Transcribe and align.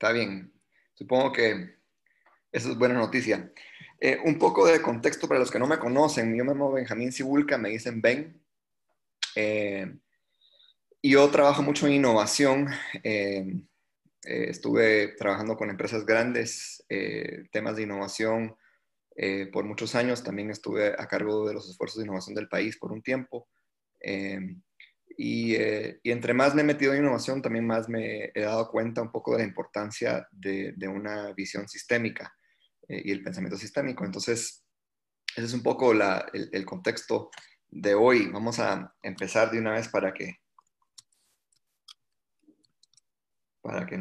Está 0.00 0.12
bien. 0.12 0.50
Supongo 0.94 1.30
que 1.30 1.76
eso 2.50 2.70
es 2.70 2.78
buena 2.78 2.94
noticia. 2.94 3.52
Eh, 4.00 4.18
un 4.24 4.38
poco 4.38 4.66
de 4.66 4.80
contexto 4.80 5.28
para 5.28 5.40
los 5.40 5.50
que 5.50 5.58
no 5.58 5.66
me 5.66 5.78
conocen. 5.78 6.34
Yo 6.34 6.42
me 6.42 6.52
llamo 6.52 6.72
Benjamín 6.72 7.12
Sibulca, 7.12 7.58
me 7.58 7.68
dicen 7.68 8.00
Ben. 8.00 8.42
Eh, 9.36 9.94
yo 11.02 11.28
trabajo 11.28 11.62
mucho 11.62 11.86
en 11.86 11.92
innovación. 11.92 12.68
Eh, 13.02 13.62
estuve 14.22 15.08
trabajando 15.18 15.54
con 15.58 15.68
empresas 15.68 16.06
grandes, 16.06 16.82
temas 17.52 17.76
de 17.76 17.82
innovación 17.82 18.56
por 19.52 19.64
muchos 19.66 19.94
años. 19.94 20.24
También 20.24 20.50
estuve 20.50 20.94
a 20.96 21.06
cargo 21.08 21.46
de 21.46 21.52
los 21.52 21.68
esfuerzos 21.68 21.98
de 21.98 22.04
innovación 22.04 22.34
del 22.34 22.48
país 22.48 22.78
por 22.78 22.90
un 22.90 23.02
tiempo. 23.02 23.48
Y, 25.22 25.54
entre 26.04 26.32
más 26.32 26.54
me 26.54 26.62
he 26.62 26.64
metido 26.64 26.94
en 26.94 27.00
innovación, 27.00 27.42
también 27.42 27.66
más 27.66 27.88
me 27.88 28.30
he 28.34 28.40
dado 28.40 28.70
cuenta 28.70 29.02
un 29.02 29.12
poco 29.12 29.32
de 29.32 29.38
la 29.38 29.48
importancia 29.48 30.26
de, 30.30 30.72
de 30.76 30.88
una 30.88 31.32
visión 31.34 31.68
sistémica. 31.68 32.34
Eh, 32.90 33.02
y 33.04 33.12
el 33.12 33.22
pensamiento 33.22 33.56
sistémico. 33.56 34.04
Entonces, 34.04 34.64
ese 35.36 35.46
es 35.46 35.54
un 35.54 35.62
poco 35.62 35.92
el, 35.92 36.66
contexto 36.66 37.30
de 37.68 37.94
hoy. 37.94 38.26
Vamos 38.32 38.58
a 38.58 38.96
empezar 39.00 39.50
de 39.50 39.60
una 39.60 39.72
vez 39.72 39.88
para 39.88 40.12
que, 40.12 40.40
para 43.62 43.86
que 43.86 43.96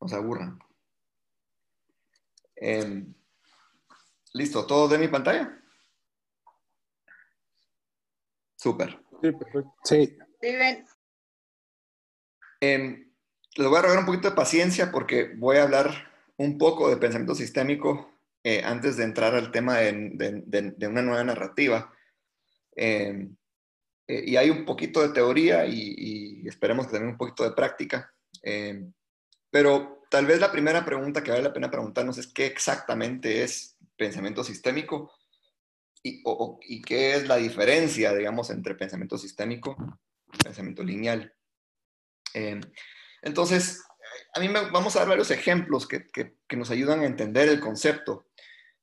nos 0.00 0.12
aburran. 0.12 0.58
Em, 2.54 3.12
Listo, 4.34 4.66
¿todo 4.66 4.88
de 4.88 4.98
mi 4.98 5.08
pantalla? 5.08 5.60
Súper. 8.56 9.03
Sí, 9.24 9.32
perfecto. 9.32 9.74
Sí. 9.84 10.18
Em, 12.60 13.10
les 13.56 13.68
voy 13.68 13.78
a 13.78 13.82
rogar 13.82 13.98
un 14.00 14.04
poquito 14.04 14.28
de 14.28 14.36
paciencia 14.36 14.92
porque 14.92 15.32
voy 15.34 15.56
a 15.56 15.62
hablar 15.62 16.12
un 16.36 16.58
poco 16.58 16.90
de 16.90 16.98
pensamiento 16.98 17.34
sistémico 17.34 18.10
eh, 18.42 18.60
antes 18.62 18.98
de 18.98 19.04
entrar 19.04 19.34
al 19.34 19.50
tema 19.50 19.78
de, 19.78 20.76
una 20.86 21.00
nueva 21.00 21.24
narrativa. 21.24 21.90
Em, 22.76 23.34
eh, 24.08 24.24
y 24.26 24.36
hay 24.36 24.50
un 24.50 24.66
poquito 24.66 25.00
de 25.00 25.14
teoría 25.14 25.64
y, 25.64 26.46
esperemos 26.46 26.86
que 26.86 26.92
también 26.92 27.12
un 27.12 27.18
poquito 27.18 27.44
de 27.44 27.52
práctica. 27.52 28.12
Em, 28.42 28.92
pero 29.50 30.02
tal 30.10 30.26
vez 30.26 30.38
la 30.38 30.52
primera 30.52 30.84
pregunta 30.84 31.22
que 31.22 31.30
vale 31.30 31.44
la 31.44 31.52
pena 31.54 31.70
preguntarnos 31.70 32.18
es 32.18 32.26
qué 32.26 32.44
exactamente 32.44 33.42
es 33.42 33.78
pensamiento 33.96 34.44
sistémico 34.44 35.10
y, 36.04 36.22
y 36.68 36.82
qué 36.82 37.14
es 37.14 37.26
la 37.26 37.36
diferencia, 37.36 38.14
digamos, 38.14 38.50
entre 38.50 38.74
pensamiento 38.74 39.16
sistémico 39.16 39.74
y 40.32 40.36
pensamiento 40.36 40.84
lineal. 40.84 41.34
Em, 42.34 42.60
entonces, 43.22 43.82
a 44.34 44.40
mí 44.40 44.48
me, 44.48 44.70
vamos 44.70 44.94
a 44.94 45.00
dar 45.00 45.08
varios 45.08 45.30
ejemplos 45.30 45.88
que, 45.88 46.06
que, 46.06 46.56
nos 46.56 46.70
ayudan 46.70 47.00
a 47.00 47.06
entender 47.06 47.48
el 47.48 47.58
concepto. 47.58 48.26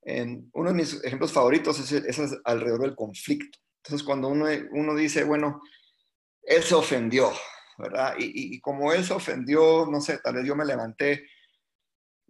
uno 0.03 0.69
de 0.69 0.75
mis 0.75 1.01
ejemplos 1.03 1.31
favoritos 1.31 1.79
es, 1.79 1.91
es, 1.91 2.37
alrededor 2.43 2.81
del 2.81 2.95
conflicto. 2.95 3.59
Entonces, 3.83 4.05
cuando 4.05 4.27
uno, 4.27 4.47
uno 4.71 4.95
dice, 4.95 5.23
bueno, 5.23 5.61
él 6.41 6.63
se 6.63 6.73
ofendió, 6.73 7.31
¿verdad? 7.77 8.15
Y, 8.17 8.55
y, 8.55 8.59
como 8.61 8.91
él 8.93 9.05
se 9.05 9.13
ofendió, 9.13 9.85
no 9.85 10.01
sé, 10.01 10.17
tal 10.17 10.35
vez 10.35 10.45
yo 10.45 10.55
me 10.55 10.65
levanté 10.65 11.27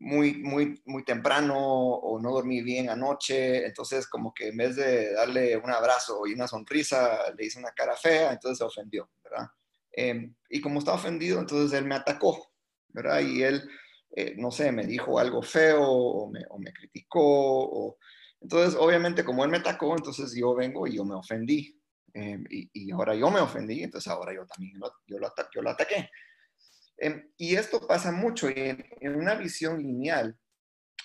muy, 0.02 0.34
muy, 0.42 0.82
muy 0.86 1.04
temprano 1.04 1.56
o 1.58 2.20
no 2.20 2.32
dormí 2.32 2.64
bien 2.64 2.90
anoche, 2.90 3.66
entonces 3.68 4.08
como 4.08 4.34
que 4.34 4.48
en 4.48 4.58
vez 4.58 4.76
de 4.76 5.14
darle 5.14 5.56
un 5.58 5.70
abrazo 5.70 6.26
y 6.26 6.34
una 6.34 6.48
sonrisa, 6.48 7.32
le 7.38 7.46
hice 7.46 7.60
una 7.60 7.72
cara 7.72 7.96
fea, 7.96 8.34
entonces 8.34 8.58
se 8.58 8.64
ofendió, 8.64 9.12
¿verdad? 9.24 9.48
Em, 9.92 10.36
y 10.50 10.60
como 10.60 10.80
estaba 10.80 10.98
ofendido, 10.98 11.40
entonces 11.40 11.78
él 11.78 11.86
me 11.86 11.94
atacó, 11.94 12.52
¿verdad? 12.90 13.20
Y 13.20 13.44
él, 13.44 13.70
eh, 14.16 14.34
no 14.38 14.50
sé, 14.50 14.72
me 14.72 14.88
dijo 14.88 15.20
algo 15.20 15.44
feo 15.44 15.84
o 15.84 16.32
me, 16.32 16.42
o 16.50 16.58
me 16.58 16.74
criticó. 16.74 17.98
Entonces, 18.42 18.76
obviamente, 18.80 19.24
como 19.24 19.44
él 19.46 19.52
me 19.52 19.58
atacó, 19.58 19.96
entonces 19.96 20.34
yo 20.36 20.56
vengo 20.56 20.88
y 20.88 20.96
yo 20.96 21.06
me 21.06 21.14
ofendí. 21.14 21.80
Em, 22.14 22.44
y, 22.50 22.70
y, 22.74 22.92
ahora 22.92 23.14
yo 23.16 23.30
me 23.30 23.40
ofendí, 23.40 23.84
entonces 23.84 24.12
ahora 24.12 24.34
yo 24.34 24.48
también 24.48 24.80
lo, 24.80 24.92
yo 25.06 25.20
lo, 25.20 25.32
yo 25.54 25.62
lo 25.62 25.70
ataqué. 25.70 26.10
Em, 27.02 27.32
y 27.36 27.56
esto 27.56 27.88
pasa 27.88 28.12
mucho. 28.12 28.48
Y 28.50 28.54
en, 28.56 29.16
una 29.16 29.34
visión 29.34 29.82
lineal, 29.82 30.38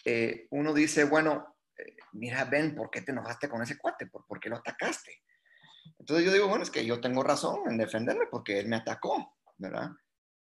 eh, 0.04 0.46
uno 0.50 0.74
dice, 0.74 1.04
bueno, 1.04 1.56
eh, 1.74 1.96
mira, 2.12 2.44
Ben, 2.44 2.74
¿por 2.74 2.90
qué 2.90 3.00
te 3.00 3.12
enojaste 3.12 3.48
con 3.48 3.62
ese 3.62 3.78
cuate? 3.78 4.06
¿Por, 4.06 4.26
¿Por 4.26 4.38
qué 4.38 4.50
lo 4.50 4.56
atacaste? 4.56 5.22
Entonces 5.98 6.26
yo 6.26 6.32
digo, 6.32 6.48
bueno, 6.48 6.64
es 6.64 6.70
que 6.70 6.84
yo 6.84 7.00
tengo 7.00 7.22
razón 7.22 7.62
en 7.66 7.78
defenderme 7.78 8.26
porque 8.30 8.58
él 8.58 8.68
me 8.68 8.76
atacó, 8.76 9.38
¿verdad? 9.56 9.90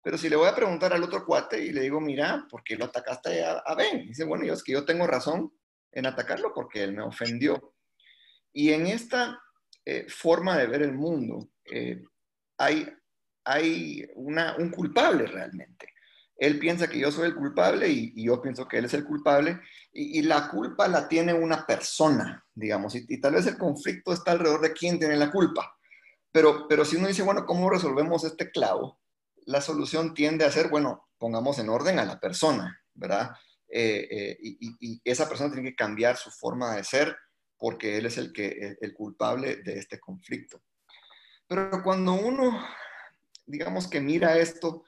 Pero 0.01 0.17
si 0.17 0.29
le 0.29 0.38
voy 0.38 0.47
a 0.47 0.56
preguntar 0.56 0.94
al 0.94 1.03
otro 1.03 1.25
cuate 1.25 1.62
y 1.62 1.73
le 1.73 1.81
digo, 1.81 2.00
mira, 2.00 2.47
¿por 2.50 2.63
qué 2.63 2.78
lo 2.78 2.85
atacaste 2.85 3.44
a, 3.44 3.75
Ben? 3.75 4.07
dice, 4.07 4.23
bueno, 4.23 4.45
yo 4.45 4.53
es 4.53 4.63
que 4.63 4.72
yo 4.72 4.85
tengo 4.85 5.06
razón 5.06 5.53
en 5.91 6.06
atacarlo 6.06 6.53
porque 6.53 6.81
él 6.81 6.94
me 6.94 7.03
ofendió. 7.03 7.75
Y 8.53 8.72
en 8.72 8.88
esta 8.88 9.38
eh, 9.83 10.06
forma 10.07 10.57
de 10.57 10.68
ver 10.68 10.81
el 10.81 10.94
mundo 10.94 11.50
eh, 11.66 12.01
hay, 12.57 12.88
hay 13.44 14.07
una, 14.16 14.56
un 14.57 14.69
culpable 14.69 15.25
realmente. 15.25 15.90
Él 16.35 16.57
piensa 16.57 16.88
que 16.88 17.00
yo 17.00 17.12
soy 17.12 17.28
el 17.28 17.35
culpable 17.35 17.88
y, 17.88 18.25
yo 18.25 18.41
pienso 18.41 18.68
que 18.68 18.79
él 18.79 18.85
es 18.85 18.94
el 18.94 19.06
culpable 19.06 19.59
y, 19.91 20.22
la 20.24 20.50
culpa 20.50 20.88
la 20.88 21.07
tiene 21.07 21.34
una 21.34 21.66
persona, 21.66 22.44
digamos, 22.53 22.96
y, 22.96 23.06
y, 23.07 23.22
tal 23.22 23.34
vez 23.34 23.46
el 23.46 23.57
conflicto 23.57 24.12
está 24.12 24.31
alrededor 24.31 24.62
de 24.62 24.74
quién 24.74 24.97
tiene 24.97 25.18
la 25.18 25.31
culpa. 25.31 25.75
Pero, 26.31 26.68
pero 26.68 26.85
si 26.85 26.96
uno 26.96 27.07
dice, 27.07 27.24
bueno, 27.24 27.46
¿cómo 27.46 27.69
resolvemos 27.69 28.24
este 28.24 28.50
clavo? 28.50 29.01
la 29.46 29.62
solución 29.62 30.13
tiende 30.13 30.46
a 30.46 30.51
ser, 30.51 30.69
bueno, 30.69 31.07
pongamos 31.18 31.59
en 31.59 31.69
orden 31.69 32.00
a 32.00 32.06
la 32.06 32.19
persona, 32.19 32.81
¿verdad? 32.94 33.31
Eh, 33.68 34.07
eh, 34.12 34.38
y, 34.41 35.01
esa 35.03 35.28
persona 35.28 35.51
tiene 35.51 35.69
que 35.69 35.75
cambiar 35.75 36.18
su 36.18 36.30
forma 36.31 36.75
de 36.75 36.84
ser 36.84 37.16
porque 37.57 37.97
él 37.97 38.06
es 38.07 38.18
el, 38.18 38.34
que, 38.34 38.75
el 38.80 38.94
culpable 38.94 39.57
de 39.57 39.78
este 39.78 40.00
conflicto. 40.00 40.63
Pero 41.47 41.84
cuando 41.84 42.13
uno, 42.13 42.66
digamos 43.51 43.88
que 43.88 44.01
mira 44.01 44.38
esto, 44.38 44.84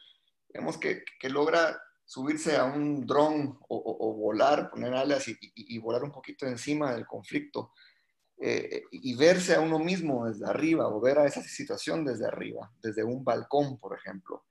digamos 0.47 0.77
que, 0.77 1.03
logra 1.23 1.79
subirse 2.05 2.57
a 2.57 2.65
un 2.65 3.05
dron 3.05 3.59
o, 3.69 4.13
volar, 4.15 4.69
poner 4.69 4.93
alas 4.93 5.25
y, 5.27 5.79
volar 5.79 6.03
un 6.03 6.11
poquito 6.11 6.45
encima 6.45 6.93
del 6.93 7.05
conflicto 7.05 7.71
eh, 8.39 8.83
y 8.91 9.15
verse 9.15 9.55
a 9.55 9.61
uno 9.61 9.79
mismo 9.79 10.27
desde 10.27 10.45
arriba 10.45 10.87
o 10.87 10.99
ver 10.99 11.19
a 11.19 11.25
esa 11.25 11.41
situación 11.41 12.05
desde 12.05 12.27
arriba, 12.27 12.71
desde 12.81 13.03
un 13.03 13.23
balcón, 13.23 13.79
por 13.79 13.97
ejemplo, 13.97 14.45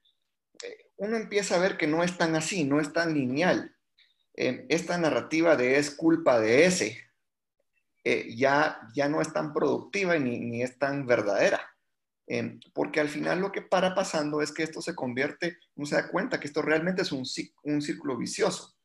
uno 0.97 1.17
empieza 1.17 1.57
a 1.57 1.59
ver 1.59 1.77
que 1.77 1.87
no 1.87 2.05
es 2.05 2.17
tan 2.17 2.37
así, 2.37 2.65
no 2.65 2.81
es 2.81 2.93
tan 2.93 3.13
lineal. 3.13 3.75
Eh, 4.35 4.67
esta 4.69 4.97
narrativa 4.99 5.57
de 5.57 5.77
es 5.77 5.91
culpa 5.91 6.41
de 6.41 6.65
ese 6.65 6.99
eh, 8.05 8.35
ya, 8.35 8.81
ya 8.95 9.09
no 9.09 9.21
es 9.21 9.33
tan 9.33 9.53
productiva 9.53 10.19
ni, 10.19 10.41
ni 10.41 10.63
es 10.63 10.79
tan 10.79 11.07
verdadera. 11.07 11.72
Eh, 12.27 12.59
porque 12.73 13.01
al 13.01 13.09
final 13.09 13.41
lo 13.41 13.51
que 13.51 13.63
para 13.63 13.95
pasando 13.95 14.41
es 14.43 14.53
que 14.53 14.63
esto 14.63 14.81
se 14.81 14.95
convierte, 14.95 15.59
uno 15.75 15.87
se 15.87 15.97
da 15.97 16.09
cuenta 16.09 16.39
que 16.39 16.47
esto 16.47 16.63
realmente 16.63 17.03
es 17.03 17.13
un, 17.13 17.25
un 17.65 17.83
círculo 17.83 18.17
vicioso, 18.17 18.77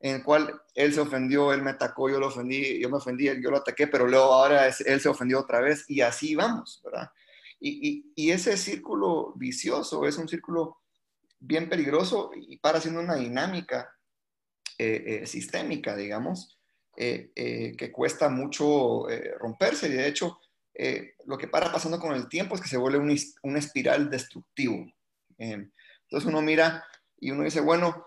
en 0.00 0.16
el 0.16 0.22
cual 0.22 0.60
él 0.74 0.92
se 0.92 1.00
ofendió, 1.00 1.52
él 1.52 1.62
me 1.62 1.70
atacó, 1.70 2.10
yo 2.10 2.20
lo 2.20 2.28
ofendí, 2.28 2.80
yo 2.80 2.90
me 2.90 2.98
ofendí, 2.98 3.24
yo 3.42 3.50
lo 3.50 3.56
ataqué, 3.56 3.86
pero 3.86 4.06
luego 4.06 4.26
ahora 4.26 4.66
él 4.66 5.00
se 5.00 5.08
ofendió 5.08 5.40
otra 5.40 5.60
vez 5.60 5.84
y 5.88 6.02
así 6.02 6.34
vamos, 6.34 6.82
¿verdad? 6.84 7.10
Y, 7.58 7.88
y, 7.88 8.12
y 8.14 8.30
ese 8.30 8.56
círculo 8.56 9.32
vicioso 9.36 10.06
es 10.06 10.18
un 10.18 10.28
círculo 10.28 10.78
bien 11.40 11.68
peligroso 11.68 12.30
y 12.34 12.58
para 12.58 12.78
haciendo 12.78 13.00
una 13.00 13.16
dinámica 13.16 13.90
eh, 14.76 15.22
eh, 15.22 15.26
sistémica, 15.26 15.94
digamos, 15.94 16.58
eh, 16.96 17.74
que 17.78 17.92
cuesta 17.92 18.28
mucho 18.28 19.06
romperse. 19.38 19.88
Y 19.88 19.92
de 19.92 20.08
hecho, 20.08 20.40
lo 21.26 21.38
que 21.38 21.48
para 21.48 21.72
pasando 21.72 22.00
con 22.00 22.14
el 22.14 22.28
tiempo 22.28 22.54
es 22.54 22.60
que 22.60 22.68
se 22.68 22.76
vuelve 22.76 22.98
un, 22.98 23.16
un 23.42 23.56
espiral 23.56 24.10
destructivo. 24.10 24.84
entonces 25.38 26.28
uno 26.28 26.42
mira 26.42 26.84
y 27.18 27.30
uno 27.30 27.44
dice, 27.44 27.60
bueno, 27.60 28.06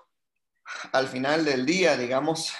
al 0.91 1.07
final 1.07 1.45
del 1.45 1.65
día, 1.65 1.95
digamos, 1.95 2.53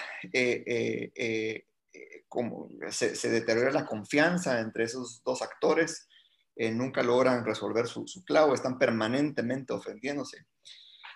como 2.27 2.69
se, 2.89 3.29
deteriora 3.29 3.71
la 3.71 3.85
confianza 3.85 4.59
entre 4.59 4.85
esos 4.85 5.21
dos 5.23 5.41
actores, 5.41 6.07
nunca 6.55 7.03
logran 7.03 7.45
resolver 7.45 7.87
su, 7.87 8.07
su, 8.07 8.23
clavo, 8.23 8.53
están 8.53 8.77
permanentemente 8.79 9.73
ofendiéndose. 9.73 10.45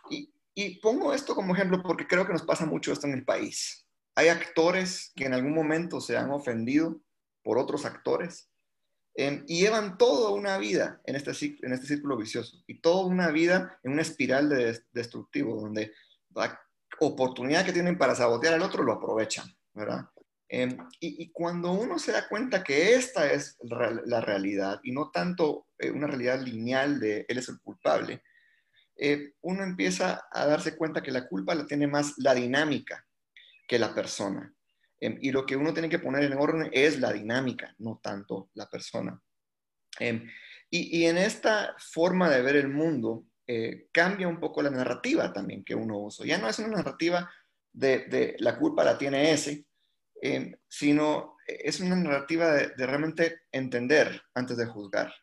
Y, 0.10 0.80
pongo 0.82 1.14
esto 1.14 1.34
como 1.34 1.56
ejemplo 1.56 1.82
porque 1.82 2.08
creo 2.08 2.26
que 2.26 2.34
nos 2.34 2.44
pasa 2.44 2.66
mucho 2.66 2.92
esto 2.92 3.08
en 3.08 3.14
el 3.14 3.26
país. 3.26 3.88
Hay 4.16 4.28
actores 4.28 5.12
que 5.16 5.26
en 5.26 5.34
algún 5.34 5.54
momento 5.54 6.02
se 6.02 6.18
han 6.18 6.32
ofendido 6.32 7.02
por 7.44 7.58
otros 7.58 7.86
actores 7.86 8.51
em, 9.16 9.44
y 9.48 9.62
llevan 9.62 9.98
toda 9.98 10.32
una 10.32 10.58
vida 10.58 11.02
en 11.06 11.16
este, 11.16 11.32
en 11.62 11.74
este 11.74 11.88
círculo 11.88 12.18
vicioso 12.18 12.64
y 12.68 12.80
toda 12.80 13.06
una 13.06 13.30
vida 13.30 13.80
en 13.84 13.94
una 13.94 14.02
espiral 14.02 14.50
de, 14.50 14.80
destructivo 14.92 15.62
donde 15.62 15.94
la 16.34 16.60
oportunidad 17.00 17.66
que 17.66 17.74
tienen 17.74 17.98
para 17.98 18.16
sabotear 18.16 18.54
al 18.54 18.62
otro 18.62 18.84
lo 18.84 18.94
aprovechan, 18.94 19.46
¿verdad? 19.74 20.06
Em, 20.48 20.78
y, 21.00 21.32
cuando 21.32 21.72
uno 21.72 21.98
se 21.98 22.12
da 22.12 22.28
cuenta 22.28 22.62
que 22.64 22.96
esta 22.96 23.32
es 23.32 23.58
la 23.62 24.20
realidad 24.20 24.82
y 24.84 24.92
no 24.92 25.10
tanto 25.10 25.68
eh, 25.80 25.92
una 25.92 26.08
realidad 26.08 26.42
lineal 26.42 27.00
de 27.00 27.26
él 27.30 27.38
es 27.38 27.48
el 27.48 27.62
culpable, 27.62 28.22
uno 29.42 29.64
empieza 29.64 30.28
a 30.32 30.46
darse 30.46 30.76
cuenta 30.76 31.02
que 31.02 31.12
la 31.12 31.28
culpa 31.28 31.56
la 31.56 31.66
tiene 31.66 31.88
más 31.88 32.14
la 32.18 32.36
dinámica 32.36 33.04
que 33.68 33.80
la 33.80 33.96
persona. 33.96 34.54
Em, 35.02 35.18
y 35.20 35.32
lo 35.32 35.46
que 35.46 35.58
uno 35.58 35.74
tiene 35.74 35.90
que 35.90 36.00
poner 36.00 36.24
en 36.24 36.38
orden 36.38 36.70
es 36.72 37.00
la 37.00 37.12
dinámica, 37.12 37.74
no 37.80 38.00
tanto 38.02 38.52
la 38.54 38.70
persona. 38.70 39.20
Em, 40.00 40.30
y, 40.70 41.06
en 41.06 41.18
esta 41.18 41.76
forma 41.80 42.30
de 42.30 42.42
ver 42.42 42.56
el 42.56 42.70
mundo, 42.70 43.26
eh, 43.46 43.88
cambia 43.92 44.28
un 44.28 44.40
poco 44.40 44.62
la 44.62 44.70
narrativa 44.70 45.34
también 45.34 45.66
que 45.66 45.76
uno 45.76 46.00
usa. 46.00 46.26
Ya 46.26 46.38
no 46.38 46.48
es 46.48 46.60
una 46.60 46.78
narrativa 46.78 47.30
de, 47.74 48.36
la 48.40 48.58
culpa 48.58 48.86
la 48.86 48.98
tiene 48.98 49.32
ese, 49.32 49.66
em, 50.22 50.56
sino 50.68 51.36
es 51.46 51.80
una 51.82 51.96
narrativa 51.96 52.54
de, 52.54 52.88
realmente 52.88 53.42
entender 53.52 54.22
antes 54.36 54.56
de 54.58 54.66
juzgar. 54.68 55.14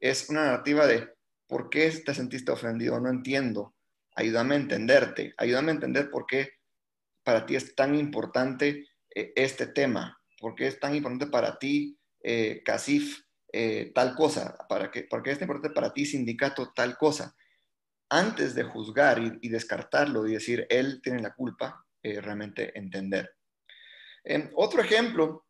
es 0.00 0.28
una 0.30 0.44
narrativa 0.44 0.86
de 0.86 1.08
por 1.46 1.70
qué 1.70 1.90
te 2.04 2.14
sentiste 2.14 2.50
ofendido, 2.50 3.00
no 3.00 3.08
entiendo, 3.10 3.74
ayúdame 4.16 4.54
a 4.56 4.58
entenderte, 4.58 5.34
ayúdame 5.36 5.70
a 5.70 5.74
entender 5.74 6.10
por 6.10 6.26
qué 6.26 6.57
para 7.28 7.44
ti 7.44 7.56
es 7.56 7.74
tan 7.74 7.94
importante 7.94 8.88
eh, 9.14 9.34
este 9.36 9.66
tema? 9.66 10.18
¿Por 10.40 10.54
qué 10.54 10.66
es 10.66 10.80
tan 10.80 10.94
importante 10.94 11.26
para 11.26 11.58
ti, 11.58 12.00
eh, 12.22 12.62
eh, 13.52 13.92
tal 13.94 14.14
cosa? 14.14 14.56
¿Para 14.66 14.90
qué, 14.90 15.02
¿Por 15.02 15.28
es 15.28 15.38
tan 15.38 15.46
importante 15.46 15.74
para 15.74 15.92
ti, 15.92 16.06
sindicato, 16.06 16.72
tal 16.74 16.96
cosa? 16.96 17.36
Antes 18.08 18.54
de 18.54 18.62
juzgar 18.62 19.20
y, 19.42 19.48
descartarlo 19.50 20.26
y 20.26 20.32
decir, 20.32 20.66
él 20.70 21.02
tiene 21.02 21.20
la 21.20 21.34
culpa, 21.34 21.84
realmente 22.02 22.72
entender. 22.78 23.34
otro 24.54 24.80
ejemplo 24.80 25.44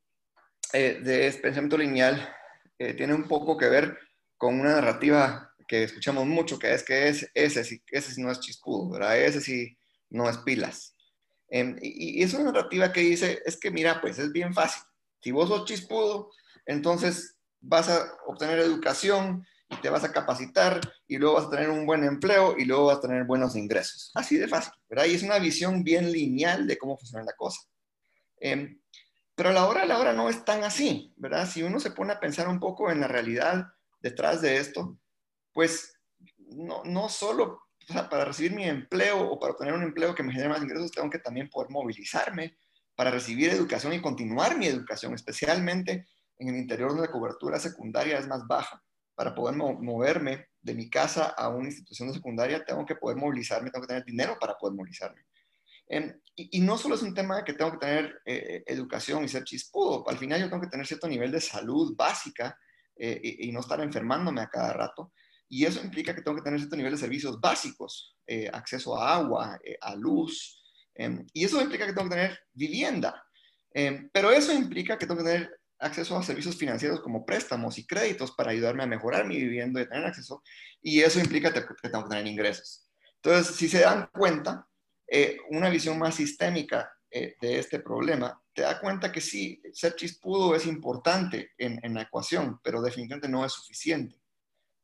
de 0.72 1.28
este 1.28 1.42
pensamiento 1.42 1.78
lineal 1.78 2.28
tiene 2.96 3.14
un 3.14 3.28
poco 3.28 3.56
que 3.56 3.68
ver 3.68 3.96
con 4.36 4.58
una 4.58 4.72
narrativa 4.72 5.54
que 5.68 5.84
escuchamos 5.84 6.26
mucho, 6.26 6.58
que 6.58 6.74
es 6.74 6.82
que 6.82 7.06
es, 7.06 7.30
ese, 7.34 7.62
sí, 7.62 7.80
ese 7.92 8.12
sí 8.12 8.20
no 8.20 8.32
es 8.32 8.40
chispudo, 8.40 8.90
¿verdad? 8.90 9.16
Ese 9.20 9.40
sí 9.40 9.78
no 10.10 10.28
es 10.28 10.38
pilas. 10.38 10.97
Y, 11.50 12.22
es 12.22 12.34
una 12.34 12.52
narrativa 12.52 12.92
que 12.92 13.00
dice, 13.00 13.42
es 13.44 13.58
que 13.58 13.70
mira, 13.70 14.00
pues 14.00 14.18
es 14.18 14.32
bien 14.32 14.52
fácil. 14.52 14.82
Si 15.20 15.30
vos 15.30 15.48
sos 15.48 15.64
chispudo, 15.64 16.30
entonces 16.66 17.36
vas 17.60 17.88
a 17.88 18.12
obtener 18.26 18.58
educación 18.58 19.46
y 19.70 19.76
te 19.76 19.90
vas 19.90 20.04
a 20.04 20.12
capacitar 20.12 20.80
y 21.06 21.18
luego 21.18 21.36
vas 21.36 21.46
a 21.46 21.50
tener 21.50 21.70
un 21.70 21.84
buen 21.86 22.04
empleo 22.04 22.56
y 22.56 22.64
luego 22.64 22.86
vas 22.86 22.98
a 22.98 23.02
tener 23.02 23.24
buenos 23.24 23.56
ingresos. 23.56 24.10
Así 24.14 24.36
de 24.36 24.48
fácil, 24.48 24.72
¿verdad? 24.88 25.06
Y 25.06 25.14
es 25.14 25.22
una 25.22 25.38
visión 25.38 25.82
bien 25.82 26.10
lineal 26.10 26.66
de 26.66 26.78
cómo 26.78 26.96
funciona 26.96 27.24
la 27.24 27.34
cosa. 27.34 27.60
Em, 28.40 28.80
pero 29.34 29.50
a 29.50 29.52
la 29.52 29.66
hora 29.66 29.82
a 29.82 29.86
la 29.86 29.98
hora 29.98 30.12
no 30.12 30.28
es 30.28 30.44
tan 30.44 30.64
así, 30.64 31.12
¿verdad? 31.16 31.48
Si 31.48 31.62
uno 31.62 31.80
se 31.80 31.90
pone 31.90 32.12
a 32.12 32.20
pensar 32.20 32.48
un 32.48 32.60
poco 32.60 32.90
en 32.90 33.00
la 33.00 33.08
realidad 33.08 33.66
detrás 34.00 34.40
de 34.40 34.56
esto, 34.56 34.98
pues 35.52 35.98
no, 36.38 36.82
no 36.84 37.08
solo 37.08 37.67
para 38.10 38.24
recibir 38.24 38.52
mi 38.52 38.64
empleo 38.64 39.20
o 39.20 39.38
para 39.38 39.52
obtener 39.52 39.74
un 39.74 39.82
empleo 39.82 40.14
que 40.14 40.22
me 40.22 40.32
genere 40.32 40.50
más 40.50 40.62
ingresos, 40.62 40.90
tengo 40.90 41.08
que 41.10 41.18
también 41.18 41.48
poder 41.48 41.70
movilizarme 41.70 42.56
para 42.94 43.10
recibir 43.10 43.50
educación 43.50 43.92
y 43.92 44.00
continuar 44.00 44.58
mi 44.58 44.66
educación, 44.66 45.14
especialmente 45.14 46.06
en 46.38 46.48
el 46.48 46.56
interior 46.56 46.90
donde 46.90 47.06
la 47.06 47.12
cobertura 47.12 47.58
secundaria 47.58 48.18
es 48.18 48.26
más 48.26 48.46
baja. 48.46 48.82
Para 49.14 49.34
poder 49.34 49.56
moverme 49.56 50.46
de 50.60 50.74
mi 50.74 50.88
casa 50.88 51.34
a 51.36 51.48
una 51.48 51.66
institución 51.66 52.08
de 52.08 52.14
secundaria, 52.14 52.64
tengo 52.64 52.86
que 52.86 52.94
poder 52.94 53.16
movilizarme, 53.16 53.70
tengo 53.70 53.84
que 53.84 53.88
tener 53.88 54.04
dinero 54.04 54.36
para 54.38 54.54
poder 54.56 54.76
movilizarme. 54.76 55.22
Em, 55.88 56.20
y, 56.36 56.60
no 56.60 56.76
solo 56.76 56.94
es 56.94 57.02
un 57.02 57.14
tema 57.14 57.38
de 57.38 57.44
que 57.44 57.54
tengo 57.54 57.72
que 57.72 57.78
tener 57.78 58.20
eh, 58.26 58.62
educación 58.66 59.24
y 59.24 59.28
ser 59.28 59.44
chispudo, 59.44 60.08
al 60.08 60.18
final 60.18 60.40
yo 60.40 60.48
tengo 60.48 60.62
que 60.62 60.68
tener 60.68 60.86
cierto 60.86 61.08
nivel 61.08 61.32
de 61.32 61.40
salud 61.40 61.96
básica 61.96 62.56
eh, 62.94 63.18
y, 63.22 63.48
y, 63.48 63.52
no 63.52 63.60
estar 63.60 63.80
enfermándome 63.80 64.42
a 64.42 64.48
cada 64.48 64.72
rato. 64.72 65.12
Y 65.48 65.64
eso 65.64 65.80
implica 65.82 66.14
que 66.14 66.20
tengo 66.20 66.36
que 66.36 66.42
tener 66.42 66.58
cierto 66.58 66.76
nivel 66.76 66.92
de 66.92 66.98
servicios 66.98 67.40
básicos, 67.40 68.16
eh, 68.26 68.50
acceso 68.52 68.96
a 68.96 69.14
agua, 69.14 69.58
eh, 69.64 69.78
a 69.80 69.94
luz. 69.96 70.62
Em, 70.94 71.26
y 71.32 71.44
eso 71.44 71.60
implica 71.60 71.86
que 71.86 71.94
tengo 71.94 72.08
que 72.08 72.16
tener 72.16 72.38
vivienda. 72.52 73.24
Em, 73.72 74.10
pero 74.12 74.30
eso 74.30 74.52
implica 74.52 74.98
que 74.98 75.06
tengo 75.06 75.22
que 75.22 75.30
tener 75.30 75.60
acceso 75.78 76.16
a 76.16 76.22
servicios 76.22 76.56
financieros 76.56 77.00
como 77.00 77.24
préstamos 77.24 77.78
y 77.78 77.86
créditos 77.86 78.32
para 78.32 78.50
ayudarme 78.50 78.82
a 78.82 78.86
mejorar 78.86 79.26
mi 79.26 79.36
vivienda 79.36 79.80
y 79.80 79.88
tener 79.88 80.04
acceso. 80.04 80.42
Y 80.82 81.00
eso 81.00 81.18
implica 81.18 81.52
que 81.52 81.62
tengo 81.88 82.04
que 82.04 82.10
tener 82.10 82.26
ingresos. 82.26 82.90
Entonces, 83.22 83.56
si 83.56 83.68
se 83.68 83.80
dan 83.80 84.10
cuenta, 84.12 84.66
eh, 85.06 85.38
una 85.50 85.70
visión 85.70 85.98
más 85.98 86.16
sistémica 86.16 86.92
de 87.10 87.58
este 87.58 87.80
problema, 87.80 88.38
te 88.52 88.60
da 88.60 88.78
cuenta 88.78 89.10
que 89.10 89.22
sí, 89.22 89.62
ser 89.72 89.96
chispudo 89.96 90.54
es 90.54 90.66
importante 90.66 91.52
en, 91.56 91.80
en 91.82 91.94
la 91.94 92.02
ecuación, 92.02 92.60
pero 92.62 92.82
definitivamente 92.82 93.30
no 93.30 93.46
es 93.46 93.52
suficiente 93.52 94.17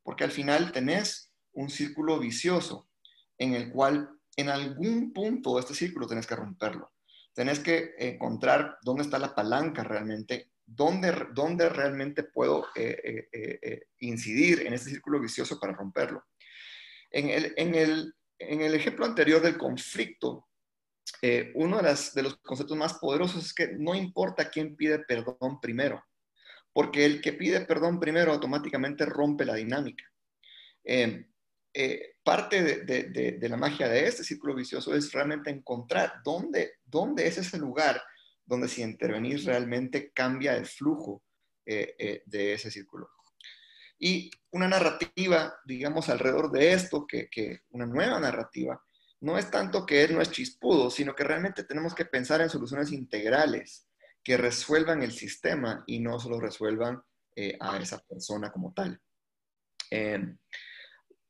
porque 0.05 0.23
al 0.23 0.31
final 0.31 0.71
tenés 0.71 1.33
un 1.53 1.69
círculo 1.69 2.19
vicioso 2.19 2.87
en 3.39 3.55
el 3.55 3.71
cual 3.71 4.07
en 4.37 4.49
algún 4.49 5.11
punto 5.11 5.57
este 5.57 5.73
círculo 5.73 6.05
tenés 6.05 6.27
que 6.27 6.35
romperlo. 6.35 6.91
Tenés 7.33 7.59
que 7.59 7.95
encontrar 7.97 8.77
dónde 8.83 9.01
está 9.01 9.17
la 9.17 9.33
palanca 9.33 9.83
realmente, 9.83 10.51
dónde, 10.63 11.11
dónde 11.33 11.69
realmente 11.69 12.21
puedo 12.23 12.67
eh, 12.75 13.27
eh, 13.31 13.59
eh, 13.61 13.87
incidir 13.99 14.67
en 14.67 14.73
este 14.73 14.91
círculo 14.91 15.19
vicioso 15.19 15.59
para 15.59 15.73
romperlo. 15.73 16.23
En 17.09 17.31
el, 17.31 17.53
en 17.57 17.73
el, 17.73 18.13
en 18.37 18.61
el 18.61 18.75
ejemplo 18.75 19.05
anterior 19.05 19.41
del 19.41 19.57
conflicto, 19.57 20.47
uno 21.55 21.81
de 21.81 22.21
los 22.21 22.37
conceptos 22.37 22.77
más 22.77 22.93
poderosos 22.95 23.43
es 23.43 23.53
que 23.53 23.69
no 23.79 23.95
importa 23.95 24.51
quién 24.51 24.75
pide 24.75 24.99
perdón 24.99 25.59
primero, 25.59 26.03
porque 26.75 27.05
el 27.05 27.21
que 27.21 27.31
pide 27.31 27.61
perdón 27.61 28.01
primero 28.01 28.33
automáticamente 28.33 29.05
rompe 29.05 29.45
la 29.45 29.53
dinámica. 29.53 30.03
Em, 30.83 31.25
eh, 31.73 32.15
parte 32.21 32.83
de, 32.83 33.49
la 33.49 33.55
magia 33.55 33.87
de 33.87 34.05
este 34.05 34.25
círculo 34.25 34.53
vicioso 34.53 34.93
es 34.93 35.09
realmente 35.13 35.49
encontrar 35.49 36.15
dónde, 36.21 36.73
dónde 36.83 37.27
es 37.27 37.37
ese 37.37 37.57
lugar 37.59 38.03
donde 38.45 38.67
si 38.67 38.81
intervenís 38.81 39.45
realmente 39.45 40.11
cambia 40.11 40.57
el 40.57 40.65
flujo 40.65 41.23
eh, 41.65 41.95
eh, 41.97 42.23
de 42.25 42.55
ese 42.55 42.69
círculo. 42.69 43.09
Y 43.97 44.29
una 44.51 44.67
narrativa, 44.67 45.55
digamos, 45.65 46.09
alrededor 46.09 46.51
de 46.51 46.73
esto, 46.73 47.07
que, 47.07 47.29
que, 47.29 47.61
una 47.69 47.85
nueva 47.85 48.19
narrativa, 48.19 48.83
no 49.21 49.37
es 49.37 49.49
tanto 49.49 49.85
que 49.85 50.03
él 50.03 50.13
no 50.13 50.21
es 50.21 50.29
chispudo, 50.29 50.91
sino 50.91 51.15
que 51.15 51.23
realmente 51.23 51.63
tenemos 51.63 51.95
que 51.95 52.03
pensar 52.03 52.41
en 52.41 52.49
soluciones 52.49 52.91
integrales 52.91 53.84
que 54.25 54.37
resuelvan 54.37 55.03
el 55.03 55.11
sistema 55.11 55.83
y 55.85 55.99
no 55.99 56.19
solo 56.19 56.39
resuelvan 56.39 57.01
eh, 57.35 57.55
a 57.59 57.77
esa 57.77 57.99
persona 57.99 58.51
como 58.51 58.73
tal. 58.73 58.99
Em, 59.91 60.35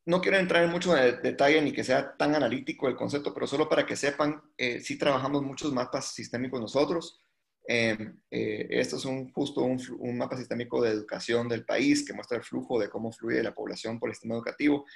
no 0.06 0.22
quiero 0.22 0.38
entrar 0.38 0.64
en 0.64 0.70
mucho 0.70 0.94
detalle 0.94 1.60
ni 1.60 1.72
que 1.72 1.84
sea 1.84 2.16
tan 2.16 2.34
analítico 2.34 2.88
el 2.88 2.96
concepto, 2.96 3.34
pero 3.34 3.46
solo 3.46 3.68
para 3.68 3.84
que 3.84 3.96
sepan, 3.96 4.40
eh, 4.56 4.80
sí 4.80 4.96
trabajamos 4.96 5.42
muchos 5.42 5.74
mapas 5.74 6.14
sistémicos 6.14 6.58
nosotros. 6.58 7.20
Eh, 7.68 8.14
esto 8.30 8.96
es 8.96 9.04
un, 9.04 9.30
justo 9.32 9.60
un, 9.62 10.16
mapa 10.16 10.38
sistémico 10.38 10.80
de 10.80 10.90
educación 10.90 11.48
del 11.48 11.66
país 11.66 12.06
que 12.06 12.14
muestra 12.14 12.38
el 12.38 12.44
flujo 12.44 12.80
de 12.80 12.88
cómo 12.88 13.12
fluye 13.12 13.42
la 13.42 13.54
población 13.54 13.98
por 13.98 14.08
el 14.08 14.14
sistema 14.14 14.36
educativo. 14.36 14.86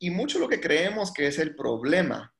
Y 0.00 0.10
mucho 0.10 0.40
lo 0.40 0.48
que 0.48 0.60
creemos 0.60 1.12
que 1.12 1.28
es 1.28 1.38
el 1.38 1.54
problema 1.54 2.34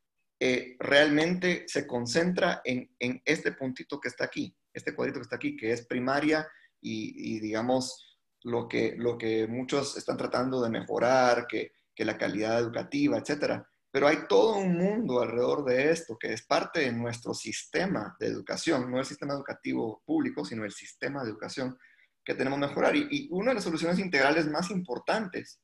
realmente 0.81 1.67
se 1.69 1.87
concentra 1.87 2.63
en, 2.65 2.91
en, 2.99 3.23
este 3.25 3.53
puntito 3.53 4.01
que 4.01 4.09
está 4.09 4.25
aquí 4.25 4.57
este 4.73 4.95
cuadrito 4.95 5.19
que 5.19 5.25
está 5.25 5.37
aquí, 5.37 5.57
que 5.57 5.73
es 5.73 5.87
primaria 5.87 6.49
y, 6.81 7.39
digamos, 7.41 8.19
lo 8.43 8.69
que, 8.69 8.95
lo 8.97 9.17
que 9.17 9.47
muchos 9.47 9.97
están 9.97 10.17
tratando 10.17 10.61
de 10.63 10.71
mejorar, 10.71 11.47
que, 11.47 11.73
que 11.95 12.05
la 12.05 12.19
calidad 12.19 12.59
educativa, 12.59 13.19
etcétera. 13.19 13.69
Pero 13.93 14.09
hay 14.09 14.27
todo 14.27 14.57
un 14.57 14.77
mundo 14.77 15.21
alrededor 15.21 15.65
de 15.65 15.91
esto 15.91 16.17
que 16.19 16.33
es 16.33 16.45
parte 16.47 16.81
de 16.81 16.93
nuestro 16.93 17.35
sistema 17.35 18.17
de 18.19 18.27
educación, 18.27 18.91
no 18.91 18.99
el 18.99 19.05
sistema 19.05 19.35
educativo 19.35 20.03
público, 20.07 20.45
sino 20.45 20.65
el 20.65 20.73
sistema 20.73 21.23
de 21.23 21.31
educación 21.31 21.79
que 22.25 22.35
tenemos 22.35 22.59
que 22.59 22.67
mejorar. 22.67 22.97
Y, 22.97 23.29
una 23.31 23.51
de 23.51 23.57
las 23.57 23.65
soluciones 23.65 23.99
integrales 23.99 24.49
más 24.49 24.71
importantes 24.71 25.61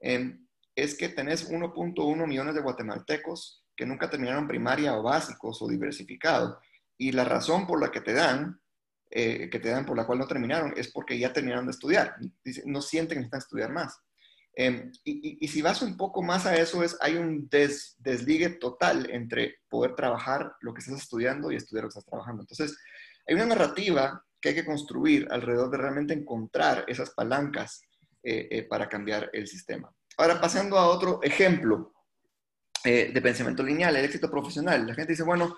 em, 0.00 0.46
es 0.76 0.96
que 0.96 1.08
tenés 1.08 1.50
1.1 1.50 2.26
millones 2.26 2.54
de 2.54 2.62
guatemaltecos 2.62 3.64
que 3.76 3.84
nunca 3.84 4.08
terminaron 4.08 4.46
primaria 4.46 4.96
o 4.96 5.02
básicos 5.02 5.60
o 5.60 5.68
diversificados 5.68 6.56
y 7.02 7.10
la 7.10 7.24
razón 7.24 7.66
por 7.66 7.80
la 7.80 7.90
que 7.90 8.00
te 8.00 8.12
dan, 8.12 8.60
eh, 9.10 9.50
que 9.50 9.58
te 9.58 9.70
dan 9.70 9.84
por 9.84 9.96
la 9.96 10.06
cual 10.06 10.20
no 10.20 10.28
terminaron, 10.28 10.72
es 10.76 10.92
porque 10.92 11.18
ya 11.18 11.32
terminaron 11.32 11.66
de 11.66 11.72
estudiar. 11.72 12.14
No 12.64 12.80
sienten 12.80 13.16
que 13.16 13.20
necesitan 13.22 13.40
estudiar 13.40 13.72
más. 13.72 13.98
Em, 14.54 14.92
y, 15.02 15.48
si 15.48 15.62
vas 15.62 15.82
un 15.82 15.96
poco 15.96 16.22
más 16.22 16.46
a 16.46 16.54
eso, 16.54 16.84
es 16.84 16.96
hay 17.00 17.16
un 17.16 17.48
desligue 17.50 18.50
total 18.50 19.10
entre 19.10 19.56
poder 19.68 19.96
trabajar 19.96 20.52
lo 20.60 20.72
que 20.72 20.80
estás 20.80 21.02
estudiando 21.02 21.50
y 21.50 21.56
estudiar 21.56 21.84
lo 21.84 21.88
que 21.88 21.98
estás 21.98 22.06
trabajando. 22.06 22.42
Entonces, 22.42 22.78
hay 23.26 23.34
una 23.34 23.46
narrativa 23.46 24.24
que 24.40 24.50
hay 24.50 24.54
que 24.54 24.64
construir 24.64 25.26
alrededor 25.28 25.70
de 25.70 25.78
realmente 25.78 26.14
encontrar 26.14 26.84
esas 26.86 27.10
palancas 27.10 27.82
eh, 28.22 28.46
eh, 28.48 28.62
para 28.62 28.88
cambiar 28.88 29.28
el 29.32 29.48
sistema. 29.48 29.92
Ahora, 30.18 30.40
pasando 30.40 30.78
a 30.78 30.86
otro 30.86 31.18
ejemplo 31.20 31.92
de 32.84 33.22
pensamiento 33.22 33.62
lineal, 33.62 33.94
el 33.94 34.04
éxito 34.04 34.28
profesional. 34.28 34.84
La 34.84 34.94
gente 34.94 35.12
dice, 35.12 35.22
bueno, 35.22 35.56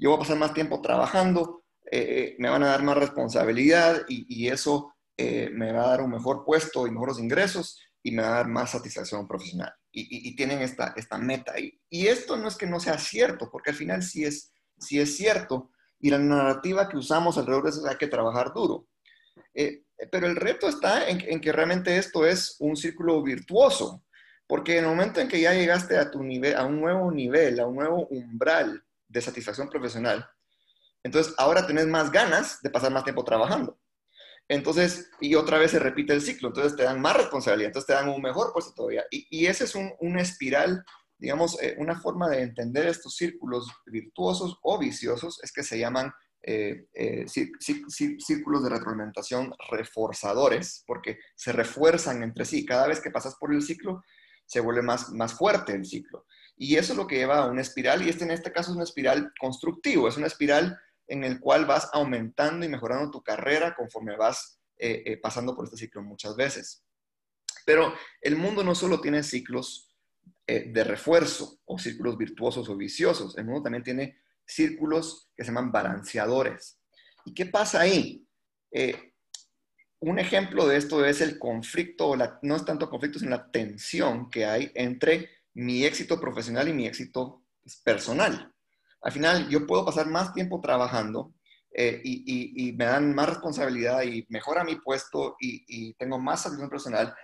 yo 0.00 0.10
voy 0.10 0.16
a 0.16 0.20
pasar 0.20 0.38
más 0.38 0.54
tiempo 0.54 0.80
trabajando, 0.80 1.62
eh, 1.90 2.00
eh, 2.00 2.36
me 2.38 2.48
van 2.48 2.62
a 2.62 2.68
dar 2.68 2.82
más 2.82 2.96
responsabilidad 2.96 4.02
y, 4.08 4.48
eso 4.48 4.94
eh, 5.16 5.50
me 5.52 5.72
va 5.72 5.84
a 5.84 5.88
dar 5.88 6.00
un 6.00 6.10
mejor 6.10 6.44
puesto 6.44 6.86
y 6.86 6.90
mejores 6.90 7.18
ingresos 7.18 7.78
y 8.02 8.12
me 8.12 8.22
va 8.22 8.28
a 8.28 8.36
dar 8.36 8.48
más 8.48 8.70
satisfacción 8.70 9.28
profesional. 9.28 9.72
y, 9.92 10.34
tienen 10.36 10.62
esta, 10.62 10.94
esta 10.96 11.18
meta. 11.18 11.58
Y, 11.58 11.78
y 11.90 12.06
esto 12.06 12.36
no 12.36 12.48
es 12.48 12.56
que 12.56 12.66
no 12.66 12.80
sea 12.80 12.98
cierto, 12.98 13.50
porque 13.50 13.70
al 13.70 13.76
final 13.76 14.02
sí 14.02 14.24
es, 14.24 14.52
sí 14.78 15.00
es 15.00 15.16
cierto, 15.16 15.70
y 16.00 16.10
la 16.10 16.18
narrativa 16.18 16.88
que 16.88 16.96
usamos 16.96 17.36
alrededor 17.36 17.64
de 17.64 17.70
eso 17.70 17.86
hay 17.86 17.96
que 17.96 18.06
trabajar 18.06 18.52
duro. 18.54 18.86
Eh, 19.54 19.82
pero 20.10 20.26
el 20.26 20.36
reto 20.36 20.68
está 20.68 21.08
en, 21.08 21.40
que 21.40 21.52
realmente 21.52 21.96
esto 21.98 22.24
es 22.24 22.56
un 22.60 22.76
círculo 22.76 23.22
virtuoso, 23.22 24.04
porque 24.46 24.78
en 24.78 24.84
el 24.84 24.90
momento 24.90 25.20
en 25.20 25.28
que 25.28 25.40
ya 25.40 25.52
llegaste 25.52 25.98
a, 25.98 26.10
tu 26.10 26.22
nivel, 26.22 26.56
a 26.56 26.64
un 26.64 26.80
nuevo 26.80 27.10
nivel, 27.10 27.60
a 27.60 27.66
un 27.66 27.76
nuevo 27.76 28.06
umbral 28.08 28.82
de 29.10 29.20
satisfacción 29.20 29.68
profesional, 29.68 30.26
entonces 31.02 31.34
ahora 31.38 31.66
tenés 31.66 31.86
más 31.86 32.10
ganas 32.10 32.60
de 32.62 32.70
pasar 32.70 32.92
más 32.92 33.04
tiempo 33.04 33.24
trabajando. 33.24 33.78
Entonces, 34.48 35.10
y 35.20 35.36
otra 35.36 35.58
vez 35.58 35.70
se 35.70 35.78
repite 35.78 36.12
el 36.12 36.22
ciclo, 36.22 36.48
entonces 36.48 36.76
te 36.76 36.82
dan 36.82 37.00
más 37.00 37.16
responsabilidad, 37.16 37.68
entonces 37.68 37.86
te 37.86 37.92
dan 37.92 38.08
un 38.08 38.20
mejor 38.20 38.52
puesto 38.52 38.74
todavía. 38.74 39.04
Y, 39.10 39.26
y 39.30 39.46
ese 39.46 39.64
es 39.64 39.74
un, 39.74 39.92
una 40.00 40.20
espiral, 40.20 40.84
digamos, 41.18 41.60
eh, 41.62 41.76
una 41.78 42.00
forma 42.00 42.28
de 42.28 42.42
entender 42.42 42.88
estos 42.88 43.14
círculos 43.14 43.68
virtuosos 43.86 44.58
o 44.62 44.78
viciosos, 44.78 45.38
es 45.44 45.52
que 45.52 45.62
se 45.62 45.78
llaman 45.78 46.12
eh, 46.42 46.86
eh, 46.94 47.26
círculos 47.28 48.64
de 48.64 48.70
retroalimentación 48.70 49.52
reforzadores, 49.70 50.82
porque 50.86 51.18
se 51.36 51.52
refuerzan 51.52 52.22
entre 52.24 52.44
sí. 52.44 52.66
Cada 52.66 52.88
vez 52.88 53.00
que 53.00 53.10
pasas 53.10 53.36
por 53.36 53.54
el 53.54 53.62
ciclo, 53.62 54.02
se 54.46 54.58
vuelve 54.58 54.82
más, 54.82 55.10
más 55.10 55.34
fuerte 55.34 55.74
el 55.74 55.84
ciclo. 55.86 56.26
Y 56.60 56.76
eso 56.76 56.92
es 56.92 56.96
lo 56.98 57.06
que 57.06 57.16
lleva 57.16 57.38
a 57.38 57.50
una 57.50 57.62
espiral, 57.62 58.02
y 58.02 58.10
este 58.10 58.24
en 58.24 58.32
este 58.32 58.52
caso 58.52 58.70
es 58.70 58.76
una 58.76 58.84
espiral 58.84 59.32
constructivo, 59.40 60.08
es 60.08 60.16
una 60.18 60.26
espiral 60.26 60.78
en 61.06 61.24
el 61.24 61.40
cual 61.40 61.64
vas 61.64 61.88
aumentando 61.92 62.66
y 62.66 62.68
mejorando 62.68 63.10
tu 63.10 63.22
carrera 63.22 63.74
conforme 63.74 64.16
vas 64.16 64.60
eh, 64.76 65.18
pasando 65.22 65.56
por 65.56 65.64
este 65.64 65.78
ciclo 65.78 66.02
muchas 66.02 66.36
veces. 66.36 66.84
Pero 67.64 67.94
el 68.20 68.36
mundo 68.36 68.62
no 68.62 68.74
solo 68.74 69.00
tiene 69.00 69.22
ciclos 69.22 69.86
de 70.46 70.82
refuerzo 70.82 71.60
o 71.64 71.78
círculos 71.78 72.18
virtuosos 72.18 72.68
o 72.68 72.76
viciosos, 72.76 73.38
el 73.38 73.44
mundo 73.44 73.62
también 73.62 73.84
tiene 73.84 74.18
círculos 74.44 75.30
que 75.36 75.44
se 75.44 75.50
llaman 75.50 75.70
balanceadores. 75.70 76.78
¿Y 77.24 77.34
qué 77.34 77.46
pasa 77.46 77.80
ahí? 77.80 78.26
Eh, 78.72 79.14
un 80.00 80.18
ejemplo 80.18 80.66
de 80.66 80.76
esto 80.76 81.04
es 81.04 81.20
el 81.20 81.38
conflicto, 81.38 82.16
no 82.42 82.56
es 82.56 82.64
tanto 82.64 82.88
conflicto, 82.88 83.18
sino 83.18 83.30
la 83.30 83.50
tensión 83.50 84.30
que 84.30 84.46
hay 84.46 84.72
entre 84.74 85.28
mi 85.54 85.84
éxito 85.84 86.20
profesional 86.20 86.68
y 86.68 86.72
mi 86.72 86.86
éxito 86.86 87.42
pues, 87.62 87.76
personal. 87.76 88.52
Al 89.02 89.12
final, 89.12 89.48
yo 89.48 89.66
puedo 89.66 89.84
pasar 89.84 90.06
más 90.06 90.32
tiempo 90.34 90.60
trabajando 90.60 91.34
eh, 91.72 92.00
y, 92.04 92.72
me 92.72 92.84
dan 92.84 93.14
más 93.14 93.28
responsabilidad 93.28 94.02
y 94.02 94.26
mejora 94.28 94.64
mi 94.64 94.76
puesto 94.76 95.36
y, 95.40 95.94
tengo 95.94 96.18
más 96.18 96.42
satisfacción 96.42 96.70
personal 96.70 97.14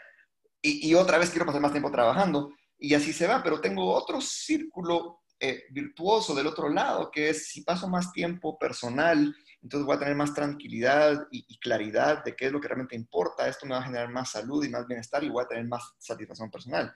y, 0.62 0.94
otra 0.94 1.18
vez 1.18 1.30
quiero 1.30 1.46
pasar 1.46 1.60
más 1.60 1.72
tiempo 1.72 1.90
trabajando 1.90 2.52
y 2.78 2.94
así 2.94 3.12
se 3.12 3.26
va, 3.26 3.42
pero 3.42 3.60
tengo 3.60 3.92
otro 3.92 4.20
círculo 4.20 5.20
eh, 5.38 5.64
virtuoso 5.70 6.34
del 6.34 6.46
otro 6.46 6.68
lado, 6.68 7.10
que 7.10 7.30
es 7.30 7.48
si 7.48 7.62
paso 7.62 7.88
más 7.88 8.12
tiempo 8.12 8.58
personal, 8.58 9.34
entonces 9.62 9.86
voy 9.86 9.96
a 9.96 9.98
tener 9.98 10.14
más 10.14 10.32
tranquilidad 10.32 11.26
y, 11.30 11.58
claridad 11.58 12.22
de 12.24 12.36
qué 12.36 12.46
es 12.46 12.52
lo 12.52 12.60
que 12.60 12.68
realmente 12.68 12.96
importa, 12.96 13.48
esto 13.48 13.66
me 13.66 13.74
va 13.74 13.80
a 13.80 13.84
generar 13.84 14.10
más 14.10 14.30
salud 14.30 14.64
y 14.64 14.68
más 14.68 14.86
bienestar 14.86 15.24
y 15.24 15.28
voy 15.28 15.44
a 15.44 15.48
tener 15.48 15.66
más 15.66 15.82
satisfacción 15.98 16.50
personal. 16.50 16.94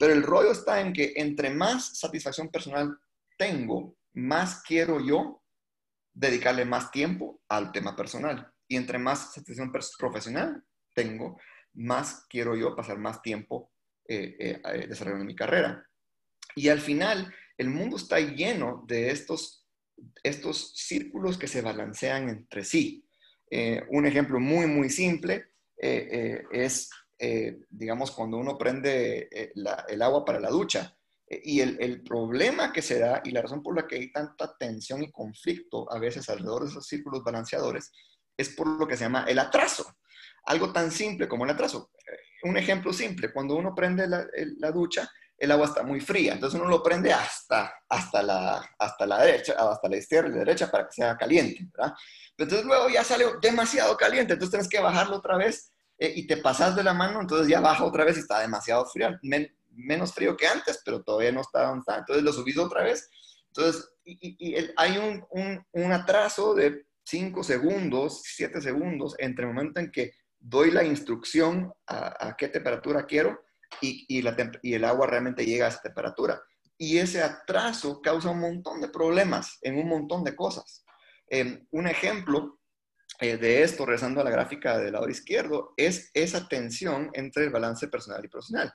Pero 0.00 0.14
el 0.14 0.22
rollo 0.22 0.52
está 0.52 0.80
en 0.80 0.94
que 0.94 1.12
entre 1.16 1.50
más 1.50 1.98
satisfacción 1.98 2.48
personal 2.48 2.98
tengo, 3.36 3.98
más 4.14 4.62
quiero 4.62 4.98
yo 4.98 5.42
dedicarle 6.14 6.64
más 6.64 6.90
tiempo 6.90 7.42
al 7.50 7.70
tema 7.70 7.94
personal. 7.94 8.50
Y 8.66 8.76
entre 8.76 8.98
más 8.98 9.34
satisfacción 9.34 9.70
profesional 9.98 10.64
tengo, 10.94 11.38
más 11.74 12.24
quiero 12.30 12.56
yo 12.56 12.74
pasar 12.74 12.96
más 12.96 13.20
tiempo 13.20 13.72
eh, 14.08 14.36
eh, 14.64 14.86
desarrollando 14.88 15.26
mi 15.26 15.36
carrera. 15.36 15.86
Y 16.54 16.70
al 16.70 16.80
final, 16.80 17.34
el 17.58 17.68
mundo 17.68 17.98
está 17.98 18.20
lleno 18.20 18.86
de 18.88 19.10
estos, 19.10 19.68
estos 20.22 20.72
círculos 20.76 21.36
que 21.36 21.46
se 21.46 21.60
balancean 21.60 22.30
entre 22.30 22.64
sí. 22.64 23.04
Eh, 23.50 23.82
un 23.90 24.06
ejemplo 24.06 24.40
muy, 24.40 24.66
muy 24.66 24.88
simple 24.88 25.50
eh, 25.76 26.42
eh, 27.22 27.66
digamos, 27.68 28.12
cuando 28.12 28.38
uno 28.38 28.56
prende 28.56 29.28
el 29.54 30.02
agua 30.02 30.24
para 30.24 30.40
la 30.40 30.48
ducha. 30.48 30.96
Y 31.28 31.60
el, 31.60 32.02
problema 32.02 32.72
que 32.72 32.82
se 32.82 32.98
da 32.98 33.20
y 33.22 33.30
la 33.30 33.42
razón 33.42 33.62
por 33.62 33.76
la 33.76 33.86
que 33.86 33.96
hay 33.96 34.10
tanta 34.10 34.56
tensión 34.58 35.02
y 35.02 35.12
conflicto 35.12 35.86
a 35.92 35.98
veces 36.00 36.28
alrededor 36.28 36.64
de 36.64 36.70
esos 36.70 36.86
círculos 36.86 37.22
balanceadores 37.22 37.92
es 38.36 38.48
por 38.48 38.66
lo 38.66 38.88
que 38.88 38.96
se 38.96 39.04
llama 39.04 39.26
el 39.28 39.38
atraso. 39.38 39.84
Algo 40.46 40.72
tan 40.72 40.90
simple 40.90 41.28
como 41.28 41.44
el 41.44 41.50
atraso. 41.50 41.92
Un 42.42 42.56
ejemplo 42.56 42.92
simple, 42.92 43.32
cuando 43.32 43.54
uno 43.54 43.74
prende 43.74 44.08
la, 44.08 44.70
ducha, 44.72 45.08
el 45.36 45.52
agua 45.52 45.66
está 45.66 45.82
muy 45.82 46.00
fría, 46.00 46.32
entonces 46.32 46.58
uno 46.58 46.70
lo 46.70 46.82
prende 46.82 47.12
hasta, 47.12 47.74
hasta, 47.88 48.22
la, 48.22 48.68
hasta 48.78 49.06
la 49.06 49.22
derecha, 49.22 49.52
hasta 49.56 49.88
la 49.88 49.98
izquierda 49.98 50.30
y 50.30 50.32
la 50.32 50.38
derecha 50.38 50.70
para 50.70 50.86
que 50.86 50.94
sea 50.94 51.16
caliente. 51.18 51.68
Pero 51.74 51.94
entonces 52.38 52.64
luego 52.64 52.88
ya 52.88 53.04
sale 53.04 53.26
demasiado 53.42 53.96
caliente, 53.96 54.32
entonces 54.32 54.50
tienes 54.50 54.68
que 54.68 54.80
bajarlo 54.80 55.18
otra 55.18 55.36
vez 55.36 55.70
eh, 56.00 56.12
y 56.16 56.26
te 56.26 56.38
pasas 56.38 56.74
de 56.74 56.82
la 56.82 56.94
mano, 56.94 57.20
entonces 57.20 57.46
ya 57.46 57.60
baja 57.60 57.84
otra 57.84 58.04
vez 58.04 58.16
y 58.16 58.20
está 58.20 58.40
demasiado 58.40 58.84
frío, 58.86 59.10
menos 59.70 60.12
frío 60.12 60.36
que 60.36 60.48
antes, 60.48 60.82
pero 60.84 61.02
todavía 61.04 61.30
no 61.30 61.42
está 61.42 61.66
donde 61.66 61.80
está, 61.80 61.98
entonces 61.98 62.24
lo 62.24 62.32
subís 62.32 62.58
otra 62.58 62.82
vez, 62.82 63.08
entonces 63.46 63.88
y, 64.04 64.56
hay 64.76 64.98
un, 64.98 65.24
un, 65.30 65.64
un 65.72 65.92
atraso 65.92 66.54
de 66.54 66.84
5 67.04 67.42
segundos, 67.42 68.22
7 68.24 68.60
segundos 68.60 69.14
entre 69.18 69.44
el 69.44 69.52
momento 69.52 69.80
en 69.80 69.90
que 69.90 70.12
doy 70.38 70.70
la 70.70 70.84
instrucción 70.84 71.72
a, 71.86 72.34
qué 72.36 72.48
temperatura 72.48 73.04
quiero 73.06 73.42
y, 73.80 74.18
el 74.18 74.84
agua 74.84 75.06
realmente 75.06 75.44
llega 75.44 75.66
a 75.66 75.68
esa 75.68 75.82
temperatura. 75.82 76.40
Y 76.78 76.98
ese 76.98 77.22
atraso 77.22 78.00
causa 78.00 78.30
un 78.30 78.40
montón 78.40 78.80
de 78.80 78.88
problemas 78.88 79.58
en 79.60 79.76
un 79.76 79.88
montón 79.88 80.24
de 80.24 80.34
cosas. 80.34 80.84
Em, 81.28 81.66
un 81.70 81.86
ejemplo 81.86 82.59
eh, 83.20 83.36
de 83.36 83.62
esto, 83.62 83.84
regresando 83.84 84.20
a 84.20 84.24
la 84.24 84.30
gráfica 84.30 84.78
del 84.78 84.94
lado 84.94 85.08
izquierdo, 85.08 85.74
es 85.76 86.10
esa 86.14 86.48
tensión 86.48 87.10
entre 87.12 87.44
el 87.44 87.50
balance 87.50 87.88
personal 87.88 88.24
y 88.24 88.28
profesional. 88.28 88.72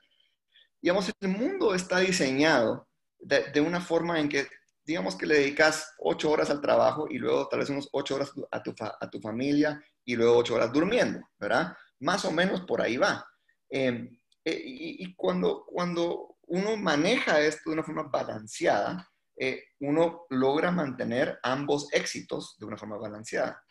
Digamos, 0.82 1.12
el 1.20 1.30
mundo 1.30 1.74
está 1.74 2.00
diseñado 2.00 2.88
de, 3.18 3.60
una 3.60 3.82
forma 3.82 4.20
en 4.20 4.30
que, 4.30 4.48
digamos 4.84 5.16
que 5.16 5.26
le 5.26 5.40
dedicas 5.40 5.96
ocho 5.98 6.30
horas 6.30 6.52
al 6.52 6.62
trabajo 6.62 7.08
y 7.10 7.18
luego 7.18 7.48
tal 7.48 7.60
vez 7.60 7.70
unos 7.70 7.90
ocho 7.92 8.16
horas 8.16 8.32
a 8.52 9.10
tu, 9.10 9.20
familia 9.20 9.82
y 10.04 10.16
luego 10.16 10.38
ocho 10.38 10.56
horas 10.56 10.72
durmiendo, 10.72 11.28
¿verdad? 11.40 11.74
Más 12.02 12.24
o 12.26 12.32
menos 12.32 12.62
por 12.62 12.82
ahí 12.82 12.98
va. 12.98 13.26
Em, 13.70 14.16
eh, 14.44 14.62
y, 14.64 15.16
cuando, 15.16 15.66
cuando 15.66 16.38
uno 16.44 16.78
maneja 16.78 17.40
esto 17.42 17.72
de 17.72 17.74
una 17.74 17.84
forma 17.84 18.04
balanceada, 18.04 19.10
eh, 19.38 19.64
uno 19.80 20.28
logra 20.30 20.70
mantener 20.70 21.40
ambos 21.42 21.92
éxitos 21.92 22.56
de 22.60 22.66
una 22.68 22.78
forma 22.78 22.98
balanceada. 22.98 23.65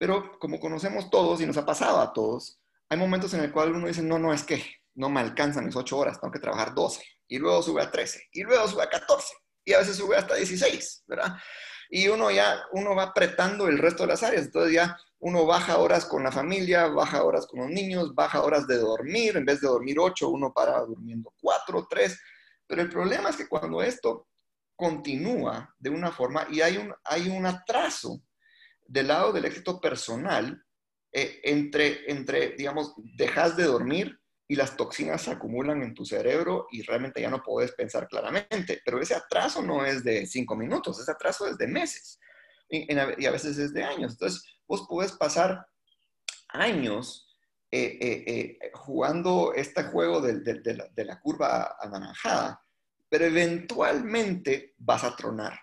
Pero 0.00 0.38
como 0.38 0.58
conocemos 0.58 1.10
todos 1.10 1.42
y 1.42 1.46
nos 1.46 1.58
ha 1.58 1.66
pasado 1.66 2.00
a 2.00 2.14
todos, 2.14 2.58
hay 2.88 2.96
momentos 2.96 3.34
en 3.34 3.40
el 3.40 3.52
cual 3.52 3.76
uno 3.76 3.86
dice, 3.86 4.02
no, 4.02 4.18
no, 4.18 4.32
es 4.32 4.44
que 4.44 4.64
no 4.94 5.10
me 5.10 5.20
alcanzan 5.20 5.66
mis 5.66 5.76
8 5.76 5.94
horas, 5.94 6.18
tengo 6.18 6.32
que 6.32 6.38
trabajar 6.38 6.74
12, 6.74 7.04
y 7.28 7.36
luego 7.36 7.62
sube 7.62 7.82
a 7.82 7.90
13, 7.90 8.28
y 8.32 8.42
luego 8.42 8.66
sube 8.66 8.82
a 8.82 8.88
14, 8.88 9.34
y 9.66 9.74
a 9.74 9.78
veces 9.80 9.96
sube 9.96 10.16
hasta 10.16 10.36
16, 10.36 11.04
¿verdad? 11.06 11.36
Y 11.90 12.08
uno 12.08 12.30
ya, 12.30 12.62
uno 12.72 12.94
va 12.94 13.02
apretando 13.02 13.68
el 13.68 13.76
resto 13.76 14.04
de 14.04 14.06
las 14.06 14.22
áreas, 14.22 14.46
entonces 14.46 14.72
ya 14.72 14.96
uno 15.18 15.44
baja 15.44 15.76
horas 15.76 16.06
con 16.06 16.22
la 16.22 16.32
familia, 16.32 16.86
baja 16.86 17.22
horas 17.22 17.46
con 17.46 17.60
los 17.60 17.68
niños, 17.68 18.14
baja 18.14 18.42
horas 18.42 18.66
de 18.66 18.78
dormir, 18.78 19.36
en 19.36 19.44
vez 19.44 19.60
de 19.60 19.68
dormir 19.68 19.98
ocho, 20.00 20.30
uno 20.30 20.50
para 20.50 20.80
durmiendo 20.80 21.34
cuatro, 21.42 21.86
tres. 21.90 22.18
Pero 22.66 22.80
el 22.80 22.88
problema 22.88 23.28
es 23.28 23.36
que 23.36 23.48
cuando 23.48 23.82
esto 23.82 24.28
continúa 24.74 25.74
de 25.78 25.90
una 25.90 26.10
forma 26.10 26.46
y 26.50 26.62
hay 26.62 26.78
un, 26.78 26.94
hay 27.04 27.28
un 27.28 27.44
atraso 27.44 28.22
del 28.90 29.08
lado 29.08 29.32
del 29.32 29.44
éxito 29.44 29.80
personal, 29.80 30.64
eh, 31.12 31.40
entre, 31.44 32.10
entre, 32.10 32.50
digamos, 32.50 32.94
dejas 33.16 33.56
de 33.56 33.64
dormir 33.64 34.18
y 34.48 34.56
las 34.56 34.76
toxinas 34.76 35.22
se 35.22 35.30
acumulan 35.30 35.82
en 35.82 35.94
tu 35.94 36.04
cerebro 36.04 36.66
y 36.70 36.82
realmente 36.82 37.20
ya 37.20 37.30
no 37.30 37.42
puedes 37.42 37.72
pensar 37.72 38.08
claramente. 38.08 38.80
Pero 38.84 39.00
ese 39.00 39.14
atraso 39.14 39.62
no 39.62 39.84
es 39.84 40.02
de 40.02 40.26
cinco 40.26 40.56
minutos, 40.56 41.00
ese 41.00 41.12
atraso 41.12 41.46
es 41.46 41.56
de 41.56 41.68
meses 41.68 42.18
y, 42.68 42.92
y 42.92 43.26
a 43.26 43.30
veces 43.30 43.58
es 43.58 43.72
de 43.72 43.84
años. 43.84 44.12
Entonces, 44.12 44.44
vos 44.66 44.86
puedes 44.88 45.12
pasar 45.12 45.66
años 46.48 47.30
eh, 47.72 48.24
eh, 48.26 48.70
jugando 48.74 49.52
este 49.54 49.84
juego 49.84 50.20
de, 50.20 51.04
la, 51.04 51.20
curva 51.20 51.76
anaranjada, 51.78 52.60
pero 53.08 53.26
eventualmente 53.26 54.74
vas 54.78 55.04
a 55.04 55.14
tronar. 55.14 55.56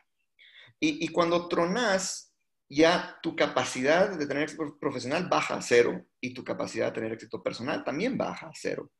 Y, 0.79 1.07
cuando 1.09 1.49
tronas, 1.49 2.26
ya 2.69 3.17
tu 3.21 3.35
capacidad 3.35 4.17
de 4.17 4.25
tener 4.25 4.43
éxito 4.43 4.77
profesional 4.79 5.27
baja 5.29 5.55
a 5.55 5.61
cero 5.61 6.05
y 6.19 6.33
tu 6.33 6.43
capacidad 6.43 6.87
de 6.87 6.93
tener 6.93 7.13
éxito 7.13 7.41
personal 7.41 7.83
también 7.83 8.17
baja 8.17 8.47
a 8.47 8.53
cero. 8.53 8.91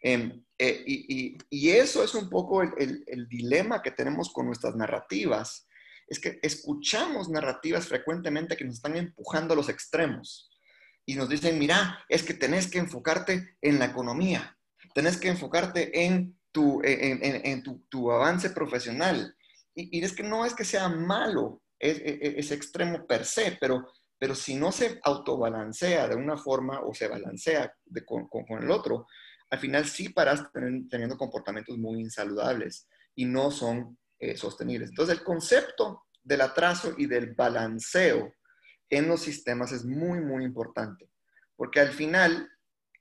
Em, 0.00 0.44
y, 0.58 1.70
eso 1.70 2.02
es 2.02 2.14
un 2.14 2.28
poco 2.28 2.62
el 2.62 3.28
dilema 3.28 3.82
que 3.82 3.92
tenemos 3.92 4.32
con 4.32 4.46
nuestras 4.46 4.74
narrativas 4.74 5.68
es 6.12 6.20
que 6.20 6.38
escuchamos 6.42 7.30
narrativas 7.30 7.86
frecuentemente 7.86 8.56
que 8.56 8.64
nos 8.64 8.76
están 8.76 8.96
empujando 8.96 9.54
a 9.54 9.56
los 9.56 9.70
extremos 9.70 10.50
y 11.06 11.14
nos 11.14 11.28
dicen, 11.28 11.58
mira, 11.58 12.04
es 12.08 12.22
que 12.22 12.34
tenés 12.34 12.70
que 12.70 12.78
enfocarte 12.78 13.56
en 13.62 13.78
la 13.78 13.86
economía, 13.86 14.56
tenés 14.94 15.16
que 15.16 15.28
enfocarte 15.28 16.04
en 16.04 16.38
tu, 16.52 16.82
en, 16.84 17.62
tu, 17.62 18.12
avance 18.12 18.50
profesional. 18.50 19.34
Y, 19.74 20.04
es 20.04 20.12
que 20.12 20.22
no 20.22 20.44
es 20.44 20.54
que 20.54 20.64
sea 20.64 20.88
malo 20.88 21.62
ese 21.82 22.54
extremo 22.54 23.06
per 23.06 23.24
se, 23.24 23.58
pero, 23.60 23.88
pero 24.18 24.34
si 24.34 24.54
no 24.54 24.70
se 24.70 25.00
autobalancea 25.02 26.08
de 26.08 26.14
una 26.14 26.36
forma 26.36 26.80
o 26.80 26.94
se 26.94 27.08
balancea 27.08 27.74
con, 28.06 28.28
el 28.62 28.70
otro, 28.70 29.06
al 29.50 29.58
final 29.58 29.84
sí 29.84 30.10
paras 30.10 30.44
teniendo 30.88 31.18
comportamientos 31.18 31.76
muy 31.76 32.00
insaludables 32.00 32.86
y 33.14 33.24
no 33.24 33.50
son 33.50 33.98
eh, 34.18 34.36
sostenibles. 34.36 34.90
Entonces, 34.90 35.18
el 35.18 35.24
concepto 35.24 36.04
del 36.22 36.40
atraso 36.42 36.94
y 36.96 37.06
del 37.06 37.34
balanceo 37.34 38.32
en 38.88 39.08
los 39.08 39.20
sistemas 39.20 39.72
es 39.72 39.84
muy, 39.84 40.20
muy 40.20 40.44
importante, 40.44 41.10
porque 41.56 41.80
al 41.80 41.90
final 41.90 42.48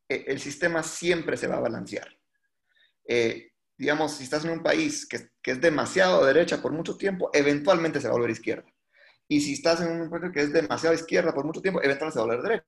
eh, 0.09 0.25
el 0.27 0.39
sistema 0.39 0.81
siempre 0.81 1.38
se 1.38 1.47
va 1.47 1.57
a 1.57 1.61
balancear. 1.61 2.07
Eh, 3.07 3.51
digamos, 3.77 4.13
si 4.13 4.23
estás 4.23 4.45
en 4.45 4.51
un 4.51 4.63
país 4.63 5.07
que, 5.07 5.29
es 5.43 5.59
demasiado 5.59 6.25
derecha 6.25 6.61
por 6.61 6.71
mucho 6.71 6.97
tiempo, 6.97 7.29
eventualmente 7.33 8.00
se 8.00 8.07
va 8.07 8.13
a 8.13 8.17
volver 8.17 8.29
izquierda. 8.29 8.70
Y 9.31 9.39
si 9.39 9.53
estás 9.53 9.79
en 9.79 10.01
un 10.01 10.09
país 10.09 10.29
que 10.33 10.41
es 10.41 10.51
demasiado 10.51 10.93
izquierda 10.93 11.33
por 11.33 11.45
mucho 11.45 11.61
tiempo, 11.61 11.81
eventualmente 11.81 12.13
se 12.15 12.19
va 12.19 12.33
a 12.33 12.35
volver 12.35 12.43
derecha. 12.43 12.67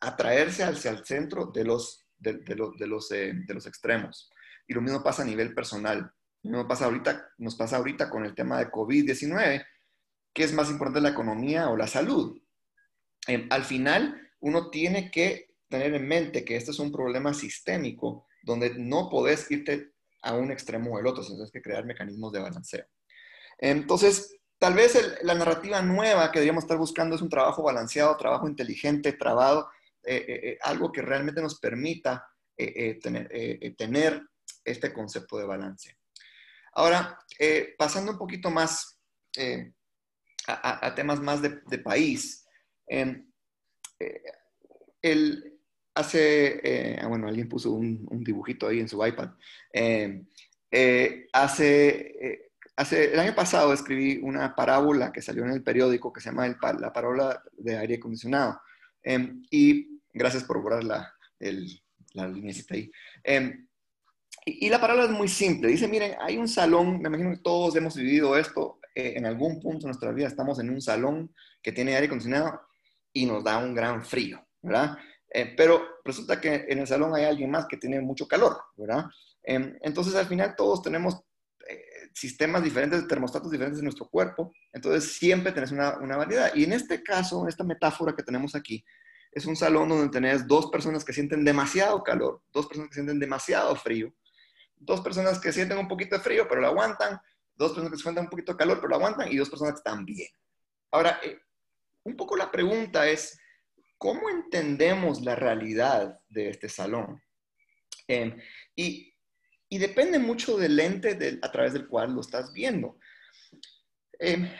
atraerse 0.00 0.64
hacia 0.64 0.90
el 0.90 1.04
centro 1.04 1.46
de 1.46 1.62
los, 1.62 2.08
de, 2.18 2.42
los, 2.56 2.76
de 2.76 2.86
los, 2.88 3.12
eh, 3.12 3.32
de 3.46 3.54
los 3.54 3.66
extremos. 3.68 4.32
Y 4.66 4.74
lo 4.74 4.80
mismo 4.80 5.00
pasa 5.00 5.22
a 5.22 5.26
nivel 5.26 5.54
personal. 5.54 6.12
Lo 6.42 6.50
mismo 6.50 6.66
pasa 6.66 6.86
ahorita, 6.86 7.30
nos 7.38 7.54
pasa 7.54 7.76
ahorita 7.76 8.10
con 8.10 8.24
el 8.24 8.34
tema 8.34 8.58
de 8.58 8.68
COVID-19. 8.68 9.64
¿Qué 10.32 10.42
es 10.42 10.52
más 10.52 10.70
importante, 10.70 11.02
la 11.02 11.10
economía 11.10 11.68
o 11.68 11.76
la 11.76 11.86
salud? 11.86 12.36
Em, 13.28 13.46
al 13.50 13.62
final, 13.62 14.32
uno 14.40 14.70
tiene 14.70 15.08
que 15.12 15.54
tener 15.68 15.94
en 15.94 16.08
mente 16.08 16.44
que 16.44 16.56
este 16.56 16.72
es 16.72 16.80
un 16.80 16.90
problema 16.90 17.32
sistémico 17.32 18.26
donde 18.42 18.74
no 18.78 19.08
podés 19.08 19.50
irte 19.50 19.92
a 20.22 20.34
un 20.34 20.50
extremo 20.50 20.92
o 20.92 20.98
el 20.98 21.06
otro, 21.06 21.22
sino 21.22 21.36
tienes 21.36 21.52
que 21.52 21.62
crear 21.62 21.84
mecanismos 21.84 22.32
de 22.32 22.40
balanceo. 22.40 22.86
Entonces, 23.58 24.36
tal 24.58 24.74
vez 24.74 25.18
la 25.22 25.34
narrativa 25.34 25.82
nueva 25.82 26.30
que 26.30 26.38
deberíamos 26.38 26.64
estar 26.64 26.78
buscando 26.78 27.16
es 27.16 27.22
un 27.22 27.28
trabajo 27.28 27.62
balanceado, 27.62 28.16
trabajo 28.16 28.48
inteligente, 28.48 29.12
trabado, 29.12 29.70
eh, 30.02 30.16
eh, 30.16 30.40
eh, 30.42 30.58
algo 30.62 30.90
que 30.90 31.02
realmente 31.02 31.42
nos 31.42 31.58
permita 31.60 32.26
tener, 32.56 34.22
este 34.62 34.92
concepto 34.92 35.38
de 35.38 35.46
balance. 35.46 35.96
Ahora, 36.74 37.18
pasando 37.78 38.12
un 38.12 38.18
poquito 38.18 38.50
más 38.50 39.00
a, 40.46 40.94
temas 40.94 41.20
más 41.20 41.40
de, 41.40 41.78
país, 41.78 42.46
em, 42.86 43.32
el, 45.00 45.49
hace, 46.00 46.98
ah, 47.00 47.06
bueno, 47.06 47.28
alguien 47.28 47.48
puso 47.48 47.72
un, 47.72 48.06
dibujito 48.24 48.68
ahí 48.68 48.80
en 48.80 48.88
su 48.88 49.04
iPad. 49.04 49.30
Em, 49.72 50.26
hace, 51.32 52.50
hace, 52.76 53.12
el 53.12 53.18
año 53.18 53.34
pasado 53.34 53.72
escribí 53.72 54.18
una 54.22 54.54
parábola 54.54 55.12
que 55.12 55.22
salió 55.22 55.44
en 55.44 55.52
el 55.52 55.62
periódico 55.62 56.12
que 56.12 56.20
se 56.20 56.30
llama 56.30 56.48
la 56.78 56.92
parábola 56.92 57.42
de 57.56 57.78
aire 57.78 57.96
acondicionado. 57.96 58.60
Em, 59.02 59.42
y 59.50 60.00
gracias 60.12 60.44
por 60.44 60.62
borrar 60.62 60.84
la, 60.84 61.14
el, 61.38 61.80
la 62.14 62.24
ahí. 62.24 62.90
Em, 63.24 63.66
y, 64.44 64.68
la 64.68 64.80
palabra 64.80 65.04
es 65.04 65.10
muy 65.10 65.28
simple. 65.28 65.68
Dice, 65.68 65.88
miren, 65.88 66.14
hay 66.20 66.36
un 66.36 66.48
salón, 66.48 67.00
me 67.00 67.08
imagino 67.08 67.30
que 67.30 67.42
todos 67.42 67.76
hemos 67.76 67.96
vivido 67.96 68.36
esto 68.36 68.80
eh, 68.94 69.14
en 69.16 69.26
algún 69.26 69.60
punto 69.60 69.80
de 69.80 69.86
nuestra 69.86 70.12
vida. 70.12 70.26
Estamos 70.26 70.58
en 70.58 70.70
un 70.70 70.80
salón 70.80 71.34
que 71.62 71.72
tiene 71.72 71.94
aire 71.94 72.06
acondicionado 72.06 72.60
y 73.12 73.26
nos 73.26 73.44
da 73.44 73.58
un 73.58 73.74
gran 73.74 74.04
frío, 74.04 74.44
¿verdad? 74.62 74.96
Eh, 75.32 75.54
pero 75.56 76.00
resulta 76.04 76.40
que 76.40 76.66
en 76.68 76.80
el 76.80 76.86
salón 76.86 77.14
hay 77.14 77.24
alguien 77.24 77.50
más 77.50 77.66
que 77.66 77.76
tiene 77.76 78.00
mucho 78.00 78.26
calor, 78.26 78.56
¿verdad? 78.76 79.04
Em, 79.42 79.76
entonces 79.80 80.14
al 80.16 80.26
final 80.26 80.54
todos 80.56 80.82
tenemos 80.82 81.22
eh, 81.68 82.10
sistemas 82.12 82.64
diferentes, 82.64 83.06
termostatos 83.06 83.50
diferentes 83.50 83.78
en 83.78 83.84
nuestro 83.84 84.08
cuerpo, 84.08 84.52
entonces 84.72 85.12
siempre 85.12 85.52
tenés 85.52 85.70
una, 85.70 85.98
una, 85.98 86.16
variedad. 86.16 86.52
Y 86.54 86.64
en 86.64 86.72
este 86.72 87.02
caso, 87.02 87.46
esta 87.46 87.62
metáfora 87.62 88.14
que 88.14 88.24
tenemos 88.24 88.54
aquí, 88.54 88.84
es 89.32 89.46
un 89.46 89.54
salón 89.54 89.88
donde 89.88 90.08
tenés 90.08 90.46
dos 90.48 90.70
personas 90.70 91.04
que 91.04 91.12
sienten 91.12 91.44
demasiado 91.44 92.02
calor, 92.02 92.42
dos 92.52 92.66
personas 92.66 92.88
que 92.90 92.94
sienten 92.94 93.20
demasiado 93.20 93.76
frío, 93.76 94.12
dos 94.76 95.00
personas 95.00 95.38
que 95.38 95.52
sienten 95.52 95.78
un 95.78 95.86
poquito 95.86 96.16
de 96.16 96.22
frío 96.22 96.48
pero 96.48 96.60
lo 96.60 96.66
aguantan, 96.66 97.20
dos 97.54 97.72
personas 97.72 97.92
que 97.92 98.02
sienten 98.02 98.24
un 98.24 98.30
poquito 98.30 98.52
de 98.52 98.58
calor 98.58 98.78
pero 98.78 98.88
lo 98.88 98.96
aguantan 98.96 99.30
y 99.30 99.36
dos 99.36 99.48
personas 99.48 99.74
que 99.74 99.78
están 99.78 100.04
bien. 100.04 100.28
Ahora, 100.90 101.20
eh, 101.22 101.38
un 102.02 102.16
poco 102.16 102.36
la 102.36 102.50
pregunta 102.50 103.08
es, 103.08 103.38
¿cómo 104.00 104.30
entendemos 104.30 105.20
la 105.20 105.36
realidad 105.36 106.18
de 106.28 106.48
este 106.48 106.68
salón? 106.68 107.22
Eh, 108.08 108.36
y 108.74 109.10
y 109.72 109.78
depende 109.78 110.18
mucho 110.18 110.58
del 110.58 110.76
lente 110.76 111.14
del, 111.14 111.38
a 111.42 111.52
través 111.52 111.72
del 111.72 111.86
cual 111.86 112.12
lo 112.12 112.20
estás 112.20 112.52
viendo. 112.52 112.98
Eh, 114.18 114.52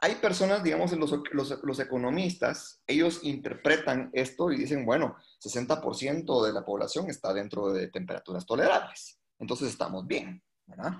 hay 0.00 0.14
personas, 0.16 0.62
digamos, 0.62 0.92
los, 0.92 1.10
los, 1.32 1.58
los, 1.64 1.80
economistas, 1.80 2.82
ellos 2.86 3.20
interpretan 3.22 4.10
esto 4.12 4.52
y 4.52 4.58
dicen, 4.58 4.84
bueno, 4.84 5.16
60% 5.42 6.46
de 6.46 6.52
la 6.52 6.64
población 6.64 7.08
está 7.08 7.32
dentro 7.32 7.72
de 7.72 7.88
temperaturas 7.88 8.46
tolerables, 8.46 9.18
entonces 9.40 9.70
estamos 9.70 10.06
bien, 10.06 10.40
¿verdad? 10.66 10.92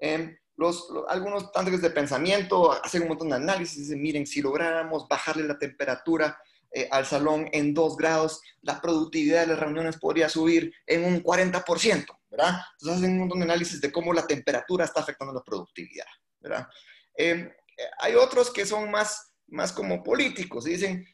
Eh, 0.00 0.38
los, 0.56 0.88
algunos 1.08 1.52
tanques 1.52 1.82
de 1.82 1.90
pensamiento 1.90 2.72
hacen 2.72 3.02
un 3.02 3.08
montón 3.08 3.28
de 3.28 3.36
análisis 3.36 3.76
y 3.76 3.80
dicen, 3.82 4.02
miren, 4.02 4.26
si 4.26 4.40
lográramos 4.40 5.06
bajarle 5.06 5.44
la 5.46 5.58
temperatura 5.58 6.36
eh, 6.74 6.88
al 6.90 7.06
salón 7.06 7.48
en 7.52 7.74
2 7.74 7.96
grados, 7.96 8.40
la 8.62 8.80
productividad 8.80 9.42
de 9.42 9.48
las 9.48 9.58
reuniones 9.58 9.98
podría 9.98 10.28
subir 10.28 10.72
en 10.86 11.04
un 11.04 11.22
40%. 11.22 12.06
¿verdad? 12.32 12.60
Entonces 12.72 12.98
hacen 12.98 13.12
un 13.12 13.18
montón 13.18 13.40
de 13.40 13.44
análisis 13.44 13.80
de 13.80 13.92
cómo 13.92 14.14
la 14.14 14.26
temperatura 14.26 14.86
está 14.86 15.00
afectando 15.00 15.34
la 15.34 15.42
productividad, 15.42 16.06
¿verdad? 16.40 16.66
Em, 17.14 17.52
hay 18.00 18.14
otros 18.14 18.50
que 18.50 18.64
son 18.64 18.90
más, 18.90 19.34
más 19.48 19.70
como 19.70 20.02
políticos 20.02 20.66
y 20.66 20.70
dicen, 20.70 21.06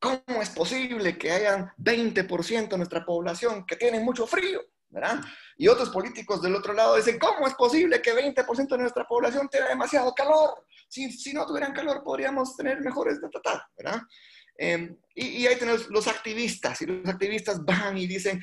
¿cómo 0.00 0.40
es 0.40 0.48
posible 0.50 1.18
que 1.18 1.32
hayan 1.32 1.70
20% 1.76 2.68
de 2.70 2.78
nuestra 2.78 3.04
población 3.04 3.66
que 3.66 3.76
tienen 3.76 4.04
mucho 4.04 4.26
frío? 4.26 4.62
¿verdad? 4.88 5.20
Y 5.56 5.66
otros 5.66 5.90
políticos 5.90 6.40
del 6.40 6.54
otro 6.54 6.72
lado 6.72 6.94
dicen, 6.96 7.18
¿cómo 7.18 7.48
es 7.48 7.54
posible 7.54 8.00
que 8.00 8.14
20% 8.14 8.68
de 8.68 8.78
nuestra 8.78 9.04
población 9.04 9.48
tenga 9.48 9.68
demasiado 9.68 10.14
calor? 10.14 10.64
Si, 10.88 11.10
si 11.10 11.34
no 11.34 11.44
tuvieran 11.44 11.72
calor 11.72 12.02
podríamos 12.04 12.56
tener 12.56 12.80
mejores 12.80 13.18
¿verdad? 13.76 14.00
Em, 14.56 14.96
y, 15.14 15.26
y, 15.26 15.46
ahí 15.46 15.56
tenemos 15.56 15.88
los 15.90 16.06
activistas, 16.06 16.80
y 16.82 16.86
los 16.86 17.08
activistas 17.08 17.64
van 17.64 17.98
y 17.98 18.06
dicen, 18.06 18.42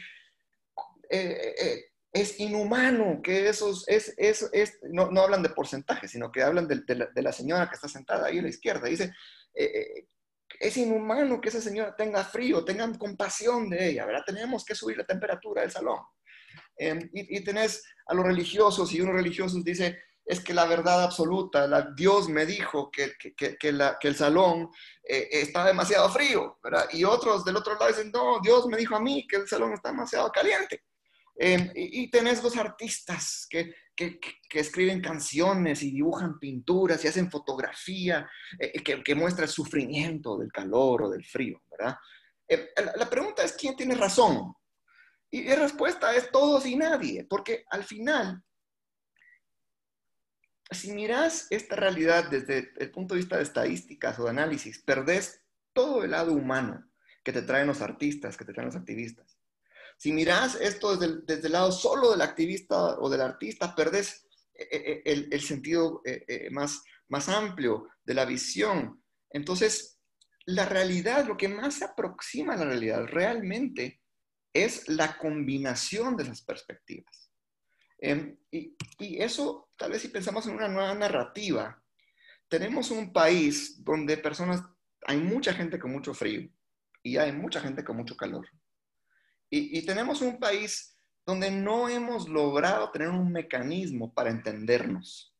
eh, 1.10 1.56
eh, 1.58 1.86
es 2.14 2.40
inhumano 2.40 3.22
que 3.22 3.48
esos, 3.48 3.88
es, 3.88 4.14
es, 4.18 4.50
es 4.52 4.80
no, 4.84 5.10
no, 5.12 5.22
hablan 5.22 5.44
de 5.44 5.50
porcentaje, 5.50 6.08
sino 6.08 6.32
que 6.32 6.44
hablan 6.44 6.68
de, 6.68 6.82
de, 6.86 7.22
la, 7.22 7.32
señora 7.32 7.70
que 7.70 7.76
está 7.76 7.88
sentada 7.88 8.28
ahí 8.28 8.40
a 8.40 8.42
la 8.42 8.50
izquierda. 8.50 8.88
Dice, 8.88 9.14
eh, 9.54 9.64
eh, 9.66 10.08
es 10.60 10.76
inhumano 10.76 11.40
que 11.40 11.50
esa 11.50 11.62
señora 11.62 11.96
tenga 11.96 12.24
frío, 12.26 12.66
tengan 12.66 12.98
compasión 12.98 13.70
de 13.70 13.90
ella, 13.90 14.06
¿verdad? 14.06 14.24
Tenemos 14.26 14.66
que 14.66 14.76
subir 14.76 14.98
la 14.98 15.06
temperatura 15.06 15.62
del 15.62 15.72
salón. 15.72 16.00
Em, 16.76 17.10
y, 17.14 17.38
y, 17.38 17.44
tenés 17.44 17.82
a 18.06 18.14
los 18.14 18.26
religiosos, 18.26 18.92
y 18.94 19.00
unos 19.00 19.16
religiosos 19.16 19.64
dice, 19.64 19.98
es 20.26 20.40
que 20.40 20.54
la 20.54 20.66
verdad 20.66 21.04
absoluta, 21.04 21.68
la, 21.68 21.82
Dios 21.96 22.30
me 22.30 22.46
dijo 22.46 22.90
que, 22.92 23.14
que, 23.18 23.34
que, 23.36 24.08
el 24.08 24.16
salón 24.16 24.70
eh, 25.04 25.28
está 25.32 25.66
demasiado 25.66 26.10
frío, 26.10 26.60
¿verdad? 26.64 26.88
Y 26.92 27.04
otros 27.04 27.44
del 27.44 27.58
otro 27.58 27.74
lado 27.74 27.88
dicen, 27.88 28.12
no, 28.12 28.40
Dios 28.42 28.68
me 28.68 28.78
dijo 28.78 28.96
a 28.96 29.02
mí 29.02 29.28
que 29.28 29.38
el 29.38 29.48
salón 29.48 29.74
está 29.74 29.90
demasiado 29.90 30.32
caliente. 30.32 30.84
Em, 31.36 31.72
y, 31.74 32.10
tenés 32.12 32.44
los 32.44 32.56
artistas 32.58 33.48
que, 33.50 33.74
que, 33.96 34.20
que, 34.20 34.60
escriben 34.60 35.02
canciones 35.02 35.82
y 35.82 35.92
dibujan 35.92 36.38
pinturas 36.38 37.04
y 37.04 37.08
hacen 37.08 37.32
fotografía 37.32 38.30
eh, 38.60 38.74
eh, 38.76 38.84
que, 38.84 39.02
que, 39.02 39.16
muestra 39.16 39.46
el 39.46 39.50
sufrimiento 39.50 40.38
del 40.38 40.52
calor 40.52 41.04
o 41.04 41.10
del 41.10 41.26
frío, 41.26 41.60
¿verdad? 41.72 41.96
Eh, 42.48 42.70
la, 42.96 43.10
pregunta 43.10 43.44
es, 43.44 43.54
¿quién 43.54 43.76
tiene 43.76 43.96
razón? 43.96 44.54
Y 45.32 45.46
la 45.46 45.56
respuesta 45.56 46.14
es 46.14 46.30
todos 46.32 46.66
y 46.66 46.76
nadie, 46.76 47.26
porque 47.30 47.64
al 47.72 47.86
final, 47.86 48.44
si 50.72 50.94
miras 50.94 51.48
esta 51.50 51.76
realidad 51.76 52.30
desde 52.30 52.72
el 52.78 52.92
punto 52.92 53.14
de 53.14 53.22
vista 53.22 53.38
de 53.38 53.44
estadísticas 53.44 54.18
o 54.20 54.24
de 54.24 54.30
análisis, 54.30 54.80
perdés 54.80 55.44
todo 55.74 56.04
el 56.04 56.12
lado 56.12 56.34
humano 56.34 56.90
que 57.24 57.34
te 57.34 57.42
traen 57.42 57.68
los 57.68 57.82
artistas, 57.82 58.38
que 58.38 58.46
te 58.46 58.54
traen 58.54 58.68
los 58.68 58.76
activistas. 58.76 59.38
Si 59.98 60.12
miras 60.12 60.56
esto 60.56 60.98
desde 60.98 61.48
el, 61.48 61.52
lado 61.52 61.72
solo 61.72 62.12
del 62.12 62.22
activista 62.22 63.00
o 63.00 63.10
del 63.10 63.22
artista, 63.22 63.76
perdes 63.76 64.26
eh, 64.54 64.68
eh, 64.72 65.02
eh, 65.06 65.28
el, 65.32 65.42
sentido 65.42 66.02
más, 66.50 66.82
más 67.10 67.30
amplio 67.30 67.88
de 68.04 68.14
la 68.16 68.26
visión. 68.26 69.04
Entonces, 69.30 70.00
la 70.46 70.66
realidad, 70.66 71.28
lo 71.28 71.38
que 71.38 71.48
más 71.48 71.76
se 71.76 71.86
aproxima 71.86 72.54
a 72.54 72.58
la 72.58 72.66
realidad 72.66 73.06
realmente 73.06 74.02
es 74.54 74.88
la 74.88 75.18
combinación 75.18 76.18
de 76.18 76.24
esas 76.24 76.42
perspectivas. 76.42 77.32
Em, 78.00 78.36
y, 78.50 78.76
eso, 79.22 79.70
tal 79.82 79.92
vez 79.92 80.04
si 80.04 80.10
pensamos 80.10 80.46
en 80.46 80.54
una 80.54 80.68
nueva 80.68 80.94
narrativa, 80.94 81.84
tenemos 82.48 82.92
un 82.92 83.12
país 83.12 83.84
donde 83.84 84.16
personas, 84.16 84.62
hay 85.08 85.18
mucha 85.18 85.54
gente 85.54 85.80
con 85.80 85.92
mucho 85.92 86.14
frío, 86.14 86.48
y 87.02 87.18
hay 87.18 87.32
mucha 87.32 87.60
gente 87.60 87.84
con 87.84 87.98
mucho 87.98 88.16
calor. 88.16 88.48
Y, 89.50 89.84
tenemos 89.84 90.22
un 90.22 90.40
país 90.40 90.96
donde 91.26 91.50
no 91.50 91.90
hemos 91.90 92.30
logrado 92.30 92.92
tener 92.92 93.10
un 93.10 93.32
mecanismo 93.32 94.14
para 94.14 94.30
entendernos 94.30 95.36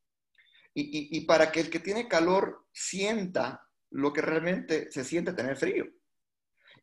y, 0.74 1.20
para 1.20 1.52
que 1.52 1.60
el 1.60 1.70
que 1.70 1.78
tiene 1.78 2.08
calor 2.08 2.66
sienta 2.72 3.64
lo 3.90 4.12
que 4.12 4.22
realmente 4.22 4.90
se 4.90 5.04
siente 5.04 5.32
tener 5.34 5.56
frío. 5.56 5.86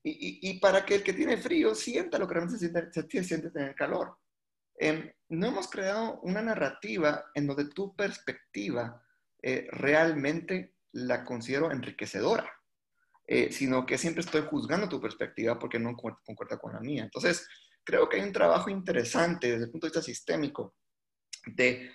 Y, 0.01 0.59
para 0.61 0.85
que 0.85 0.95
el 0.95 1.03
que 1.03 1.11
tiene 1.11 1.35
frío 1.35 1.75
sienta 1.75 2.17
lo 2.17 2.25
que 2.25 2.35
realmente 2.35 2.89
se 2.89 3.23
siente 3.23 3.51
tener 3.51 3.75
calor. 3.75 4.17
Em, 4.79 5.11
no 5.29 5.47
hemos 5.47 5.69
creado 5.69 6.19
una 6.21 6.41
narrativa 6.41 7.25
en 7.35 7.45
donde 7.45 7.65
tu 7.65 7.95
perspectiva 7.95 9.03
eh, 9.43 9.67
realmente 9.71 10.75
la 10.93 11.23
considero 11.23 11.71
enriquecedora. 11.71 12.51
Eh, 13.31 13.51
sino 13.51 13.85
que 13.85 13.99
siempre 13.99 14.21
estoy 14.21 14.41
juzgando 14.41 14.89
tu 14.89 14.99
perspectiva 14.99 15.59
porque 15.59 15.77
no 15.77 15.95
concuerda 15.95 16.57
con 16.57 16.73
la 16.73 16.79
mía. 16.79 17.03
Entonces, 17.03 17.47
creo 17.83 18.09
que 18.09 18.17
hay 18.17 18.23
un 18.23 18.33
trabajo 18.33 18.71
interesante 18.71 19.51
desde 19.51 19.65
el 19.65 19.69
punto 19.69 19.85
de 19.85 19.89
vista 19.89 20.01
sistémico 20.01 20.73
de, 21.45 21.91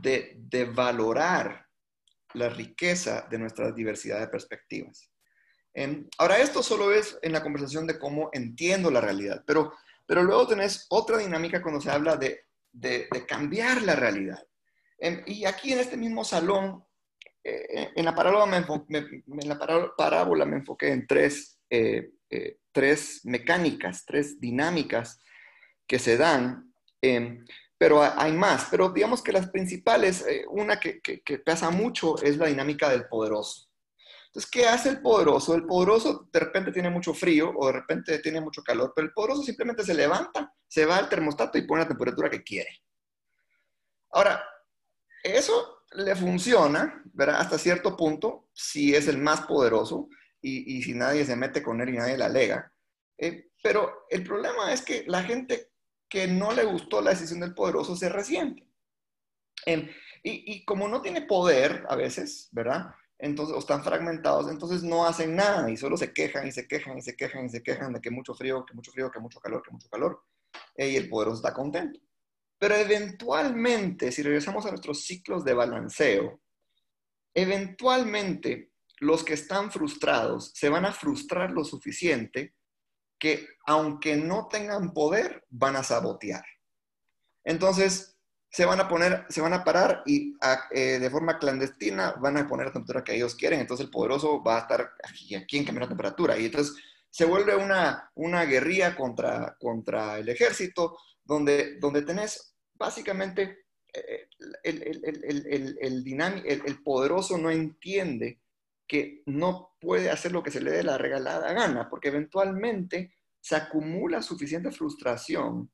de, 0.00 0.64
valorar 0.64 1.66
la 2.32 2.48
riqueza 2.48 3.26
de 3.30 3.38
nuestra 3.38 3.70
diversidad 3.72 4.18
de 4.18 4.28
perspectivas. 4.28 5.10
Em, 5.74 6.08
ahora, 6.16 6.38
esto 6.38 6.62
solo 6.62 6.90
es 6.90 7.18
en 7.20 7.32
la 7.32 7.42
conversación 7.42 7.86
de 7.86 7.98
cómo 7.98 8.30
entiendo 8.32 8.90
la 8.90 9.02
realidad, 9.02 9.44
pero, 9.46 9.74
pero 10.08 10.22
luego 10.22 10.48
tenés 10.48 10.86
otra 10.88 11.18
dinámica 11.18 11.60
cuando 11.60 11.82
se 11.82 11.90
habla 11.90 12.16
de, 12.16 12.46
de, 12.72 13.08
cambiar 13.28 13.82
la 13.82 13.94
realidad. 13.94 14.42
Y 15.26 15.44
aquí 15.44 15.74
en 15.74 15.80
este 15.80 15.98
mismo 15.98 16.24
salón 16.24 16.82
eh, 17.44 17.90
en, 17.94 18.04
la 18.06 18.14
parábola 18.14 18.46
me 18.46 18.56
en 18.56 19.48
la 19.48 19.58
parábola 19.96 20.46
me 20.46 20.56
enfoqué 20.56 20.92
en 20.92 21.06
tres, 21.06 21.60
eh, 21.68 22.10
eh, 22.30 22.56
tres 22.72 23.20
mecánicas, 23.24 24.06
tres 24.06 24.40
dinámicas 24.40 25.20
que 25.86 25.98
se 25.98 26.16
dan, 26.16 26.72
em, 27.02 27.44
pero 27.76 28.02
hay 28.02 28.32
más. 28.32 28.68
Pero 28.70 28.88
digamos 28.88 29.22
que 29.22 29.32
las 29.32 29.50
principales, 29.50 30.24
una 30.48 30.80
que, 30.80 31.00
que, 31.02 31.20
que 31.20 31.38
pasa 31.38 31.68
mucho 31.68 32.20
es 32.22 32.38
la 32.38 32.46
dinámica 32.46 32.88
del 32.88 33.06
poderoso. 33.08 33.67
Entonces, 34.28 34.50
¿qué 34.50 34.66
hace 34.66 34.90
el 34.90 35.00
poderoso? 35.00 35.54
El 35.54 35.64
poderoso 35.64 36.28
de 36.30 36.40
repente 36.40 36.70
tiene 36.70 36.90
mucho 36.90 37.14
frío 37.14 37.52
o 37.56 37.66
de 37.66 37.72
repente 37.72 38.18
tiene 38.18 38.40
mucho 38.40 38.62
calor, 38.62 38.92
pero 38.94 39.06
el 39.06 39.12
poderoso 39.12 39.42
simplemente 39.42 39.84
se 39.84 39.94
levanta, 39.94 40.54
se 40.66 40.84
va 40.84 40.98
al 40.98 41.08
termostato 41.08 41.56
y 41.56 41.66
pone 41.66 41.82
la 41.82 41.88
temperatura 41.88 42.28
que 42.28 42.42
quiere. 42.42 42.82
Ahora, 44.10 44.44
eso 45.22 45.84
le 45.92 46.14
funciona, 46.14 47.02
¿verdad? 47.12 47.40
Hasta 47.40 47.58
cierto 47.58 47.96
punto, 47.96 48.48
si 48.52 48.94
es 48.94 49.08
el 49.08 49.18
más 49.18 49.42
poderoso 49.42 50.08
y, 50.40 50.82
si 50.82 50.94
nadie 50.94 51.24
se 51.24 51.36
mete 51.36 51.62
con 51.62 51.80
él 51.80 51.88
y 51.90 51.96
nadie 51.96 52.18
le 52.18 52.24
alega. 52.24 52.72
Eh, 53.16 53.50
pero 53.62 54.06
el 54.10 54.22
problema 54.22 54.72
es 54.72 54.82
que 54.82 55.04
la 55.06 55.22
gente 55.22 55.72
que 56.08 56.26
no 56.26 56.52
le 56.52 56.64
gustó 56.64 57.00
la 57.00 57.10
decisión 57.10 57.40
del 57.40 57.54
poderoso 57.54 57.96
se 57.96 58.08
resiente. 58.08 58.66
Em, 59.66 59.88
y, 60.22 60.64
como 60.64 60.88
no 60.88 61.00
tiene 61.02 61.22
poder 61.22 61.84
a 61.88 61.96
veces, 61.96 62.48
¿verdad? 62.52 62.94
Entonces, 63.18 63.54
o 63.56 63.58
están 63.58 63.82
fragmentados, 63.82 64.48
entonces 64.48 64.82
no 64.82 65.04
hacen 65.04 65.34
nada 65.34 65.68
y 65.70 65.76
solo 65.76 65.96
se 65.96 66.12
quejan 66.12 66.46
y 66.46 66.52
se 66.52 66.68
quejan 66.68 66.98
y 66.98 67.02
se 67.02 67.16
quejan 67.16 67.46
y 67.46 67.48
se 67.48 67.62
quejan 67.62 67.92
de 67.92 68.00
que 68.00 68.10
mucho 68.10 68.34
frío, 68.34 68.64
que 68.64 68.74
mucho 68.74 68.92
frío, 68.92 69.10
que 69.10 69.18
mucho 69.18 69.40
calor, 69.40 69.62
que 69.62 69.72
mucho 69.72 69.88
calor. 69.88 70.22
Y 70.76 70.94
el 70.96 71.08
poderoso 71.08 71.36
está 71.36 71.52
contento. 71.52 72.00
Pero 72.58 72.74
eventualmente, 72.76 74.12
si 74.12 74.22
regresamos 74.22 74.66
a 74.66 74.70
nuestros 74.70 75.04
ciclos 75.04 75.44
de 75.44 75.54
balanceo, 75.54 76.40
eventualmente 77.34 78.72
los 79.00 79.24
que 79.24 79.34
están 79.34 79.70
frustrados 79.70 80.52
se 80.54 80.68
van 80.68 80.84
a 80.84 80.92
frustrar 80.92 81.50
lo 81.52 81.64
suficiente 81.64 82.54
que 83.18 83.48
aunque 83.66 84.16
no 84.16 84.48
tengan 84.48 84.92
poder, 84.92 85.44
van 85.50 85.76
a 85.76 85.82
sabotear. 85.82 86.44
Entonces, 87.44 88.17
se 88.50 88.64
van 88.64 88.80
a 88.80 88.88
poner, 88.88 89.26
se 89.28 89.40
van 89.40 89.52
a 89.52 89.62
parar 89.62 90.02
y 90.06 90.34
eh, 90.70 90.98
de 90.98 91.10
forma 91.10 91.38
clandestina 91.38 92.12
van 92.12 92.38
a 92.38 92.48
poner 92.48 92.66
la 92.66 92.72
temperatura 92.72 93.04
que 93.04 93.14
ellos 93.14 93.34
quieren. 93.34 93.60
Entonces 93.60 93.86
el 93.86 93.92
poderoso 93.92 94.42
va 94.42 94.56
a 94.56 94.60
estar 94.60 94.92
aquí, 95.04 95.34
aquí 95.34 95.58
en 95.58 95.64
cambiar 95.64 95.84
la 95.84 95.88
temperatura. 95.88 96.38
Y 96.38 96.46
entonces 96.46 96.74
se 97.10 97.26
vuelve 97.26 97.56
una, 97.56 98.10
una 98.14 98.44
guerrilla 98.44 98.96
contra, 98.96 99.56
contra 99.60 100.18
el 100.18 100.28
ejército, 100.28 100.96
donde, 101.24 101.78
donde 101.78 102.02
tenés 102.02 102.54
básicamente 102.74 103.66
eh, 103.92 104.28
el, 104.62 104.82
el, 104.82 105.76
el, 105.80 106.62
el, 106.64 106.82
poderoso 106.82 107.36
no 107.36 107.50
entiende 107.50 108.40
que 108.86 109.22
no 109.26 109.76
puede 109.78 110.10
hacer 110.10 110.32
lo 110.32 110.42
que 110.42 110.50
se 110.50 110.60
le 110.60 110.70
dé 110.70 110.82
la 110.82 110.96
regalada 110.96 111.52
gana, 111.52 111.90
porque 111.90 112.08
eventualmente 112.08 113.14
se 113.40 113.56
acumula 113.56 114.22
suficiente 114.22 114.70
frustración 114.70 115.70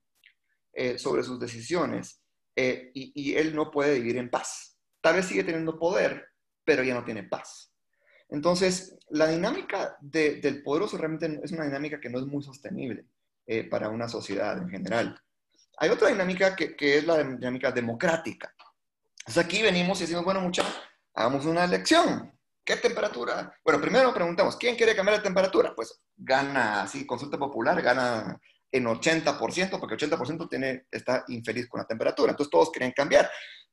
eh, 0.72 0.98
sobre 0.98 1.22
sus 1.22 1.38
decisiones 1.38 2.23
eh, 2.56 2.90
y, 2.94 3.34
él 3.34 3.54
no 3.54 3.70
puede 3.70 3.94
vivir 3.94 4.16
en 4.16 4.30
paz. 4.30 4.78
Tal 5.00 5.16
vez 5.16 5.26
sigue 5.26 5.44
teniendo 5.44 5.78
poder, 5.78 6.28
pero 6.64 6.82
ya 6.82 6.94
no 6.94 7.04
tiene 7.04 7.24
paz. 7.24 7.72
Entonces, 8.28 8.96
la 9.10 9.28
dinámica 9.28 9.96
del 10.00 10.62
poderoso 10.62 10.96
realmente 10.96 11.40
es 11.42 11.52
una 11.52 11.64
dinámica 11.64 12.00
que 12.00 12.08
no 12.08 12.18
es 12.18 12.26
muy 12.26 12.42
sostenible 12.42 13.06
para 13.70 13.90
una 13.90 14.08
sociedad 14.08 14.56
en 14.56 14.70
general. 14.70 15.20
Hay 15.78 15.90
otra 15.90 16.08
dinámica 16.08 16.54
que, 16.54 16.74
es 16.78 17.04
la 17.06 17.22
dinámica 17.22 17.70
democrática. 17.70 18.52
Aquí 19.36 19.62
venimos 19.62 19.98
y 19.98 20.02
decimos, 20.02 20.24
bueno, 20.24 20.40
muchachos, 20.40 20.74
hagamos 21.14 21.46
una 21.46 21.64
elección. 21.64 22.32
¿Qué 22.64 22.76
temperatura? 22.76 23.54
Bueno, 23.62 23.80
primero 23.80 24.14
preguntamos, 24.14 24.56
¿quién 24.56 24.76
quiere 24.76 24.96
cambiar 24.96 25.18
de 25.18 25.24
temperatura? 25.24 25.74
Pues 25.74 26.00
gana, 26.16 26.82
así, 26.82 27.06
consulta 27.06 27.36
popular, 27.36 27.80
gana 27.82 28.40
en 28.74 28.86
80%, 28.86 29.78
porque 29.78 29.94
80% 29.94 30.48
tiene, 30.48 30.86
está 30.90 31.24
infeliz 31.28 31.68
con 31.68 31.78
la 31.78 31.86
temperatura. 31.86 32.32
Entonces 32.32 32.50
todos 32.50 32.72
quieren 32.72 32.90
cambiar. 32.90 33.30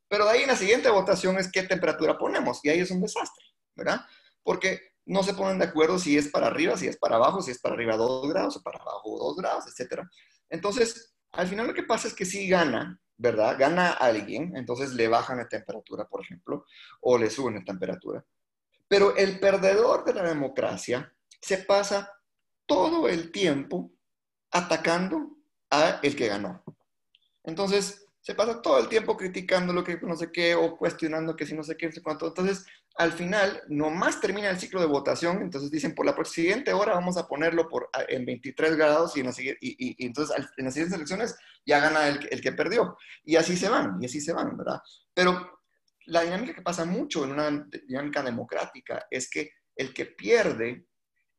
Pero 0.08 0.26
de 0.26 0.32
ahí 0.32 0.42
en 0.44 0.50
la 0.50 0.56
siguiente 0.56 0.92
votación 0.92 1.40
es 1.40 1.52
qué 1.52 1.64
temperatura 1.64 2.20
ponemos. 2.20 2.60
Y 2.64 2.70
ahí 2.70 2.82
es 2.82 2.92
un 2.92 3.02
desastre, 3.02 3.44
¿verdad? 3.76 4.02
Porque 4.44 4.80
no 5.08 5.24
se 5.24 5.34
ponen 5.34 5.58
de 5.58 5.66
acuerdo 5.66 5.98
si 5.98 6.16
es 6.16 6.28
para 6.28 6.48
arriba, 6.48 6.78
si 6.78 6.88
es 6.88 6.98
para 6.98 7.16
abajo, 7.16 7.42
si 7.42 7.50
es 7.50 7.60
para 7.60 7.74
arriba 7.74 7.98
2 7.98 8.30
grados 8.30 8.58
o 8.58 8.62
para 8.62 8.78
abajo 8.78 9.18
2 9.18 9.38
grados, 9.38 9.66
etc. 9.68 10.04
Entonces, 10.50 11.16
al 11.32 11.48
final 11.48 11.66
lo 11.66 11.74
que 11.74 11.82
pasa 11.82 12.08
es 12.08 12.14
que 12.14 12.26
sí 12.26 12.48
gana, 12.48 13.02
¿verdad? 13.18 13.58
Gana 13.58 13.94
alguien, 13.94 14.56
entonces 14.56 14.94
le 14.94 15.08
bajan 15.08 15.40
la 15.40 15.48
temperatura, 15.48 16.06
por 16.06 16.22
ejemplo, 16.22 16.66
o 17.00 17.18
le 17.18 17.32
suben 17.32 17.56
la 17.56 17.64
temperatura. 17.64 18.24
Pero 18.88 19.16
el 19.16 19.40
perdedor 19.40 20.06
de 20.06 20.14
la 20.14 20.24
democracia 20.24 21.12
se 21.42 21.58
pasa 21.58 22.14
todo 22.68 23.10
el 23.10 23.32
tiempo 23.32 23.92
atacando 24.52 25.38
a 25.70 26.00
el 26.04 26.16
que 26.16 26.28
ganó. 26.28 26.64
Entonces, 27.44 28.06
se 28.22 28.36
pasa 28.36 28.62
todo 28.62 28.78
el 28.80 28.88
tiempo 28.88 29.18
criticando 29.18 29.74
lo 29.74 29.84
que 29.84 29.98
no 30.02 30.16
sé 30.16 30.32
qué 30.32 30.54
o 30.54 30.78
cuestionando 30.78 31.36
que 31.36 31.46
si 31.46 31.56
no 31.56 31.64
sé 31.64 31.76
qué, 31.76 31.90
no. 31.90 32.28
Entonces, 32.28 32.66
al 32.96 33.14
final, 33.14 33.64
nomás 33.68 34.20
termina 34.20 34.50
el 34.50 34.60
ciclo 34.60 34.80
de 34.80 34.86
votación, 34.86 35.42
entonces 35.42 35.72
dicen, 35.72 35.96
por 35.96 36.06
la 36.06 36.16
siguiente 36.26 36.74
hora 36.74 36.94
vamos 36.94 37.18
a 37.18 37.28
ponerlo 37.28 37.68
por, 37.68 37.90
en 38.10 38.26
23 38.26 38.76
grados 38.76 39.18
y, 39.18 39.22
en 39.22 39.32
y, 39.40 40.06
entonces 40.06 40.36
en 40.58 40.66
las 40.66 40.74
siguientes 40.74 40.98
elecciones 40.98 41.36
ya 41.66 41.80
gana 41.80 42.10
el, 42.10 42.28
el, 42.30 42.42
que 42.42 42.52
perdió. 42.52 42.96
Y 43.24 43.38
así 43.38 43.56
se 43.58 43.70
van, 43.70 43.98
y 44.02 44.06
así 44.06 44.22
se 44.22 44.34
van, 44.34 44.56
¿verdad? 44.56 44.82
Pero 45.14 45.62
la 46.06 46.22
dinámica 46.22 46.54
que 46.54 46.62
pasa 46.62 46.86
mucho 46.86 47.24
en 47.24 47.32
una 47.32 47.68
dinámica 47.88 48.22
democrática 48.22 49.08
es 49.10 49.30
que 49.30 49.52
el 49.76 49.94
que 49.94 50.06
pierde, 50.06 50.86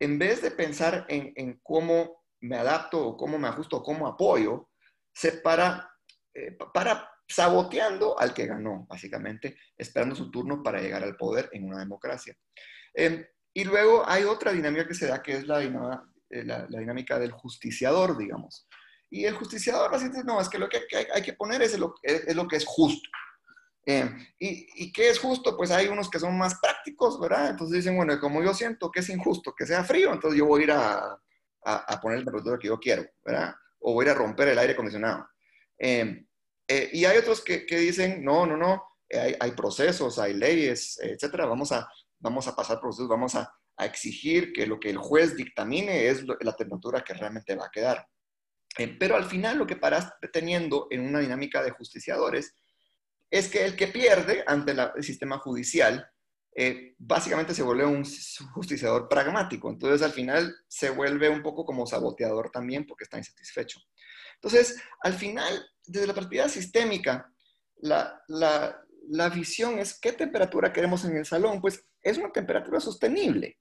en 0.01 0.19
vez 0.19 0.43
de 0.43 0.51
pensar 0.51 1.05
en, 1.09 1.33
en 1.37 1.61
cómo 1.63 2.22
me 2.43 2.59
adapto 2.59 3.05
o 3.05 3.17
cómo 3.17 3.39
me 3.39 3.49
ajusto 3.49 3.79
o 3.79 3.83
cómo 3.83 4.07
apoyo, 4.07 4.69
se 5.15 5.33
para 5.33 5.93
eh, 6.35 6.57
para 6.73 7.11
saboteando 7.29 8.19
al 8.19 8.33
que 8.35 8.47
ganó, 8.47 8.87
básicamente, 8.89 9.57
esperando 9.77 10.15
su 10.15 10.31
turno 10.31 10.63
para 10.63 10.81
llegar 10.81 11.03
al 11.03 11.17
poder 11.17 11.49
en 11.53 11.65
una 11.65 11.79
democracia. 11.79 12.37
Em, 12.95 13.25
y 13.55 13.65
luego 13.65 14.09
hay 14.09 14.25
otra 14.25 14.53
dinámica 14.53 14.87
que 14.87 14.95
se 14.95 15.07
da, 15.07 15.23
que 15.23 15.33
es 15.33 15.47
la, 15.47 15.63
eh, 15.63 16.67
dinámica 16.69 17.19
del 17.19 17.33
justiciador, 17.33 18.17
digamos. 18.17 18.67
Y 19.11 19.25
el 19.25 19.35
justiciador 19.35 19.95
así 19.95 20.09
no, 20.25 20.41
es 20.41 20.49
que 20.49 20.59
lo 20.59 20.69
que 20.69 20.81
hay, 21.15 21.23
que 21.23 21.35
poner 21.35 21.61
es 21.63 21.79
lo, 21.79 21.95
es, 22.03 22.35
lo, 22.35 22.49
que 22.49 22.57
es 22.57 22.65
justo. 22.65 23.09
Em, 23.85 24.19
y, 24.39 24.67
y, 24.85 24.93
qué 24.93 25.11
es 25.11 25.19
justo? 25.19 25.57
Pues 25.57 25.71
hay 25.71 25.89
unos 25.89 26.09
que 26.09 26.19
son 26.19 26.37
más 26.39 26.59
prácticos, 26.61 27.21
¿verdad? 27.21 27.51
Entonces 27.51 27.77
dicen, 27.77 27.97
bueno, 27.97 28.19
como 28.21 28.43
yo 28.43 28.55
siento 28.55 28.91
que 28.91 29.01
es 29.01 29.09
injusto 29.11 29.55
que 29.55 29.67
sea 29.67 29.85
frío, 29.85 30.13
entonces 30.13 30.39
yo 30.39 30.47
voy 30.47 30.63
a 30.63 30.65
ir 30.65 30.73
a, 30.73 31.19
a, 31.65 32.01
poner 32.01 32.19
el 32.19 32.25
temperatura 32.25 32.59
que 32.59 32.69
yo 32.69 32.79
quiero, 32.79 33.05
¿verdad? 33.25 33.55
O 33.81 33.95
voy 33.95 34.05
a 34.05 34.09
ir 34.09 34.15
a 34.15 34.19
romper 34.19 34.49
el 34.49 34.59
aire 34.59 34.73
acondicionado. 34.73 35.29
Em, 35.79 36.27
eh, 36.69 36.91
y 36.93 37.05
hay 37.05 37.19
otros 37.19 37.43
que, 37.43 37.65
dicen, 37.69 38.25
no, 38.25 38.47
no, 38.47 38.57
no, 38.57 38.83
hay, 39.11 39.51
procesos, 39.53 40.19
hay 40.19 40.35
leyes, 40.35 40.99
etcétera, 41.03 41.47
vamos 41.47 41.71
a, 41.73 41.89
vamos 42.19 42.49
a 42.49 42.57
pasar 42.57 42.81
procesos, 42.81 43.09
vamos 43.09 43.35
a, 43.35 43.53
exigir 43.79 44.53
que 44.53 44.65
lo 44.65 44.79
que 44.79 44.91
el 44.91 44.99
juez 44.99 45.35
dictamine 45.35 46.07
es 46.07 46.23
la 46.23 46.55
temperatura 46.55 47.03
que 47.03 47.15
realmente 47.15 47.57
va 47.57 47.67
a 47.67 47.71
quedar. 47.71 48.07
Eh, 48.79 48.97
pero 48.99 49.17
al 49.17 49.25
final 49.25 49.59
lo 49.59 49.67
que 49.67 49.75
paras 49.75 50.13
teniendo 50.33 50.87
en 50.91 51.01
una 51.01 51.19
dinámica 51.19 51.65
de 51.65 51.73
justiciadores 51.73 52.55
es 53.29 53.49
que 53.49 53.65
el 53.65 53.75
que 53.75 53.89
pierde 53.89 54.45
ante 54.47 54.73
el 54.73 55.03
sistema 55.03 55.39
judicial 55.39 56.07
eh, 56.55 56.95
básicamente 56.99 57.55
se 57.55 57.63
vuelve 57.63 57.87
un 57.87 58.05
justiciador 58.55 59.09
pragmático. 59.09 59.71
Entonces, 59.71 60.03
al 60.03 60.13
final 60.13 60.55
se 60.69 60.91
vuelve 60.91 61.29
un 61.29 61.43
poco 61.43 61.65
como 61.65 61.87
saboteador 61.87 62.51
también 62.51 62.87
porque 62.87 63.05
está 63.05 63.19
insatisfecho. 63.19 63.81
Entonces, 64.35 64.81
al 65.03 65.15
final, 65.15 65.65
desde 65.85 66.07
la 66.07 66.15
perspectiva 66.15 66.49
sistémica, 66.49 67.33
la, 67.77 68.23
la 68.29 69.29
visión 69.29 69.79
es 69.79 69.99
qué 69.99 70.13
temperatura 70.13 70.73
queremos 70.73 71.05
en 71.05 71.17
el 71.17 71.27
salón. 71.27 71.61
Pues 71.61 71.85
es 72.03 72.19
una 72.19 72.33
temperatura 72.33 72.81
sostenible, 72.81 73.59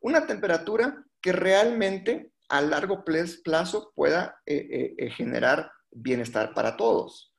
una 0.00 0.26
temperatura 0.26 1.04
que 1.20 1.32
realmente 1.32 2.32
a 2.48 2.60
largo 2.60 3.04
plazo 3.04 3.92
pueda 3.94 4.40
eh, 4.46 4.94
eh, 4.98 5.10
generar 5.10 5.70
bienestar 5.90 6.52
para 6.54 6.76
todos. 6.76 7.33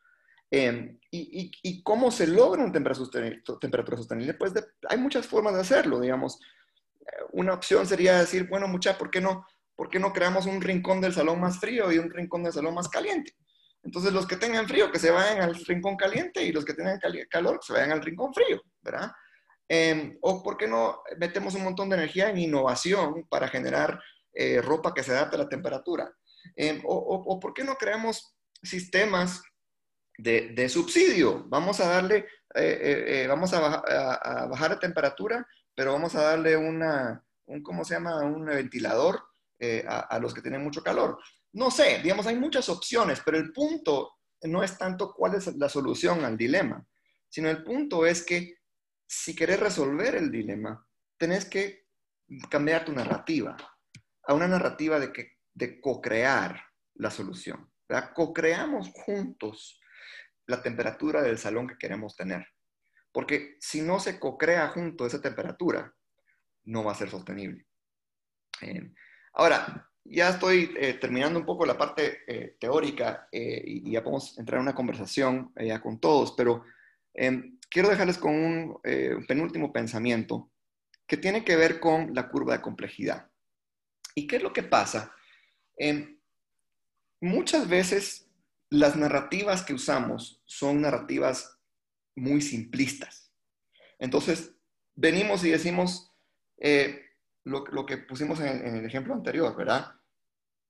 Em, 0.52 1.00
y, 1.12 1.84
cómo 1.84 2.12
se 2.12 2.28
logra 2.28 2.64
una 2.64 2.72
temperatura 2.72 3.98
sostenible? 3.98 4.34
Pues 4.36 4.54
hay 4.88 4.98
muchas 4.98 5.26
formas 5.26 5.54
de 5.56 5.62
hacerlo, 5.62 6.00
digamos. 6.00 6.40
Una 7.32 7.54
opción 7.54 7.86
sería 7.86 8.20
decir, 8.20 8.48
bueno, 8.48 8.68
mucha, 8.68 8.98
¿por 8.98 9.10
qué 9.10 9.22
no, 9.22 9.46
por 9.76 9.90
qué 9.90 10.00
no 10.00 10.14
creamos 10.14 10.46
un 10.46 10.62
rincón 10.62 11.02
del 11.02 11.14
salón 11.14 11.40
más 11.40 11.60
frío 11.60 11.92
y 11.92 11.98
un 11.98 12.10
rincón 12.10 12.44
del 12.44 12.54
salón 12.54 12.74
más 12.74 12.90
caliente? 12.90 13.36
Entonces, 13.84 14.12
los 14.14 14.26
que 14.26 14.38
tengan 14.38 14.68
frío, 14.68 14.92
que 14.92 14.98
se 15.00 15.12
vayan 15.12 15.42
al 15.42 15.56
rincón 15.56 15.96
caliente 15.96 16.44
y 16.44 16.52
los 16.52 16.66
que 16.66 16.74
tengan 16.74 17.00
calor, 17.30 17.60
que 17.60 17.68
se 17.68 17.74
vayan 17.74 17.92
al 17.92 18.02
rincón 18.02 18.34
frío, 18.34 18.62
¿verdad? 18.82 19.12
Em, 19.68 20.18
o 20.22 20.44
por 20.44 20.58
qué 20.58 20.68
no 20.68 21.02
metemos 21.18 21.56
un 21.56 21.64
montón 21.64 21.90
de 21.90 21.96
energía 21.96 22.30
en 22.30 22.38
innovación 22.38 23.26
para 23.30 23.48
generar 23.48 24.00
eh, 24.34 24.62
ropa 24.62 24.94
que 24.94 25.04
se 25.04 25.12
adapte 25.12 25.36
a 25.36 25.40
la 25.40 25.50
temperatura. 25.50 26.12
Em, 26.56 26.82
o, 26.86 27.40
por 27.40 27.54
qué 27.54 27.64
no 27.64 27.76
creamos 27.76 28.36
sistemas 28.62 29.42
de, 30.18 30.70
subsidio. 30.70 31.46
Vamos 31.48 31.80
a 31.80 31.88
darle, 31.90 32.26
eh, 32.54 33.24
eh, 33.24 33.26
vamos 33.28 33.54
a, 33.54 33.82
bajar 34.48 34.72
la 34.72 34.80
temperatura, 34.80 35.48
pero 35.74 35.94
vamos 35.94 36.16
a 36.16 36.22
darle 36.22 36.56
una, 36.56 37.24
un, 37.46 37.62
¿cómo 37.62 37.84
se 37.84 37.96
llama? 37.96 38.22
Un 38.22 38.46
ventilador 38.46 39.22
a, 39.88 40.00
a, 40.00 40.20
los 40.20 40.34
que 40.34 40.42
tienen 40.42 40.64
mucho 40.64 40.84
calor. 40.84 41.20
No 41.54 41.72
sé, 41.72 42.00
digamos, 42.02 42.28
hay 42.28 42.36
muchas 42.36 42.70
opciones, 42.70 43.22
pero 43.26 43.38
el 43.38 43.52
punto 43.52 44.16
no 44.44 44.64
es 44.64 44.78
tanto 44.78 45.14
cuál 45.14 45.36
es 45.36 45.56
la 45.56 45.70
solución 45.70 46.24
al 46.26 46.38
dilema, 46.38 46.86
sino 47.30 47.50
el 47.50 47.64
punto 47.64 48.06
es 48.06 48.24
que 48.24 48.60
si 49.08 49.36
querés 49.36 49.60
resolver 49.60 50.16
el 50.16 50.32
dilema, 50.32 50.86
tenés 51.18 51.46
que 51.46 51.86
cambiar 52.50 52.86
tu 52.86 52.92
narrativa 52.92 53.56
a 54.24 54.34
una 54.34 54.48
narrativa 54.48 55.00
de, 55.00 55.14
que, 55.14 55.38
de 55.54 55.80
co-crear 55.80 56.62
la 56.96 57.12
solución. 57.12 57.70
Co-creamos 58.16 58.90
juntos 58.94 59.80
la 60.48 60.62
temperatura 60.62 61.22
del 61.22 61.38
salón 61.38 61.68
que 61.68 61.78
queremos 61.78 62.16
tener. 62.16 62.48
Porque 63.12 63.56
si 63.60 63.82
no 63.82 64.00
se 64.00 64.20
co-crea 64.20 64.68
junto 64.70 65.06
esa 65.06 65.22
temperatura, 65.22 65.94
no 66.66 66.84
va 66.84 66.92
a 66.92 66.96
ser 66.96 67.10
sostenible. 67.10 67.66
Eh, 68.62 68.92
ahora, 69.34 69.90
ya 70.04 70.30
estoy 70.30 70.74
eh, 70.78 70.96
terminando 70.96 71.40
un 71.40 71.46
poco 71.46 71.66
la 71.66 71.78
parte 71.78 72.20
eh, 72.28 72.58
teórica 72.60 73.28
y, 73.32 73.90
ya 73.90 74.04
podemos 74.04 74.38
entrar 74.38 74.58
en 74.58 74.64
una 74.64 74.76
conversación 74.76 75.52
ya 75.56 75.82
con 75.82 76.00
todos, 76.00 76.34
pero 76.34 76.64
quiero 77.70 77.90
dejarles 77.90 78.18
con 78.18 78.34
un, 78.34 78.82
penúltimo 79.28 79.72
pensamiento 79.72 80.52
que 81.08 81.18
tiene 81.18 81.44
que 81.44 81.56
ver 81.56 81.80
con 81.80 82.14
la 82.14 82.28
curva 82.30 82.54
de 82.54 82.62
complejidad. 82.62 83.30
¿Y 84.14 84.28
qué 84.28 84.38
es 84.38 84.44
lo 84.44 84.54
que 84.54 84.64
pasa? 84.64 85.16
Muchas 87.22 87.68
veces 87.68 88.25
las 88.70 88.96
narrativas 88.96 89.64
que 89.64 89.74
usamos 89.74 90.42
son 90.46 90.82
narrativas 90.82 91.60
muy 92.16 92.42
simplistas. 92.42 93.32
Entonces, 94.00 94.54
venimos 94.96 95.44
y 95.44 95.52
decimos, 95.52 96.12
lo, 97.44 97.86
que 97.86 97.98
pusimos 97.98 98.40
en, 98.40 98.76
el 98.76 98.86
ejemplo 98.86 99.14
anterior, 99.14 99.56
¿verdad? 99.56 99.94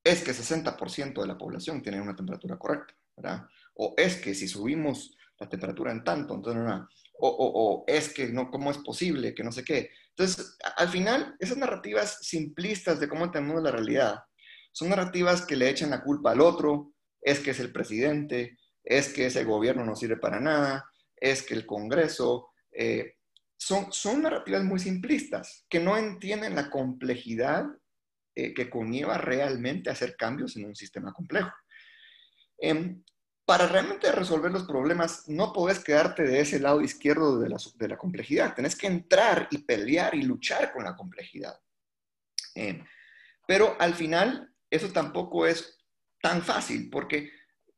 Es 0.04 0.24
que 0.24 0.32
60% 0.32 1.22
de 1.22 1.28
la 1.28 1.38
población 1.38 1.82
tiene 1.82 2.02
una 2.02 2.16
temperatura 2.16 2.58
correcta, 2.58 2.94
¿verdad? 3.16 3.48
O 3.76 3.94
es 3.98 4.18
que 4.18 4.36
si 4.36 4.48
subimos 4.48 5.16
la 5.40 5.50
temperatura 5.50 5.92
en 5.92 6.04
tanto, 6.04 6.36
entonces 6.36 6.64
no, 6.64 6.88
o, 7.20 7.30
o, 7.30 7.84
es 7.88 8.14
que 8.14 8.28
no, 8.28 8.52
¿cómo 8.52 8.72
es 8.72 8.78
posible? 8.80 9.34
Que 9.34 9.44
no 9.44 9.52
sé 9.52 9.64
qué. 9.64 9.90
Entonces, 10.10 10.58
al 10.78 10.90
final, 10.90 11.36
esas 11.40 11.58
narrativas 11.58 12.20
simplistas 12.22 13.00
de 13.00 13.08
cómo 13.08 13.26
entendemos 13.26 13.64
la 13.64 13.72
realidad 13.72 14.24
son 14.72 14.90
narrativas 14.90 15.46
que 15.46 15.56
le 15.56 15.70
echan 15.70 15.90
la 15.90 16.04
culpa 16.04 16.32
al 16.32 16.42
otro, 16.42 16.95
es 17.26 17.40
que 17.40 17.52
es 17.52 17.60
el 17.60 17.72
presidente, 17.72 18.60
es 18.84 19.10
que 19.10 19.26
ese 19.26 19.44
gobierno 19.44 19.84
no 19.84 19.96
sirve 19.96 20.18
para 20.18 20.40
nada, 20.40 20.88
es 21.16 21.42
que 21.42 21.56
el 21.56 21.66
Congreso, 21.66 22.52
eh, 22.72 23.16
son, 23.58 23.92
son 23.92 24.22
narrativas 24.22 24.64
muy 24.64 24.80
simplistas, 24.80 25.66
que 25.68 25.80
no 25.80 25.98
entienden 25.98 26.54
la 26.54 26.70
complejidad 26.70 27.66
eh, 28.36 28.54
que 28.54 28.70
conlleva 28.70 29.18
realmente 29.18 29.90
hacer 29.90 30.16
cambios 30.16 30.56
en 30.56 30.66
un 30.66 30.76
sistema 30.76 31.12
complejo. 31.14 31.52
Em, 32.60 33.04
para 33.44 33.68
realmente 33.68 34.12
resolver 34.12 34.52
los 34.52 34.66
problemas, 34.66 35.28
no 35.28 35.52
puedes 35.52 35.80
quedarte 35.80 36.24
de 36.24 36.42
ese 36.42 36.60
lado 36.60 36.82
izquierdo 36.82 37.40
de 37.40 37.50
la, 37.50 37.58
de 37.76 37.88
la 37.88 37.98
complejidad. 37.98 38.54
Tenés 38.54 38.76
que 38.76 38.88
entrar 38.88 39.48
y 39.50 39.60
pelear 39.60 40.14
y 40.14 40.22
luchar 40.22 40.72
con 40.72 40.84
la 40.84 40.96
complejidad. 40.96 41.60
Em, 42.54 42.86
pero 43.48 43.76
al 43.80 43.96
final, 43.96 44.54
eso 44.70 44.92
tampoco 44.92 45.48
es 45.48 45.76
tan 46.22 46.42
fácil, 46.42 46.90
porque 46.90 47.32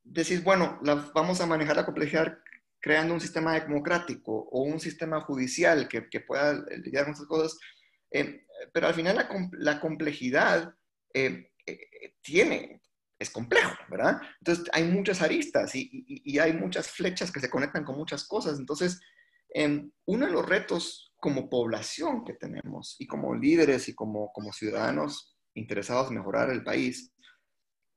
decís, 0.03 0.43
bueno, 0.43 0.79
vamos 1.13 1.41
a 1.41 1.45
manejar 1.45 1.75
la 1.75 1.85
complejidad 1.85 2.37
creando 2.79 3.13
un 3.13 3.21
sistema 3.21 3.59
democrático 3.59 4.47
o 4.51 4.61
un 4.61 4.79
sistema 4.79 5.21
judicial 5.21 5.87
que, 5.87 6.07
que 6.09 6.21
pueda 6.21 6.53
lidiar 6.77 7.05
con 7.05 7.13
esas 7.13 7.27
cosas. 7.27 7.59
Eh, 8.11 8.45
pero 8.73 8.87
al 8.87 8.93
final 8.93 9.27
la, 9.51 9.79
complejidad 9.79 10.73
eh, 11.13 11.51
eh, 11.65 12.15
tiene, 12.21 12.81
es 13.19 13.29
complejo, 13.29 13.75
¿verdad? 13.89 14.21
Entonces 14.39 14.65
hay 14.73 14.85
muchas 14.85 15.21
aristas 15.21 15.71
y, 15.73 16.39
hay 16.39 16.53
muchas 16.53 16.89
flechas 16.89 17.31
que 17.31 17.39
se 17.39 17.49
conectan 17.49 17.83
con 17.83 17.97
muchas 17.97 18.27
cosas. 18.27 18.59
Entonces, 18.59 18.99
em, 19.53 19.91
uno 20.05 20.25
de 20.25 20.31
los 20.31 20.47
retos 20.47 21.13
como 21.17 21.49
población 21.49 22.23
que 22.23 22.33
tenemos 22.33 22.95
y 22.99 23.07
como 23.07 23.33
líderes 23.35 23.89
y 23.89 23.95
como, 23.95 24.31
como 24.31 24.53
ciudadanos 24.53 25.35
interesados 25.55 26.09
en 26.09 26.15
mejorar 26.17 26.51
el 26.51 26.63
país 26.63 27.11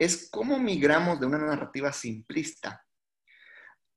es 0.00 0.30
cómo 0.30 0.58
migramos 0.58 1.20
de 1.20 1.26
una 1.26 1.38
narrativa 1.38 1.92
simplista 1.92 2.84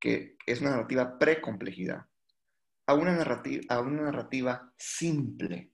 que 0.03 0.35
es 0.45 0.59
una 0.59 0.71
narrativa 0.71 1.17
pre-complejidad, 1.17 2.05
a 2.87 2.93
una 2.93 3.15
narrativa, 3.15 3.63
a 3.69 3.79
una 3.79 4.01
narrativa 4.01 4.73
simple, 4.77 5.71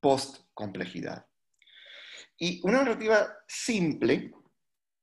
post-complejidad. 0.00 1.24
Y 2.36 2.60
una 2.62 2.84
narrativa 2.84 3.38
simple 3.48 4.34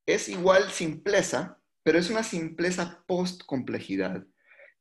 es 0.05 0.29
igual 0.29 0.69
simpleza, 0.69 1.57
pero 1.81 1.97
es 1.97 2.11
una 2.11 2.21
simpleza 2.21 3.03
post-complejidad, 3.07 4.27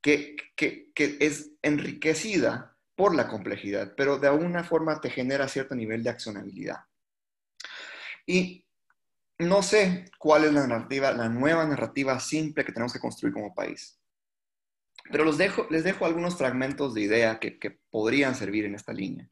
que, 0.02 0.36
que, 0.56 0.92
que, 0.94 1.16
es 1.18 1.52
enriquecida 1.62 2.76
por 2.94 3.14
la 3.14 3.28
complejidad, 3.28 3.94
pero 3.96 4.18
de 4.18 4.28
alguna 4.28 4.62
forma 4.62 5.00
te 5.00 5.08
genera 5.08 5.48
cierto 5.48 5.74
nivel 5.74 6.02
de 6.02 6.10
accionabilidad. 6.10 6.80
Y 8.26 8.66
no 9.40 9.62
sé 9.62 10.04
cuál 10.18 10.44
es 10.44 10.52
la 10.52 10.66
narrativa, 10.66 11.12
la 11.12 11.28
nueva 11.28 11.66
narrativa 11.66 12.20
simple 12.20 12.64
que 12.64 12.72
tenemos 12.72 12.92
que 12.92 13.00
construir 13.00 13.32
como 13.32 13.54
país. 13.54 13.98
Pero 15.10 15.24
les 15.24 15.84
dejo 15.84 16.04
algunos 16.04 16.36
fragmentos 16.36 16.94
de 16.94 17.00
idea 17.00 17.40
que, 17.40 17.80
podrían 17.90 18.34
servir 18.34 18.66
en 18.66 18.74
esta 18.74 18.92
línea. 18.92 19.28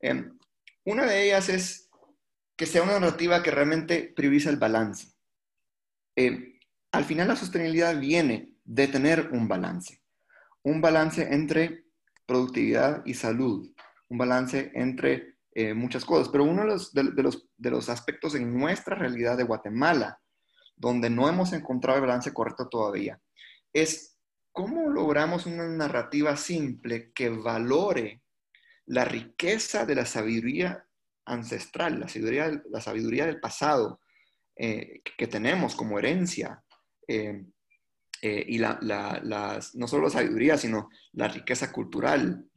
Em, 0.00 0.36
una 0.84 1.04
de 1.04 1.24
ellas 1.24 1.48
es 1.48 1.90
que 2.56 2.66
sea 2.66 2.82
una 2.82 2.98
narrativa 2.98 3.42
que 3.42 3.50
realmente 3.50 4.12
prioriza 4.16 4.50
el 4.50 4.56
balance. 4.56 5.12
Em, 6.16 6.58
al 6.92 7.04
final 7.04 7.28
la 7.28 7.36
sostenibilidad 7.36 7.98
viene 7.98 8.54
de 8.64 8.88
tener 8.88 9.28
un 9.32 9.46
balance. 9.46 10.00
Un 10.62 10.80
balance 10.80 11.22
entre 11.34 11.84
productividad 12.26 13.04
y 13.04 13.14
salud. 13.14 13.72
Un 14.08 14.18
balance 14.18 14.72
entre 14.74 15.33
eh, 15.56 15.72
muchas 15.72 16.04
cosas, 16.04 16.28
pero 16.30 16.42
uno 16.42 16.62
de 16.62 16.68
los, 16.68 16.92
de, 16.92 17.22
los, 17.22 17.46
de 17.56 17.70
los 17.70 17.88
aspectos 17.88 18.34
en 18.34 18.52
nuestra 18.52 18.96
realidad 18.96 19.36
de 19.36 19.44
Guatemala, 19.44 20.20
donde 20.74 21.08
no 21.08 21.28
hemos 21.28 21.52
encontrado 21.52 21.98
el 21.98 22.06
balance 22.06 22.34
correcto 22.34 22.68
todavía, 22.68 23.20
es 23.72 24.18
cómo 24.50 24.90
logramos 24.90 25.46
una 25.46 25.68
narrativa 25.68 26.36
simple 26.36 27.12
que 27.12 27.28
valore 27.28 28.22
la 28.86 29.04
riqueza 29.04 29.86
de 29.86 29.94
la 29.94 30.06
sabiduría 30.06 30.86
ancestral, 31.24 32.00
la 32.00 32.08
sabiduría, 32.08 32.62
la 32.70 32.80
sabiduría 32.80 33.26
del 33.26 33.38
pasado 33.38 34.00
eh, 34.56 35.02
que 35.16 35.26
tenemos 35.28 35.76
como 35.76 36.00
herencia. 36.00 36.64
Eh, 37.06 37.44
y 38.22 38.56
la, 38.56 38.78
la, 38.80 39.60
no 39.74 39.86
solo 39.86 40.04
la 40.04 40.10
sabiduría, 40.10 40.56
sino 40.56 40.88
la 41.12 41.28
riqueza 41.28 41.70
cultural, 41.70 42.48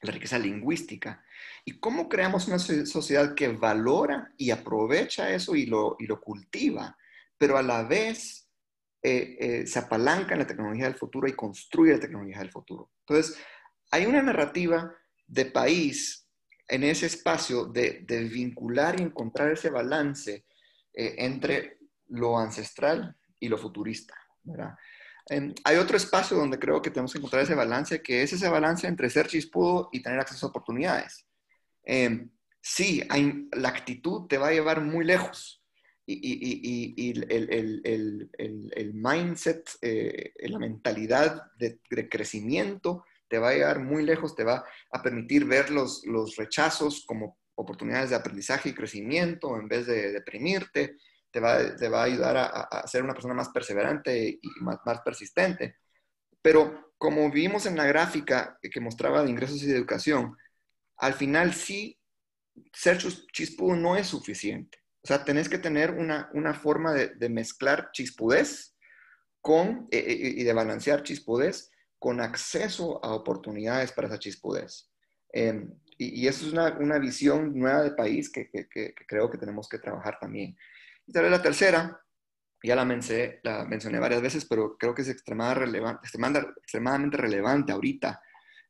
la 0.00 0.12
riqueza 0.12 0.38
lingüística. 0.38 1.22
¿Y 1.64 1.78
cómo 1.78 2.08
creamos 2.08 2.46
una 2.46 2.58
sociedad 2.58 3.34
que 3.34 3.48
valora 3.48 4.32
y 4.36 4.50
aprovecha 4.50 5.30
eso 5.30 5.54
y 5.56 5.66
lo, 5.66 5.96
y 5.98 6.06
lo 6.06 6.20
cultiva, 6.20 6.96
pero 7.38 7.56
a 7.56 7.62
la 7.62 7.82
vez 7.84 8.48
eh, 9.02 9.36
eh, 9.40 9.66
se 9.66 9.78
apalanca 9.78 10.34
en 10.34 10.40
la 10.40 10.46
tecnología 10.46 10.84
del 10.84 10.96
futuro 10.96 11.26
y 11.26 11.32
construye 11.32 11.94
la 11.94 12.00
tecnología 12.00 12.38
del 12.38 12.50
futuro? 12.50 12.90
Entonces, 13.00 13.38
hay 13.90 14.04
una 14.04 14.22
narrativa 14.22 14.94
de 15.26 15.46
país 15.46 16.28
en 16.68 16.84
ese 16.84 17.06
espacio 17.06 17.66
de, 17.66 18.04
vincular 18.30 18.98
y 18.98 19.02
encontrar 19.02 19.52
ese 19.52 19.70
balance 19.70 20.44
eh, 20.92 21.14
entre 21.18 21.78
lo 22.08 22.38
ancestral 22.38 23.16
y 23.40 23.48
lo 23.48 23.58
futurista. 23.58 24.14
Em, 25.30 25.54
hay 25.64 25.76
otro 25.76 25.96
espacio 25.96 26.36
donde 26.36 26.58
creo 26.58 26.82
que 26.82 26.90
tenemos 26.90 27.12
que 27.12 27.18
encontrar 27.18 27.42
ese 27.42 27.54
balance, 27.54 28.02
que 28.02 28.22
es 28.22 28.32
ese 28.32 28.48
balance 28.48 28.86
entre 28.86 29.08
ser 29.08 29.26
chispudo 29.26 29.88
y 29.92 30.02
tener 30.02 30.20
acceso 30.20 30.46
a 30.46 30.50
oportunidades. 30.50 31.26
Eh, 31.84 32.26
sí, 32.60 33.02
la 33.52 33.68
actitud 33.68 34.26
te 34.26 34.38
va 34.38 34.48
a 34.48 34.52
llevar 34.52 34.80
muy 34.80 35.04
lejos 35.04 35.64
y, 36.06 37.10
el, 37.32 38.92
mindset, 38.94 39.70
eh, 39.80 40.32
la 40.48 40.58
mentalidad 40.58 41.52
de, 41.58 41.80
crecimiento 42.08 43.04
te 43.28 43.38
va 43.38 43.50
a 43.50 43.54
llevar 43.54 43.80
muy 43.80 44.04
lejos, 44.04 44.34
te 44.34 44.44
va 44.44 44.64
a 44.90 45.02
permitir 45.02 45.44
ver 45.46 45.70
los, 45.70 46.04
rechazos 46.36 47.04
como 47.06 47.38
oportunidades 47.56 48.10
de 48.10 48.16
aprendizaje 48.16 48.70
y 48.70 48.74
crecimiento 48.74 49.56
en 49.56 49.68
vez 49.68 49.86
de 49.86 50.12
deprimirte, 50.12 50.96
te 51.30 51.40
va, 51.40 51.74
te 51.74 51.88
va 51.88 52.02
a 52.02 52.04
ayudar 52.04 52.36
a, 52.36 52.86
ser 52.86 53.02
una 53.02 53.14
persona 53.14 53.34
más 53.34 53.48
perseverante 53.48 54.38
y 54.40 54.48
más, 54.60 54.78
más 54.84 55.00
persistente. 55.00 55.76
Pero 56.42 56.92
como 56.98 57.30
vimos 57.30 57.66
en 57.66 57.76
la 57.76 57.86
gráfica 57.86 58.58
que 58.60 58.80
mostraba 58.80 59.22
de 59.22 59.30
ingresos 59.30 59.62
y 59.62 59.66
de 59.66 59.76
educación, 59.76 60.36
al 60.98 61.14
final 61.14 61.54
sí, 61.54 61.98
ser 62.72 62.98
chispudo 63.32 63.76
no 63.76 63.96
es 63.96 64.06
suficiente. 64.06 64.78
O 65.02 65.06
sea, 65.06 65.22
tenés 65.22 65.48
que 65.48 65.58
tener 65.58 65.90
una, 65.90 66.30
una 66.32 66.54
forma 66.54 66.94
de, 66.94 67.28
mezclar 67.28 67.90
chispudez 67.92 68.74
con, 69.40 69.86
eh, 69.90 69.98
eh, 69.98 70.34
y 70.36 70.44
de 70.44 70.52
balancear 70.54 71.02
chispudez 71.02 71.70
con 71.98 72.20
acceso 72.20 73.04
a 73.04 73.14
oportunidades 73.14 73.92
para 73.92 74.08
esa 74.08 74.18
chispudez. 74.18 74.90
Em, 75.30 75.74
y, 75.98 76.26
eso 76.26 76.46
es 76.46 76.52
una, 76.52 76.78
una, 76.78 76.98
visión 76.98 77.52
nueva 77.54 77.82
de 77.82 77.90
país 77.90 78.30
que, 78.30 78.48
creo 79.06 79.30
que 79.30 79.38
tenemos 79.38 79.68
que 79.68 79.78
trabajar 79.78 80.18
también. 80.18 80.56
Y 81.06 81.12
tal 81.12 81.24
vez 81.24 81.32
la 81.32 81.42
tercera, 81.42 82.00
ya 82.62 82.74
la, 82.74 82.84
mencioné, 82.86 83.40
la 83.42 83.66
mencioné 83.66 83.98
varias 83.98 84.22
veces, 84.22 84.46
pero 84.46 84.76
creo 84.78 84.94
que 84.94 85.02
es 85.02 85.08
extremadamente 85.10 85.66
relevante, 85.66 86.08
extremadamente 86.62 87.16
relevante 87.18 87.72
ahorita 87.72 88.22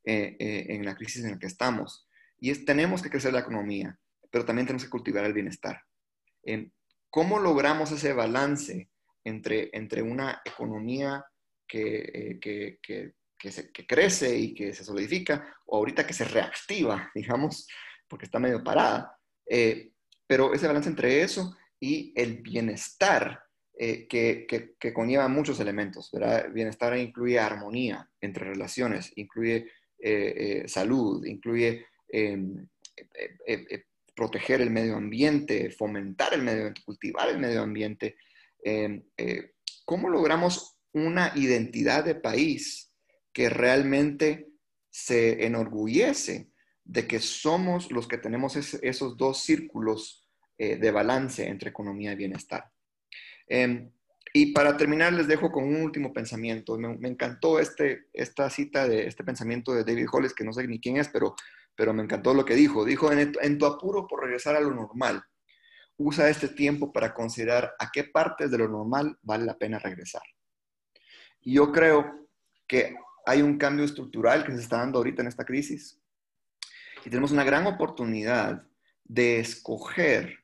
eh, 0.04 0.37
en 0.68 0.84
la 0.84 0.96
crisis 0.96 1.24
en 1.24 1.32
la 1.32 1.38
que 1.38 1.46
estamos. 1.46 2.08
Y 2.38 2.51
es, 2.51 2.64
tenemos 2.64 3.03
que 3.03 3.11
crecer 3.11 3.33
la 3.33 3.40
economía, 3.40 3.99
pero 4.31 4.44
también 4.44 4.66
tenemos 4.66 4.85
que 4.85 4.90
cultivar 4.90 5.25
el 5.25 5.33
bienestar. 5.33 5.81
¿Cómo 7.14 7.38
logramos 7.38 7.92
ese 7.92 8.12
balance 8.12 8.90
entre, 9.23 9.70
entre 9.73 10.03
una 10.03 10.42
economía 10.44 11.25
que, 11.64 12.38
eh, 12.40 12.40
que, 12.40 13.87
crece 13.87 14.37
y 14.37 14.53
que 14.53 14.75
se 14.75 14.83
solidifica, 14.83 15.55
o 15.66 15.77
ahorita 15.77 16.05
que 16.05 16.12
se 16.12 16.25
reactiva, 16.25 17.11
digamos, 17.14 17.68
porque 18.09 18.25
está 18.25 18.40
medio 18.40 18.64
parada? 18.64 19.16
Eh, 19.47 19.92
pero 20.27 20.55
ese 20.55 20.66
balance 20.66 20.88
entre 20.88 21.23
eso 21.23 21.57
y 21.79 22.12
el 22.16 22.42
bienestar 22.42 23.44
eh, 23.79 24.09
que, 24.09 24.44
que, 24.47 24.92
conlleva 24.92 25.29
muchos 25.29 25.61
elementos. 25.61 26.11
¿verdad? 26.12 26.51
Bienestar 26.53 26.99
incluye 26.99 27.38
armonía 27.38 28.11
entre 28.20 28.44
relaciones, 28.44 29.12
incluye 29.14 29.70
salud, 30.66 31.25
incluye 31.25 31.87
proteger 34.14 34.61
el 34.61 34.70
medio 34.70 34.96
ambiente, 34.96 35.70
fomentar 35.70 36.35
el 36.35 36.42
medio 36.42 36.61
ambiente, 36.66 36.83
cultivar 36.85 37.29
el 37.29 37.38
medio 37.38 37.62
ambiente. 37.62 38.16
Em, 38.62 39.03
eh, 39.16 39.53
¿Cómo 39.85 40.09
logramos 40.09 40.79
una 40.92 41.33
identidad 41.35 42.05
de 42.05 42.14
país 42.14 42.92
que 43.33 43.50
realmente 43.50 44.48
se 44.90 45.44
enorgullece 45.44 46.50
de 46.85 47.07
que 47.07 47.18
somos 47.18 47.90
los 47.90 48.07
que 48.07 48.18
tenemos 48.18 48.57
esos 48.57 49.16
dos 49.16 49.42
círculos 49.42 50.29
eh, 50.57 50.77
de 50.77 50.90
balance 50.90 51.46
entre 51.46 51.70
economía 51.70 52.12
y 52.12 52.16
bienestar? 52.16 52.70
Em, 53.48 53.90
y 54.33 54.53
para 54.53 54.77
terminar, 54.77 55.12
les 55.12 55.29
dejo 55.29 55.50
con 55.50 55.64
un 55.64 55.77
último 55.83 56.12
pensamiento. 56.12 56.77
Me, 56.79 56.96
me, 56.96 57.09
encantó 57.09 57.61
este, 57.61 58.07
esta 58.12 58.50
cita 58.50 58.88
de 58.88 59.07
este 59.07 59.22
pensamiento 59.22 59.72
de 59.72 59.85
David 59.85 60.09
Hollis, 60.11 60.35
que 60.35 60.44
no 60.44 60.53
sé 60.53 60.66
ni 60.66 60.81
quién 60.81 60.96
es, 60.96 61.09
pero 61.09 61.37
pero 61.76 61.92
me 61.92 62.02
encantó 62.02 62.34
lo 62.34 62.44
que 62.44 62.54
dijo. 62.54 62.84
Dijo, 62.84 63.10
en, 63.12 63.58
tu 63.58 63.66
apuro 63.66 64.06
por 64.06 64.22
regresar 64.22 64.56
a 64.56 64.60
lo 64.60 64.70
normal, 64.70 65.22
usa 65.96 66.28
este 66.28 66.48
tiempo 66.48 66.92
para 66.92 67.14
considerar 67.14 67.74
a 67.78 67.90
qué 67.90 68.04
partes 68.04 68.50
de 68.50 68.58
lo 68.58 68.68
normal 68.68 69.18
vale 69.22 69.44
la 69.44 69.58
pena 69.58 69.78
regresar. 69.78 70.22
Y 71.40 71.54
yo 71.54 71.72
creo 71.72 72.28
que 72.66 72.96
hay 73.26 73.42
un 73.42 73.58
cambio 73.58 73.84
estructural 73.84 74.44
que 74.44 74.52
se 74.52 74.62
está 74.62 74.78
dando 74.78 74.98
ahorita 74.98 75.22
en 75.22 75.28
esta 75.28 75.44
crisis 75.44 76.00
y 77.04 77.10
tenemos 77.10 77.32
una 77.32 77.44
gran 77.44 77.66
oportunidad 77.66 78.66
de 79.04 79.38
escoger 79.38 80.38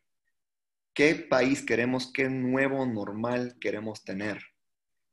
qué 0.93 1.15
país 1.15 1.63
queremos, 1.63 2.13
qué 2.13 2.29
nuevo 2.29 2.85
normal 2.85 3.57
queremos 3.61 4.05
tener 4.05 4.43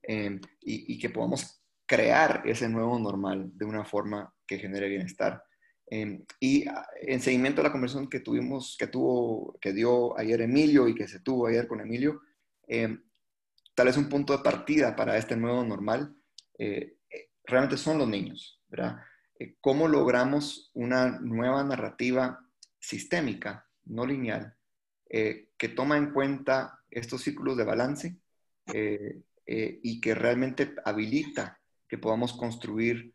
em, 0.02 0.42
y, 0.62 0.94
y 0.94 1.00
que 1.00 1.10
podamos 1.10 1.64
crear 1.86 2.44
ese 2.46 2.68
nuevo 2.68 3.00
normal 3.00 3.50
de 3.54 3.66
una 3.66 3.86
forma 3.86 4.34
que 4.46 4.60
genere 4.60 4.90
bienestar. 4.90 5.42
Em, 5.90 6.26
y 6.40 6.68
ah, 6.68 6.86
en 7.02 7.22
seguimiento 7.22 7.62
a 7.62 7.64
la 7.64 7.72
conversación 7.72 8.10
que 8.10 8.20
tuvimos, 8.20 8.76
que 8.78 8.88
tuvo, 8.88 9.58
que 9.62 9.72
dio 9.72 10.18
ayer 10.20 10.42
Emilio 10.42 10.88
y 10.88 10.96
que 10.96 11.08
se 11.08 11.22
tuvo 11.22 11.48
ayer 11.48 11.68
con 11.68 11.80
Emilio, 11.80 12.22
em, 12.68 13.02
tal 13.74 13.88
vez 13.88 13.98
un 13.98 14.10
punto 14.10 14.36
de 14.36 14.44
partida 14.44 14.96
para 14.96 15.18
este 15.18 15.38
nuevo 15.38 15.64
normal 15.64 16.14
eh, 16.58 16.98
eh, 17.10 17.30
realmente 17.46 17.78
son 17.78 17.98
los 18.00 18.08
niños, 18.08 18.62
¿verdad? 18.68 18.98
Eh, 19.40 19.56
¿Cómo 19.62 19.88
logramos 19.88 20.72
una 20.74 21.20
nueva 21.20 21.64
narrativa 21.64 22.44
sistémica, 22.80 23.68
no 23.86 24.06
lineal, 24.06 24.56
que 25.10 25.70
toma 25.74 25.96
en 25.96 26.12
cuenta 26.12 26.82
estos 26.92 27.22
círculos 27.22 27.56
de 27.56 27.64
balance 27.64 28.18
y 29.46 30.02
que 30.02 30.16
realmente 30.16 30.76
habilita 30.84 31.62
que 31.88 31.98
podamos 31.98 32.34
construir 32.34 33.14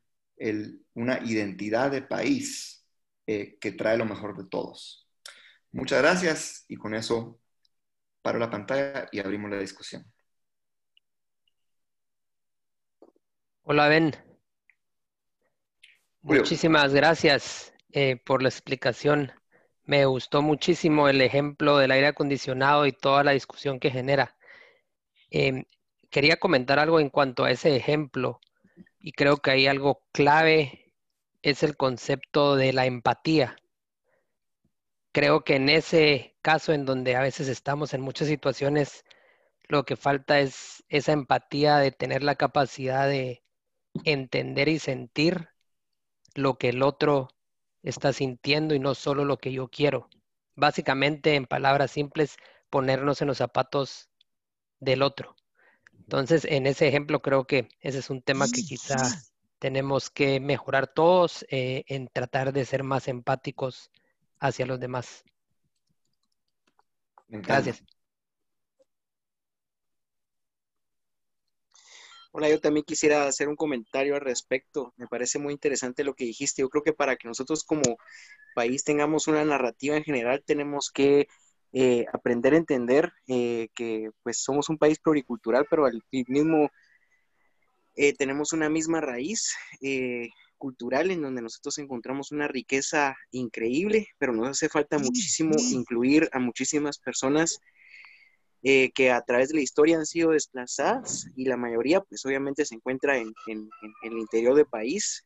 una 0.95 1.21
identidad 1.25 1.91
de 1.91 2.03
país 2.03 2.85
eh, 3.27 3.59
que 3.61 3.73
trae 3.73 3.97
lo 3.97 4.05
mejor 4.05 4.37
de 4.37 4.49
todos. 4.49 5.09
Muchas 5.71 6.03
gracias 6.03 6.65
y 6.69 6.77
con 6.77 6.95
eso 6.95 7.41
paro 8.21 8.39
la 8.39 8.51
pantalla 8.51 9.09
y 9.11 9.21
abrimos 9.21 9.51
la 9.51 9.59
discusión. 9.59 10.05
Hola 13.63 13.89
Ben. 13.89 14.13
Muchísimas 16.23 16.93
gracias 16.93 17.73
eh, 17.93 18.17
por 18.17 18.43
la 18.43 18.49
explicación. 18.49 19.33
Me 19.85 20.05
gustó 20.07 20.43
muchísimo 20.43 21.09
el 21.09 21.21
ejemplo 21.21 21.79
del 21.79 21.91
aire 21.91 22.09
acondicionado 22.09 22.87
y 22.87 22.93
toda 22.93 23.25
la 23.25 23.33
discusión 23.33 23.81
que 23.81 23.91
genera. 23.91 24.37
Em, 25.31 25.65
quería 26.11 26.37
comentar 26.37 26.79
algo 26.79 27.01
en 27.01 27.09
cuanto 27.09 27.45
a 27.45 27.51
ese 27.51 27.75
ejemplo 27.75 28.41
y 29.03 29.13
creo 29.13 29.39
que 29.39 29.51
hay 29.51 29.67
algo 29.67 30.03
clave, 30.13 30.93
es 31.43 31.63
el 31.65 31.77
concepto 31.77 32.57
de 32.57 32.73
la 32.73 32.87
empatía. 32.87 33.57
Creo 35.13 35.45
que 35.45 35.57
en 35.57 35.69
ese 35.69 36.37
caso 36.41 36.73
en 36.73 36.87
donde 36.87 37.17
a 37.17 37.21
veces 37.21 37.49
estamos 37.49 37.95
en 37.95 38.01
muchas 38.01 38.29
situaciones, 38.29 39.05
lo 39.69 39.85
que 39.85 39.97
falta 39.97 40.41
es 40.41 40.85
esa 40.89 41.13
empatía 41.13 41.79
de 41.79 41.91
tener 41.91 42.23
la 42.23 42.37
capacidad 42.37 43.09
de 43.09 43.43
entender 44.05 44.69
y 44.69 44.79
sentir 44.79 45.49
lo 46.35 46.57
que 46.57 46.71
el 46.71 46.83
otro 46.83 47.29
está 47.83 48.13
sintiendo 48.13 48.75
y 48.75 48.79
no 48.79 48.95
solo 48.95 49.25
lo 49.25 49.39
que 49.39 49.53
yo 49.53 49.69
quiero. 49.69 50.09
Básicamente, 50.55 51.35
en 51.35 51.47
palabras 51.47 51.91
simples, 51.91 52.37
ponernos 52.71 53.21
en 53.21 53.29
los 53.29 53.39
zapatos 53.39 54.11
del 54.81 55.03
otro. 55.03 55.35
Entonces, 56.13 56.45
en 56.45 56.67
ese 56.67 56.87
ejemplo 56.87 57.23
creo 57.23 57.47
que 57.47 57.71
ese 57.81 58.01
es 58.01 58.11
un 58.11 58.21
tema 58.21 58.47
que 58.47 58.63
quizá 58.63 58.97
tenemos 59.59 60.11
que 60.11 60.41
mejorar 60.41 60.87
todos 60.87 61.47
eh, 61.49 61.85
en 61.87 62.07
tratar 62.07 62.53
de 62.53 62.67
ser 62.67 62.83
más 62.83 63.09
empáticos 63.09 63.91
hacia 64.39 64.67
los 64.67 64.79
demás. 64.79 65.25
Gracias. 67.29 67.83
Hola, 72.33 72.51
yo 72.51 72.61
también 72.61 72.85
quisiera 72.85 73.27
hacer 73.27 73.49
un 73.49 73.57
comentario 73.57 74.15
al 74.15 74.21
respecto. 74.21 74.93
Me 74.99 75.07
parece 75.07 75.39
muy 75.39 75.55
interesante 75.55 76.05
lo 76.05 76.13
que 76.13 76.27
dijiste. 76.27 76.61
Yo 76.61 76.69
creo 76.69 76.83
que 76.83 76.93
para 76.93 77.17
que 77.17 77.27
nosotros 77.27 77.65
como 77.65 77.97
país 78.55 78.85
tengamos 78.85 79.29
una 79.29 79.47
narrativa 79.47 79.97
en 79.97 80.05
general, 80.05 80.43
tenemos 80.45 80.91
que 80.91 81.29
eh, 81.75 82.05
aprender 82.13 82.53
a 82.53 82.59
entender 82.59 83.11
eh, 83.27 83.69
que 83.75 84.11
pues 84.23 84.43
somos 84.43 84.69
un 84.69 84.77
país 84.77 84.99
pluricultural, 84.99 85.67
pero 85.71 85.87
al 85.87 86.03
mismo 86.11 86.69
eh, 87.95 88.13
tenemos 88.15 88.53
una 88.53 88.69
misma 88.69 89.01
raíz 89.01 89.55
cultural 90.59 91.11
en 91.11 91.23
donde 91.23 91.41
nosotros 91.41 91.79
encontramos 91.79 92.31
una 92.31 92.47
riqueza 92.47 93.17
increíble, 93.31 94.09
pero 94.19 94.35
nos 94.35 94.49
hace 94.49 94.69
falta 94.69 94.99
muchísimo 94.99 95.55
incluir 95.71 96.29
a 96.33 96.39
muchísimas 96.39 96.99
personas 96.99 97.59
que 98.63 99.11
a 99.11 99.21
través 99.23 99.49
de 99.49 99.57
la 99.57 99.63
historia 99.63 99.97
han 99.97 100.07
sido 100.07 100.31
desplazadas 100.31 101.27
y 101.35 101.47
la 101.47 101.57
mayoría 101.57 102.01
pues 102.01 102.25
obviamente 102.25 102.65
se 102.65 102.77
encuentra 102.77 103.17
en, 103.17 103.33
en 103.49 103.69
el 104.05 104.19
interior 104.19 104.55
del 104.55 104.67
país 104.67 105.25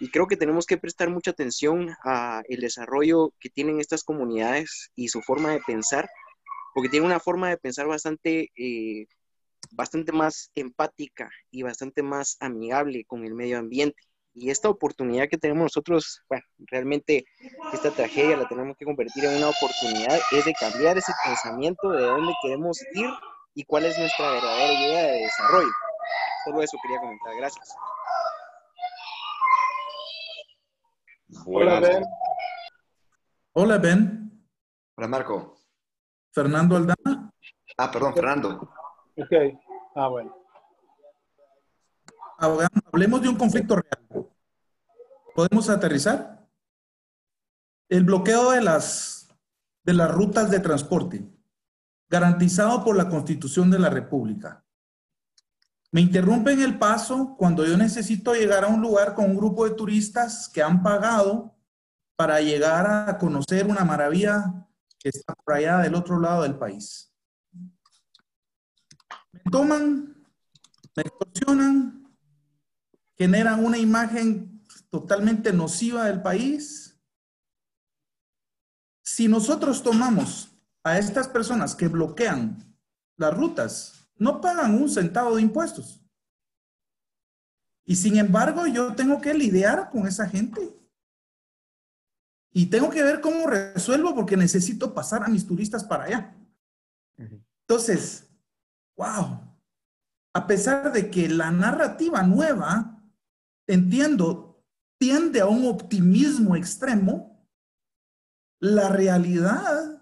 Y 0.00 0.10
creo 0.10 0.26
que 0.26 0.36
tenemos 0.36 0.66
que 0.66 0.76
prestar 0.76 1.08
mucha 1.08 1.30
atención 1.30 1.94
a 2.04 2.42
el 2.48 2.60
desarrollo 2.60 3.32
que 3.40 3.48
tienen 3.48 3.80
estas 3.80 4.02
comunidades 4.02 4.90
y 4.96 5.08
su 5.08 5.22
forma 5.22 5.50
de 5.52 5.60
pensar, 5.60 6.08
porque 6.74 6.88
tienen 6.88 7.06
una 7.06 7.20
forma 7.20 7.48
de 7.48 7.56
pensar 7.56 7.86
bastante, 7.86 8.50
eh, 8.56 9.06
bastante 9.70 10.12
más 10.12 10.50
empática 10.54 11.30
y 11.50 11.62
bastante 11.62 12.02
más 12.02 12.36
amigable 12.40 13.04
con 13.06 13.24
el 13.24 13.34
medio 13.34 13.58
ambiente. 13.58 13.96
Y 14.34 14.50
esta 14.50 14.68
oportunidad 14.68 15.28
que 15.28 15.38
tenemos 15.38 15.62
nosotros, 15.62 16.22
bueno, 16.28 16.44
realmente 16.58 17.24
esta 17.72 17.92
tragedia 17.92 18.36
la 18.36 18.48
tenemos 18.48 18.76
que 18.76 18.84
convertir 18.84 19.24
en 19.24 19.36
una 19.36 19.50
oportunidad, 19.50 20.18
es 20.32 20.44
de 20.44 20.54
cambiar 20.54 20.98
ese 20.98 21.12
pensamiento 21.24 21.90
de 21.90 22.02
dónde 22.02 22.32
queremos 22.42 22.80
ir 22.94 23.08
y 23.54 23.64
cuál 23.64 23.86
es 23.86 23.96
nuestra 23.96 24.32
verdadera 24.32 24.72
idea 24.72 25.02
de 25.04 25.18
desarrollo. 25.20 25.72
Solo 26.44 26.62
eso 26.62 26.76
quería 26.82 26.98
comentar. 26.98 27.36
Gracias. 27.36 27.74
Hola, 31.46 31.80
Ben. 31.80 32.04
Hola, 33.52 33.78
Ben. 33.78 34.46
Hola, 34.96 35.08
Marco. 35.08 35.56
Fernando 36.32 36.76
Aldana. 36.76 37.30
Ah, 37.78 37.90
perdón, 37.90 38.14
Fernando. 38.14 38.72
Ok. 39.16 39.32
Ah, 39.94 40.08
bueno. 40.08 40.36
Hablemos 42.38 43.22
de 43.22 43.28
un 43.28 43.36
conflicto 43.36 43.76
real. 43.76 44.28
¿Podemos 45.34 45.68
aterrizar? 45.68 46.46
El 47.88 48.04
bloqueo 48.04 48.52
de 48.52 48.60
las, 48.60 49.28
de 49.82 49.94
las 49.94 50.10
rutas 50.10 50.50
de 50.50 50.60
transporte, 50.60 51.24
garantizado 52.08 52.84
por 52.84 52.96
la 52.96 53.08
Constitución 53.08 53.70
de 53.70 53.78
la 53.78 53.90
República. 53.90 54.63
Me 55.94 56.00
interrumpen 56.00 56.60
el 56.60 56.76
paso 56.76 57.36
cuando 57.38 57.64
yo 57.64 57.76
necesito 57.76 58.34
llegar 58.34 58.64
a 58.64 58.66
un 58.66 58.82
lugar 58.82 59.14
con 59.14 59.26
un 59.26 59.36
grupo 59.36 59.64
de 59.64 59.76
turistas 59.76 60.48
que 60.48 60.60
han 60.60 60.82
pagado 60.82 61.56
para 62.16 62.40
llegar 62.40 63.08
a 63.08 63.16
conocer 63.16 63.64
una 63.64 63.84
maravilla 63.84 64.66
que 64.98 65.10
está 65.10 65.36
por 65.36 65.54
allá 65.54 65.78
del 65.78 65.94
otro 65.94 66.18
lado 66.18 66.42
del 66.42 66.56
país. 66.56 67.14
Me 69.30 69.40
toman, 69.52 70.26
me 70.96 71.02
extorsionan, 71.02 72.12
generan 73.16 73.64
una 73.64 73.78
imagen 73.78 74.64
totalmente 74.90 75.52
nociva 75.52 76.06
del 76.06 76.22
país. 76.22 77.00
Si 79.04 79.28
nosotros 79.28 79.80
tomamos 79.80 80.58
a 80.82 80.98
estas 80.98 81.28
personas 81.28 81.76
que 81.76 81.86
bloquean 81.86 82.76
las 83.16 83.32
rutas 83.32 83.93
no 84.16 84.40
pagan 84.40 84.74
un 84.74 84.88
centavo 84.88 85.36
de 85.36 85.42
impuestos. 85.42 86.00
Y 87.84 87.96
sin 87.96 88.16
embargo, 88.16 88.66
yo 88.66 88.94
tengo 88.94 89.20
que 89.20 89.34
lidiar 89.34 89.90
con 89.90 90.06
esa 90.06 90.28
gente. 90.28 90.74
Y 92.52 92.66
tengo 92.66 92.88
que 92.88 93.02
ver 93.02 93.20
cómo 93.20 93.46
resuelvo 93.46 94.14
porque 94.14 94.36
necesito 94.36 94.94
pasar 94.94 95.24
a 95.24 95.28
mis 95.28 95.46
turistas 95.46 95.84
para 95.84 96.04
allá. 96.04 96.36
Entonces, 97.66 98.30
wow. 98.96 99.40
A 100.32 100.46
pesar 100.46 100.92
de 100.92 101.10
que 101.10 101.28
la 101.28 101.50
narrativa 101.50 102.22
nueva, 102.22 103.02
entiendo, 103.66 104.64
tiende 104.98 105.40
a 105.40 105.46
un 105.46 105.66
optimismo 105.66 106.56
extremo, 106.56 107.46
la 108.60 108.88
realidad 108.88 109.93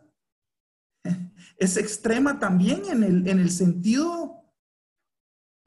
es 1.62 1.76
extrema 1.76 2.40
también 2.40 2.82
en 2.90 3.04
el, 3.04 3.28
en 3.28 3.38
el 3.38 3.48
sentido 3.48 4.42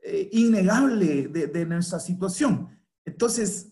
eh, 0.04 0.28
innegable 0.34 1.30
de, 1.30 1.66
nuestra 1.66 2.02
situación. 2.02 2.78
Entonces, 3.06 3.72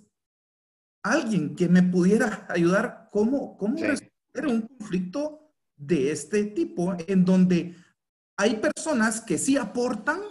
alguien 1.04 1.54
que 1.54 1.68
me 1.68 1.84
pudiera 1.84 2.48
ayudar, 2.50 3.10
¿cómo, 3.12 3.58
cómo 3.58 3.76
resolver 3.76 4.48
un 4.48 4.62
conflicto 4.62 5.54
de 5.76 6.12
este 6.12 6.46
tipo 6.46 6.96
en 7.08 7.26
donde 7.26 7.76
hay 8.38 8.56
personas 8.56 9.20
que 9.20 9.38
sí 9.38 9.58
aportan 9.58 10.22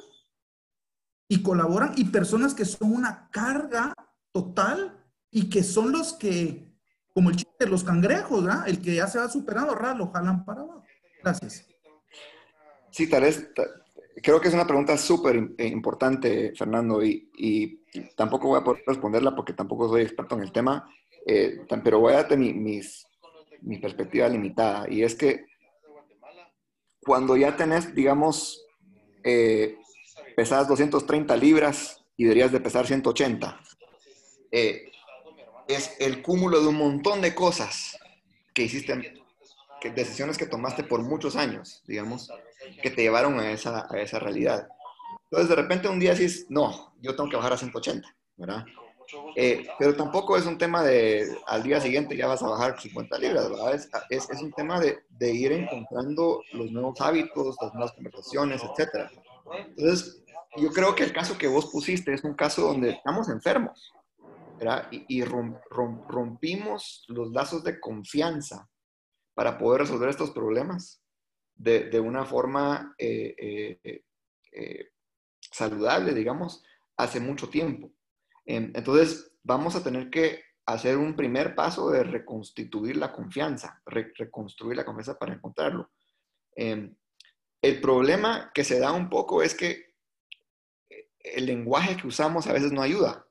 y 1.28 1.42
colaboran 1.42 1.92
y 1.96 2.06
personas 2.06 2.54
que 2.54 2.64
son 2.64 2.90
una 2.90 3.28
carga 3.30 3.92
total 4.32 4.98
y 5.30 5.50
que 5.50 5.62
son 5.62 5.92
los 5.92 6.14
que, 6.14 6.74
como 7.12 7.28
el 7.28 7.36
chiste 7.36 7.66
de 7.66 7.70
los 7.70 7.84
cangrejos, 7.84 8.42
¿verdad? 8.42 8.66
El 8.66 8.80
que 8.80 8.94
ya 8.94 9.06
se 9.08 9.18
va 9.18 9.28
superando, 9.28 9.74
¿verdad? 9.74 9.96
Lo 9.96 10.10
jalan 10.10 10.42
para 10.46 10.62
abajo. 10.62 10.84
Gracias. 11.22 11.71
Sí, 12.92 13.08
tal 13.08 13.22
vez, 13.22 13.50
creo 14.22 14.40
que 14.40 14.48
es 14.48 14.54
una 14.54 14.66
pregunta 14.66 14.96
súper 14.96 15.54
eh, 15.58 15.66
importante, 15.66 16.52
Fernando, 16.54 17.02
y, 17.02 17.80
tampoco 18.14 18.48
voy 18.48 18.60
a 18.60 18.64
poder 18.64 18.84
responderla 18.86 19.34
porque 19.34 19.54
tampoco 19.54 19.88
soy 19.88 20.02
experto 20.02 20.36
en 20.36 20.42
el 20.42 20.52
tema, 20.52 20.88
eh, 21.26 21.62
pero 21.82 21.98
voy 21.98 22.12
a 22.12 22.16
darte 22.16 22.36
mi, 22.36 22.52
mis, 22.52 23.06
mi 23.62 23.78
perspectiva 23.78 24.28
limitada, 24.28 24.86
y 24.88 25.02
es 25.02 25.14
que 25.14 25.46
cuando 27.04 27.36
ya 27.36 27.56
tenés, 27.56 27.94
digamos, 27.94 28.64
eh, 29.24 29.76
pesas 30.36 30.68
230 30.68 31.36
libras 31.36 32.04
y 32.16 32.24
deberías 32.24 32.52
de 32.52 32.60
pesar 32.60 32.86
180, 32.86 33.60
eh, 34.52 34.92
es 35.66 35.96
el 35.98 36.22
cúmulo 36.22 36.60
de 36.60 36.68
un 36.68 36.76
montón 36.76 37.20
de 37.20 37.34
cosas 37.34 37.98
que 38.54 38.64
hiciste, 38.64 39.14
decisiones 39.94 40.38
que 40.38 40.46
tomaste 40.46 40.84
por 40.84 41.02
muchos 41.02 41.34
años, 41.34 41.82
digamos, 41.86 42.30
que 42.82 42.90
te 42.90 43.02
llevaron 43.02 43.38
a 43.40 43.52
esa, 43.52 43.86
a 43.90 44.00
esa 44.00 44.18
realidad. 44.18 44.68
Entonces, 45.24 45.48
de 45.48 45.56
repente 45.56 45.88
un 45.88 45.98
día 45.98 46.14
dices, 46.14 46.46
no, 46.48 46.94
yo 47.00 47.16
tengo 47.16 47.30
que 47.30 47.36
bajar 47.36 47.54
a 47.54 47.56
180, 47.56 48.06
¿verdad? 48.36 48.64
Eh, 49.36 49.66
pero 49.78 49.94
tampoco 49.94 50.36
es 50.36 50.46
un 50.46 50.58
tema 50.58 50.82
de 50.82 51.36
al 51.46 51.62
día 51.62 51.80
siguiente 51.80 52.16
ya 52.16 52.26
vas 52.26 52.42
a 52.42 52.48
bajar 52.48 52.80
50 52.80 53.18
libras, 53.18 53.50
¿verdad? 53.50 53.74
Es, 53.74 53.90
es, 54.10 54.30
es 54.30 54.42
un 54.42 54.52
tema 54.52 54.80
de, 54.80 55.04
de, 55.10 55.32
ir 55.32 55.52
encontrando 55.52 56.42
los 56.52 56.70
nuevos 56.70 57.00
hábitos, 57.00 57.56
las 57.60 57.74
nuevas 57.74 57.92
conversaciones, 57.92 58.62
etc. 58.62 59.10
Entonces, 59.68 60.22
yo 60.56 60.70
creo 60.70 60.94
que 60.94 61.04
el 61.04 61.12
caso 61.12 61.36
que 61.36 61.48
vos 61.48 61.66
pusiste 61.66 62.12
es 62.12 62.24
un 62.24 62.34
caso 62.34 62.62
donde 62.62 62.90
estamos 62.90 63.28
enfermos, 63.28 63.92
¿verdad? 64.58 64.88
Y, 64.90 65.04
y 65.08 65.24
rompimos 65.24 67.04
los 67.08 67.30
lazos 67.32 67.64
de 67.64 67.80
confianza 67.80 68.68
para 69.34 69.58
poder 69.58 69.82
resolver 69.82 70.08
estos 70.08 70.30
problemas 70.30 71.01
de, 71.62 72.00
una 72.00 72.24
forma 72.24 72.94
eh, 72.98 73.78
eh, 73.84 74.04
eh, 74.52 74.90
saludable, 75.40 76.12
digamos, 76.12 76.64
hace 76.96 77.20
mucho 77.20 77.48
tiempo. 77.48 77.92
Em, 78.44 78.72
entonces, 78.74 79.32
vamos 79.42 79.76
a 79.76 79.82
tener 79.84 80.10
que 80.10 80.42
hacer 80.66 80.96
un 80.96 81.14
primer 81.14 81.54
paso 81.54 81.90
de 81.90 82.02
reconstituir 82.02 82.96
la 82.96 83.12
confianza, 83.12 83.80
reconstruir 83.86 84.76
la 84.76 84.84
confianza 84.84 85.18
para 85.18 85.34
encontrarlo. 85.34 85.90
Em, 86.56 86.96
el 87.62 87.80
problema 87.80 88.50
que 88.52 88.64
se 88.64 88.80
da 88.80 88.92
un 88.92 89.08
poco 89.08 89.42
es 89.42 89.54
que 89.54 89.94
el 91.20 91.46
lenguaje 91.46 91.96
que 91.96 92.08
usamos 92.08 92.48
a 92.48 92.52
veces 92.52 92.72
no 92.72 92.82
ayuda, 92.82 93.24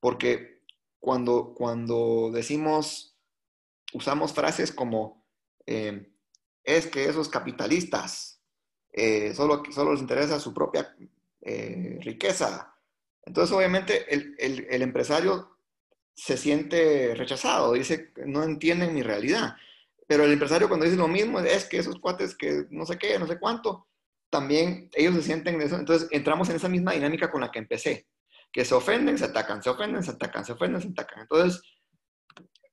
porque 0.00 0.62
cuando, 0.98 1.52
cuando 1.54 2.30
decimos, 2.32 3.18
usamos 3.92 4.32
frases 4.32 4.72
como, 4.72 5.26
em, 5.66 6.09
es 6.76 6.86
que 6.86 7.04
esos 7.04 7.28
capitalistas 7.28 8.40
eh, 8.92 9.32
solo, 9.34 9.62
solo 9.70 9.92
les 9.92 10.00
interesa 10.00 10.40
su 10.40 10.52
propia 10.52 10.94
eh, 11.40 11.98
riqueza. 12.02 12.74
Entonces, 13.24 13.54
obviamente, 13.54 14.12
el, 14.12 14.34
el, 14.38 14.82
empresario 14.82 15.56
se 16.14 16.36
siente 16.36 17.14
rechazado, 17.14 17.74
dice, 17.74 18.12
no 18.26 18.42
entienden 18.42 18.94
mi 18.94 19.02
realidad. 19.02 19.56
Pero 20.06 20.24
el 20.24 20.32
empresario 20.32 20.68
cuando 20.68 20.86
dice 20.86 20.96
lo 20.96 21.06
mismo, 21.06 21.38
es 21.38 21.66
que 21.66 21.78
esos 21.78 22.00
cuates 22.00 22.34
que 22.34 22.66
no 22.70 22.84
sé 22.84 22.98
qué, 22.98 23.18
no 23.18 23.26
sé 23.26 23.38
cuánto, 23.38 23.86
también 24.28 24.90
ellos 24.94 25.14
se 25.14 25.22
sienten. 25.22 25.60
Entonces, 25.60 26.08
entramos 26.10 26.48
en 26.48 26.56
esa 26.56 26.68
misma 26.68 26.92
dinámica 26.92 27.30
con 27.30 27.40
la 27.40 27.50
que 27.50 27.60
empecé, 27.60 28.08
que 28.50 28.64
se 28.64 28.74
ofenden, 28.74 29.18
se 29.18 29.26
atacan, 29.26 29.62
se 29.62 29.70
ofenden, 29.70 30.02
se 30.02 30.10
atacan, 30.10 30.44
se 30.44 30.52
ofenden, 30.52 30.82
se 30.82 30.88
atacan. 30.88 31.20
Entonces, 31.20 31.62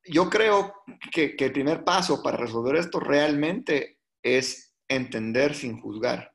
yo 0.09 0.29
creo 0.29 0.73
que, 1.11 1.35
el 1.37 1.51
primer 1.51 1.83
paso 1.83 2.21
para 2.21 2.37
resolver 2.37 2.75
esto 2.75 2.99
realmente 2.99 3.99
es 4.23 4.75
entender 4.87 5.53
sin 5.53 5.79
juzgar 5.79 6.33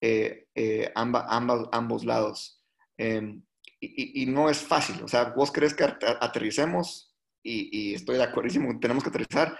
eh, 0.00 0.48
eh, 0.54 0.92
ambos 0.94 2.04
lados. 2.04 2.62
Em, 2.96 3.42
y, 3.80 4.26
no 4.26 4.48
es 4.48 4.58
fácil. 4.58 5.02
O 5.02 5.08
sea, 5.08 5.24
vos 5.36 5.52
crees 5.52 5.74
que 5.74 5.84
aterricemos 5.84 7.14
y, 7.42 7.94
estoy 7.94 8.16
de 8.16 8.24
acuerdo, 8.24 8.54
tenemos 8.80 9.02
que 9.02 9.10
aterrizar, 9.10 9.58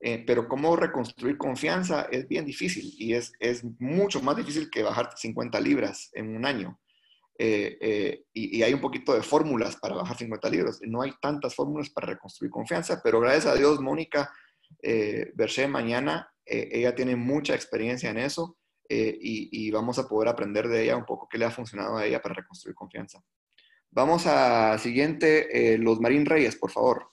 eh, 0.00 0.24
pero 0.26 0.48
cómo 0.48 0.74
reconstruir 0.76 1.36
confianza 1.36 2.08
es 2.10 2.26
bien 2.26 2.44
difícil 2.44 2.92
y 2.98 3.14
es, 3.14 3.32
es 3.38 3.62
mucho 3.78 4.20
más 4.22 4.36
difícil 4.36 4.70
que 4.70 4.82
bajar 4.82 5.10
50 5.16 5.60
libras 5.60 6.10
en 6.14 6.34
un 6.34 6.44
año. 6.44 6.80
Eh, 7.42 7.78
eh, 7.80 8.24
y, 8.34 8.62
hay 8.62 8.74
un 8.74 8.82
poquito 8.82 9.14
de 9.14 9.22
fórmulas 9.22 9.76
para 9.76 9.94
bajar 9.94 10.18
50 10.18 10.50
libros. 10.50 10.78
No 10.82 11.00
hay 11.00 11.12
tantas 11.22 11.54
fórmulas 11.54 11.88
para 11.88 12.08
reconstruir 12.08 12.50
confianza, 12.50 13.00
pero 13.02 13.18
gracias 13.18 13.46
a 13.46 13.54
Dios, 13.54 13.80
Mónica 13.80 14.30
eh, 14.82 15.32
mañana, 15.68 16.30
eh, 16.44 16.68
ella 16.70 16.94
tiene 16.94 17.16
mucha 17.16 17.54
experiencia 17.54 18.10
en 18.10 18.18
eso 18.18 18.58
y, 18.88 19.70
vamos 19.70 19.98
a 19.98 20.06
poder 20.06 20.28
aprender 20.28 20.68
de 20.68 20.82
ella 20.82 20.96
un 20.96 21.06
poco 21.06 21.28
qué 21.30 21.38
le 21.38 21.46
ha 21.46 21.50
funcionado 21.50 21.96
a 21.96 22.04
ella 22.04 22.20
para 22.20 22.34
reconstruir 22.34 22.74
confianza. 22.74 23.22
Vamos 23.92 24.26
a 24.26 24.76
siguiente, 24.78 25.72
eh, 25.74 25.78
los 25.78 25.98
Marín 25.98 26.26
Reyes, 26.26 26.56
por 26.56 26.70
favor. 26.70 27.10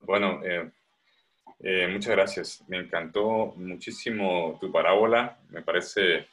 Bueno, 0.00 0.40
eh, 0.44 0.72
eh, 1.60 1.88
muchas 1.88 2.12
gracias. 2.12 2.64
Me 2.68 2.78
encantó 2.78 3.52
muchísimo 3.56 4.56
tu 4.60 4.72
parábola. 4.72 5.38
Me 5.50 5.62
parece, 5.62 6.26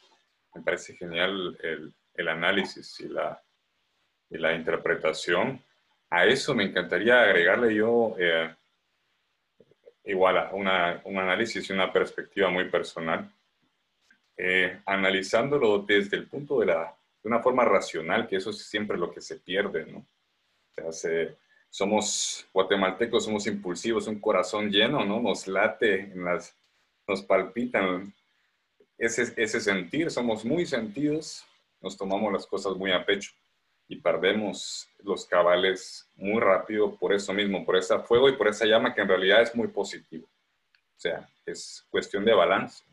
me 0.56 0.62
parece 0.64 0.96
genial 0.96 1.58
el, 1.62 1.94
el 2.16 2.28
análisis 2.28 3.00
y 3.00 3.08
la, 3.08 3.42
y 4.30 4.38
la 4.38 4.54
interpretación. 4.54 5.62
A 6.10 6.26
eso 6.26 6.54
me 6.54 6.64
encantaría 6.64 7.22
agregarle 7.22 7.76
yo 7.76 8.16
igual 10.04 10.50
una, 10.54 11.02
un 11.04 11.18
análisis 11.18 11.70
y 11.70 11.74
una 11.74 11.92
perspectiva 11.92 12.50
muy 12.50 12.70
personal. 12.70 13.30
analizándolo 14.86 15.80
desde 15.80 16.18
el 16.18 16.28
punto 16.28 16.60
de 16.60 16.68
la 16.68 16.96
de 17.26 17.30
una 17.30 17.42
forma 17.42 17.66
racional, 17.66 18.28
que 18.28 18.36
eso 18.36 18.52
es 18.52 18.68
siempre 18.68 19.00
lo 19.00 19.12
que 19.12 19.20
se 19.20 19.38
pierde, 19.38 19.88
¿no? 19.88 20.06
Somos 21.72 22.48
guatemaltecos, 22.54 23.26
somos 23.26 23.48
impulsivos, 23.48 24.06
un 24.06 24.20
corazón 24.20 24.70
lleno, 24.70 25.04
¿no? 25.04 25.20
Nos 25.20 25.48
late, 25.48 26.02
en 26.02 26.24
las, 26.24 26.56
nos 27.08 27.24
palpitan 27.24 28.14
ese, 28.96 29.34
ese 29.38 29.60
sentir, 29.60 30.12
somos 30.12 30.46
muy 30.46 30.68
sentidos, 30.68 31.44
nos 31.82 31.98
tomamos 31.98 32.32
las 32.32 32.46
cosas 32.46 32.76
muy 32.76 32.92
a 32.92 33.06
pecho 33.06 33.32
y 33.88 33.98
perdemos 33.98 34.90
los 35.00 35.26
cabales 35.26 36.10
muy 36.16 36.40
rápido 36.40 36.96
por 36.96 37.14
eso 37.14 37.34
mismo, 37.34 37.66
por 37.66 37.78
ese 37.78 37.98
fuego 38.00 38.30
y 38.30 38.36
por 38.36 38.48
esa 38.48 38.66
llama 38.66 38.94
que 38.94 39.02
en 39.02 39.08
realidad 39.08 39.42
es 39.42 39.56
muy 39.56 39.68
positivo. 39.68 40.26
O 40.26 41.00
sea, 41.00 41.28
es 41.46 41.86
cuestión 41.90 42.26
de 42.26 42.34
balance. 42.34 42.84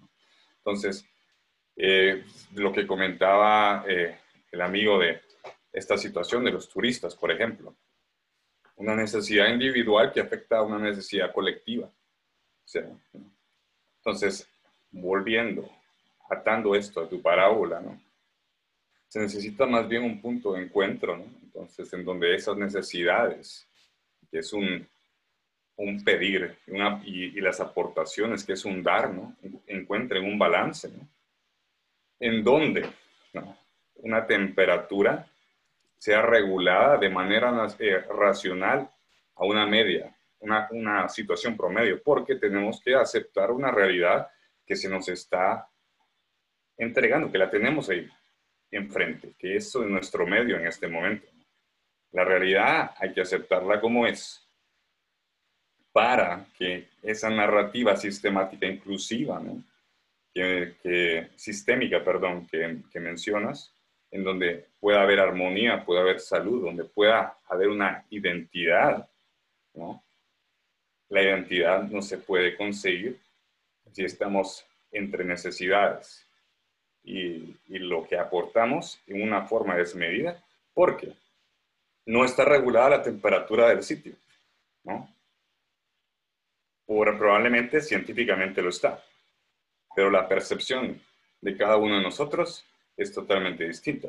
Entonces, 0.59 1.05
eh, 1.77 2.25
lo 2.55 2.73
que 2.73 2.87
comentaba 2.87 3.85
eh, 3.89 4.19
el 4.51 4.61
amigo 4.61 4.99
de 4.99 5.23
esta 5.73 5.97
situación 5.97 6.45
de 6.45 6.53
los 6.53 6.69
turistas, 6.69 7.17
por 7.17 7.31
ejemplo. 7.31 7.75
Una 8.77 8.95
necesidad 8.95 9.49
individual 9.49 10.13
que 10.13 10.21
afecta 10.21 10.59
a 10.59 10.63
una 10.63 10.79
necesidad 10.79 11.33
colectiva. 11.33 11.91
entonces, 13.99 14.49
volviendo, 14.91 15.69
atando 16.29 16.75
esto 16.75 17.01
a 17.01 17.09
tu 17.09 17.23
parábola, 17.23 17.81
¿no? 17.81 17.99
Se 19.13 19.21
necesita 19.21 19.67
más 19.67 19.87
bien 19.87 20.05
un 20.05 20.23
punto 20.23 20.55
de 20.55 20.63
encuentro, 20.63 21.19
¿no? 21.19 21.27
Entonces, 21.43 21.93
en 21.93 22.03
donde 22.03 22.35
esas 22.35 22.57
necesidades, 22.57 23.69
que 24.31 24.39
es 24.39 24.55
un, 24.55 24.89
un 25.77 26.03
pedir, 26.03 26.57
y, 27.05 27.39
las 27.43 27.61
aportaciones, 27.61 28.43
que 28.43 28.55
es 28.55 28.65
un 28.65 28.83
dar, 28.83 29.13
¿no? 29.13 29.37
Encuentren 29.67 30.25
un 30.25 30.39
balance, 30.39 30.89
¿no? 30.89 31.07
En 32.21 32.43
donde, 32.43 32.89
una 33.97 34.27
temperatura 34.27 35.27
sea 35.99 36.23
regulada 36.23 36.97
de 36.97 37.11
manera 37.11 37.67
eh, 37.81 37.99
racional 38.09 38.89
a 39.35 39.45
una 39.45 39.67
media, 39.67 40.17
una, 40.39 40.69
una 40.71 41.07
situación 41.11 41.55
promedio, 41.55 42.03
porque 42.03 42.37
tenemos 42.37 42.81
que 42.81 42.95
aceptar 42.95 43.51
una 43.51 43.71
realidad 43.71 44.31
que 44.65 44.75
se 44.75 44.89
nos 44.89 45.07
está 45.11 45.69
entregando, 46.79 47.31
que 47.31 47.37
la 47.37 47.51
tenemos 47.51 47.91
ahí 47.91 48.09
enfrente, 48.73 49.35
que 49.39 49.57
esto 49.57 49.85
es 49.85 49.91
nuestro 49.91 50.27
medio 50.27 50.57
en 50.57 50.67
este 50.67 50.89
momento. 50.89 51.29
La 52.11 52.25
realidad 52.25 52.95
hay 52.99 53.13
que 53.13 53.21
aceptarla 53.21 53.81
como 53.81 54.07
es 54.07 54.49
para 55.93 56.47
que 56.57 56.89
esa 57.03 57.29
narrativa 57.29 57.95
sistemática 57.97 58.67
inclusiva, 58.67 59.39
¿no? 59.41 59.63
que, 60.33 61.29
sistémica, 61.37 62.03
perdón, 62.03 62.47
que, 62.47 62.79
que 62.91 63.01
mencionas, 63.01 63.75
en 64.11 64.25
donde 64.25 64.69
pueda 64.81 65.03
haber 65.03 65.21
armonía, 65.21 65.85
pueda 65.85 66.01
haber 66.01 66.21
salud, 66.21 66.65
donde 66.65 66.85
pueda 66.85 67.39
haber 67.49 67.69
una 67.69 68.07
identidad, 68.11 69.09
¿no? 69.75 70.03
La 71.09 71.23
identidad 71.23 71.83
no 71.85 72.01
se 72.01 72.19
puede 72.19 72.57
conseguir 72.57 73.21
si 73.91 74.05
estamos 74.05 74.67
entre 74.91 75.25
necesidades 75.25 76.27
y, 77.05 77.57
y 77.69 77.79
lo 77.79 78.07
que 78.07 78.19
aportamos 78.19 79.01
en 79.07 79.23
una 79.23 79.47
forma 79.47 79.77
desmedida, 79.77 80.43
porque 80.75 81.13
no 82.07 82.25
está 82.25 82.45
regulada 82.45 82.91
la 82.91 83.03
temperatura 83.03 83.69
del 83.69 83.83
sitio, 83.83 84.15
¿no? 84.85 85.09
Por, 86.87 87.17
probablemente 87.17 87.81
científicamente 87.81 88.61
lo 88.61 88.71
está, 88.71 89.03
pero 89.95 90.11
la 90.11 90.29
percepción 90.29 91.01
de 91.41 91.57
cada 91.57 91.77
uno 91.77 91.97
de 91.97 92.03
nosotros 92.03 92.65
es 92.97 93.13
totalmente 93.13 93.67
distinta. 93.67 94.09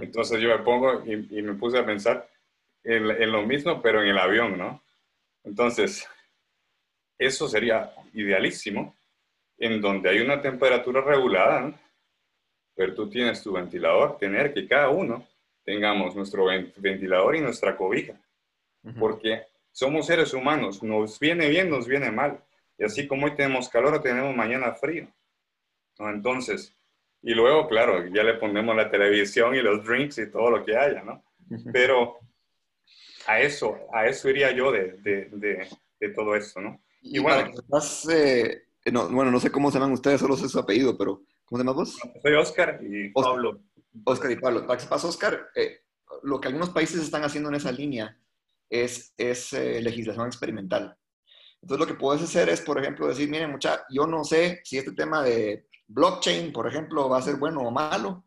Entonces 0.00 0.40
yo 0.40 0.48
me 0.48 0.64
pongo 0.64 1.04
y, 1.04 1.42
me 1.42 1.54
puse 1.54 1.78
a 1.78 1.86
pensar 1.86 2.28
en, 2.82 3.30
lo 3.30 3.46
mismo, 3.46 3.80
pero 3.80 4.02
en 4.02 4.08
el 4.08 4.18
avión, 4.18 4.58
¿no? 4.58 4.82
Entonces, 5.44 6.08
eso 7.16 7.48
sería 7.48 7.92
idealísimo, 8.12 8.96
en 9.56 9.80
donde 9.80 10.10
hay 10.10 10.18
una 10.18 10.40
temperatura 10.40 11.00
regulada, 11.00 11.72
pero 12.78 12.94
tú 12.94 13.10
tienes 13.10 13.42
tu 13.42 13.52
ventilador, 13.52 14.18
tener 14.18 14.54
que 14.54 14.68
cada 14.68 14.88
uno 14.90 15.26
tengamos 15.64 16.14
nuestro 16.14 16.46
ventilador 16.76 17.34
y 17.34 17.40
nuestra 17.40 17.76
cobija, 17.76 18.14
porque 19.00 19.42
somos 19.72 20.06
seres 20.06 20.32
humanos, 20.32 20.80
nos 20.80 21.18
viene 21.18 21.48
bien, 21.48 21.68
nos 21.68 21.88
viene 21.88 22.12
mal, 22.12 22.38
y 22.78 22.84
así 22.84 23.08
como 23.08 23.26
hoy 23.26 23.34
tenemos 23.34 23.68
calor, 23.68 24.00
tenemos 24.00 24.34
mañana 24.36 24.74
frío. 24.74 25.08
¿no? 25.98 26.08
Entonces, 26.08 26.72
y 27.20 27.34
luego, 27.34 27.66
claro, 27.66 28.06
ya 28.06 28.22
le 28.22 28.34
ponemos 28.34 28.76
la 28.76 28.88
televisión 28.88 29.56
y 29.56 29.60
los 29.60 29.84
drinks 29.84 30.18
y 30.18 30.30
todo 30.30 30.48
lo 30.48 30.64
que 30.64 30.76
haya, 30.76 31.02
¿no? 31.02 31.24
Pero 31.72 32.18
a 33.26 33.40
eso, 33.40 33.76
a 33.92 34.06
eso 34.06 34.30
iría 34.30 34.52
yo 34.52 34.70
de, 34.70 34.92
de, 34.98 35.68
de, 35.98 36.08
todo 36.10 36.36
esto, 36.36 36.60
¿no? 36.60 36.80
Y, 37.02 37.18
bueno, 37.18 37.50
eh, 38.12 38.62
no, 38.92 39.08
bueno, 39.08 39.32
no 39.32 39.40
sé 39.40 39.50
cómo 39.50 39.72
se 39.72 39.78
llaman 39.80 39.94
ustedes, 39.94 40.20
solo 40.20 40.36
sé 40.36 40.48
su 40.48 40.60
apellido, 40.60 40.96
pero 40.96 41.22
¿cómo 41.48 41.58
se 41.58 41.64
llama 41.64 41.72
vos? 41.72 41.98
Soy 42.22 42.34
Oscar 42.34 42.80
y 42.82 43.10
Pablo. 43.10 43.60
Oscar 44.04 44.30
y 44.30 44.36
Pablo. 44.36 44.66
Para 44.66 44.78
que 44.78 44.86
pasa, 44.86 45.08
Oscar, 45.08 45.48
eh, 45.54 45.80
lo 46.22 46.40
que 46.40 46.48
algunos 46.48 46.70
países 46.70 47.00
están 47.00 47.24
haciendo 47.24 47.48
en 47.48 47.56
esa 47.56 47.72
línea 47.72 48.16
es, 48.68 49.14
es 49.16 49.52
eh, 49.52 49.80
legislación 49.80 50.26
experimental. 50.26 50.96
Entonces, 51.62 51.80
lo 51.80 51.92
que 51.92 51.98
puedes 51.98 52.22
hacer 52.22 52.48
es, 52.48 52.60
por 52.60 52.78
ejemplo, 52.78 53.08
decir, 53.08 53.28
miren, 53.28 53.50
mucha, 53.50 53.84
yo 53.90 54.06
no 54.06 54.24
sé 54.24 54.60
si 54.64 54.78
este 54.78 54.92
tema 54.92 55.22
de 55.22 55.66
blockchain, 55.88 56.52
por 56.52 56.68
ejemplo, 56.68 57.08
va 57.08 57.18
a 57.18 57.22
ser 57.22 57.36
bueno 57.36 57.60
o 57.62 57.70
malo. 57.70 58.24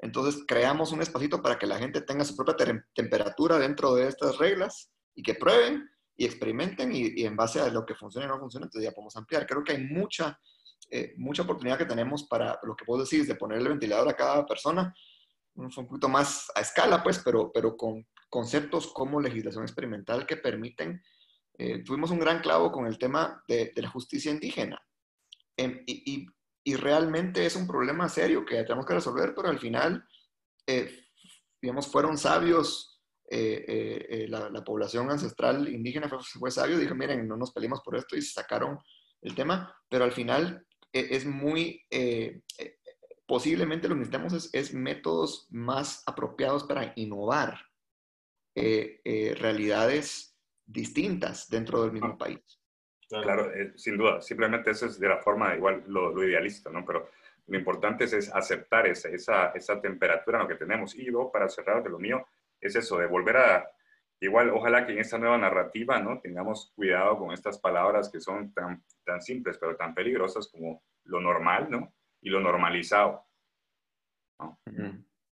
Entonces 0.00 0.44
creamos 0.46 0.92
un 0.92 1.02
espacito 1.02 1.42
para 1.42 1.58
que 1.58 1.66
la 1.66 1.78
gente 1.78 2.02
tenga 2.02 2.24
su 2.24 2.36
propia 2.36 2.84
temperatura 2.94 3.58
dentro 3.58 3.94
de 3.94 4.06
estas 4.06 4.38
reglas 4.38 4.92
y 5.14 5.22
que 5.22 5.34
prueben 5.34 5.90
y 6.16 6.24
experimenten 6.24 6.94
y, 6.94 7.24
en 7.24 7.36
base 7.36 7.60
a 7.60 7.68
lo 7.68 7.84
que 7.84 7.94
funciona 7.94 8.26
y 8.26 8.28
no 8.28 8.38
funciona, 8.38 8.66
entonces 8.66 8.88
ya 8.88 8.94
podemos 8.94 9.16
ampliar. 9.16 9.46
Creo 9.46 9.64
que 9.64 9.72
hay 9.72 9.84
mucha, 9.84 10.38
eh, 10.90 11.14
mucha 11.18 11.42
oportunidad 11.42 11.76
que 11.76 11.84
tenemos 11.84 12.24
para 12.24 12.58
lo 12.62 12.74
que 12.74 12.84
puedo 12.84 13.02
decir, 13.02 13.26
de 13.26 13.34
poner 13.34 13.58
el 13.58 13.68
ventilador 13.68 14.08
a 14.08 14.16
cada 14.16 14.46
persona, 14.46 14.94
un 15.54 15.70
poquito 15.70 16.08
más 16.08 16.50
a 16.54 16.60
escala, 16.60 17.02
pues, 17.02 17.20
pero, 17.24 17.50
pero 17.52 17.76
con 17.76 18.06
conceptos 18.30 18.92
como 18.92 19.20
legislación 19.20 19.64
experimental 19.64 20.26
que 20.26 20.36
permiten. 20.36 21.02
Eh, 21.58 21.82
tuvimos 21.82 22.10
un 22.10 22.20
gran 22.20 22.40
clavo 22.40 22.70
con 22.70 22.86
el 22.86 22.98
tema 22.98 23.42
de, 23.48 23.72
la 23.76 23.88
justicia 23.88 24.30
indígena. 24.30 24.80
Em, 25.56 25.82
y, 25.86 26.26
y 26.64 26.76
realmente 26.76 27.44
es 27.44 27.56
un 27.56 27.66
problema 27.66 28.08
serio 28.08 28.44
que 28.44 28.62
tenemos 28.62 28.86
que 28.86 28.94
resolver, 28.94 29.34
pero 29.34 29.48
al 29.48 29.58
final, 29.58 30.06
eh, 30.66 31.06
digamos, 31.60 31.88
fueron 31.88 32.16
sabios, 32.16 33.00
eh, 33.30 34.26
la, 34.28 34.64
población 34.64 35.10
ancestral 35.10 35.68
indígena 35.68 36.08
fue, 36.08 36.18
fue, 36.22 36.50
sabio, 36.50 36.78
dijo, 36.78 36.94
miren, 36.94 37.26
no 37.26 37.36
nos 37.36 37.52
peleemos 37.52 37.80
por 37.80 37.96
esto 37.96 38.16
y 38.16 38.22
sacaron 38.22 38.78
el 39.22 39.34
tema, 39.34 39.74
pero 39.88 40.04
al 40.04 40.12
final 40.12 40.66
es 40.92 41.26
muy, 41.26 41.86
posiblemente 43.26 43.88
lo 43.88 43.94
que 43.94 44.00
necesitamos 44.00 44.32
es, 44.32 44.50
es, 44.52 44.74
métodos 44.74 45.46
más 45.50 46.02
apropiados 46.06 46.64
para 46.64 46.92
innovar 46.96 47.60
realidades 48.54 50.36
distintas 50.66 51.48
dentro 51.48 51.82
del 51.82 51.92
mismo 51.92 52.16
país. 52.16 52.58
Claro, 53.08 53.50
eh, 53.54 53.72
sin 53.76 53.96
duda. 53.96 54.20
Simplemente 54.20 54.70
eso 54.70 54.86
es 54.86 55.00
de 55.00 55.08
la 55.08 55.18
forma 55.18 55.54
igual 55.54 55.82
lo, 55.86 56.22
idealista, 56.22 56.70
¿no? 56.70 56.84
Pero 56.84 57.10
lo 57.46 57.58
importante 57.58 58.04
es, 58.04 58.34
aceptar 58.34 58.86
esa, 58.86 59.08
esa, 59.08 59.48
esa, 59.52 59.80
temperatura 59.80 60.38
en 60.38 60.42
lo 60.42 60.48
que 60.48 60.56
tenemos. 60.56 60.94
Y 60.94 61.06
yo, 61.06 61.30
para 61.32 61.48
cerrar 61.48 61.82
de 61.82 61.88
lo 61.88 61.98
mío, 61.98 62.26
es 62.60 62.76
eso, 62.76 62.98
de 62.98 63.06
volver 63.06 63.38
a, 63.38 63.70
igual, 64.20 64.50
ojalá 64.50 64.86
que 64.86 64.92
en 64.92 64.98
esta 64.98 65.18
nueva 65.18 65.38
narrativa, 65.38 65.98
¿no? 66.00 66.20
Tengamos 66.20 66.72
cuidado 66.74 67.18
con 67.18 67.32
estas 67.32 67.58
palabras 67.58 68.10
que 68.10 68.20
son 68.20 68.52
tan, 68.52 68.82
tan 69.04 69.20
simples, 69.22 69.58
pero 69.58 69.76
tan 69.76 69.94
peligrosas 69.94 70.48
como 70.48 70.82
lo 71.04 71.20
normal, 71.20 71.68
¿no? 71.70 71.94
Y 72.20 72.30
lo 72.30 72.40
normalizado. 72.40 73.24
¿no? 74.38 74.58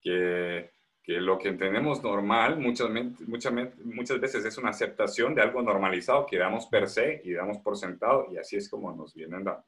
Que 0.01 0.71
que 1.09 1.23
lo 1.23 1.39
que 1.39 1.49
entendemos 1.49 2.03
normal 2.03 2.59
muchas, 2.61 2.91
muchas, 3.27 3.55
muchas 3.83 4.21
veces 4.21 4.45
es 4.45 4.59
una 4.59 4.69
aceptación 4.69 5.35
de 5.35 5.41
algo 5.41 5.63
normalizado 5.63 6.27
que 6.27 6.37
damos 6.37 6.67
per 6.67 6.87
se 6.87 7.23
y 7.25 7.33
damos 7.33 7.57
por 7.61 7.79
sentado 7.79 8.27
y 8.31 8.37
así 8.37 8.57
es 8.59 8.69
como 8.69 8.95
nos 8.95 9.15
vienen 9.15 9.43
dando. 9.43 9.65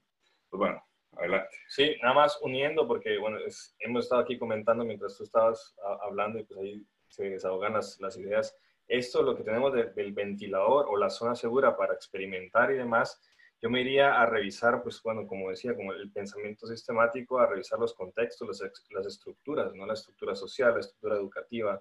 Pues 0.50 0.58
bueno, 0.58 0.84
adelante. 1.16 1.56
Sí, 1.66 1.96
nada 2.02 2.12
más 2.12 2.38
uniendo 2.42 2.86
porque, 2.86 3.16
bueno, 3.16 3.38
hemos 3.78 4.04
estado 4.04 4.20
aquí 4.20 4.38
comentando 4.38 4.84
mientras 4.84 5.16
tú 5.16 5.24
estabas 5.24 5.74
hablando 6.02 6.38
y 6.38 6.44
pues 6.44 6.60
ahí 6.60 6.86
se 7.08 7.30
desahogan 7.30 7.72
las, 7.72 7.98
las 8.00 8.18
ideas. 8.18 8.54
Esto, 8.90 9.22
lo 9.22 9.36
que 9.36 9.44
tenemos 9.44 9.72
del 9.72 10.12
ventilador 10.12 10.86
o 10.88 10.96
la 10.96 11.10
zona 11.10 11.36
segura 11.36 11.76
para 11.76 11.94
experimentar 11.94 12.72
y 12.72 12.74
demás, 12.74 13.22
yo 13.62 13.70
me 13.70 13.82
iría 13.82 14.20
a 14.20 14.26
revisar, 14.26 14.82
pues 14.82 15.00
bueno, 15.00 15.28
como 15.28 15.48
decía, 15.48 15.76
como 15.76 15.92
el 15.92 16.10
pensamiento 16.10 16.66
sistemático, 16.66 17.38
a 17.38 17.46
revisar 17.46 17.78
los 17.78 17.94
contextos, 17.94 18.60
las, 18.90 19.06
estructuras, 19.06 19.72
¿no? 19.74 19.86
La 19.86 19.92
estructura 19.92 20.34
social, 20.34 20.74
la 20.74 20.80
estructura 20.80 21.14
educativa, 21.14 21.80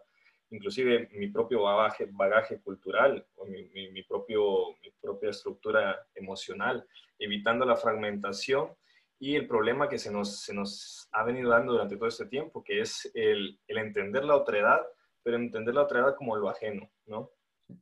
inclusive 0.52 1.10
mi 1.14 1.30
propio 1.30 1.64
bagaje, 1.64 2.08
bagaje 2.12 2.62
cultural 2.62 3.26
mi, 3.48 4.04
propio, 4.04 4.76
mi 4.84 4.92
propia 5.02 5.32
estructura 5.32 6.06
emocional, 6.14 6.86
evitando 7.18 7.66
la 7.66 7.76
fragmentación 7.76 8.70
y 9.18 9.36
el 9.36 9.48
problema 9.48 9.90
que 9.90 9.98
se 9.98 10.12
nos, 10.12 10.42
se 10.42 10.54
nos 10.54 11.10
ha 11.12 11.24
venido 11.24 11.50
dando 11.50 11.72
durante 11.72 11.98
todo 11.98 12.08
este 12.08 12.28
tiempo, 12.28 12.64
que 12.64 12.82
es 12.82 13.10
el, 13.16 13.60
el 13.68 13.78
entender 13.80 14.26
la 14.26 14.36
otredad, 14.36 14.82
pero 15.24 15.38
entender 15.38 15.76
la 15.76 15.84
otredad 15.84 16.16
como 16.16 16.36
lo 16.36 16.50
ajeno, 16.50 16.90
¿no? 17.06 17.32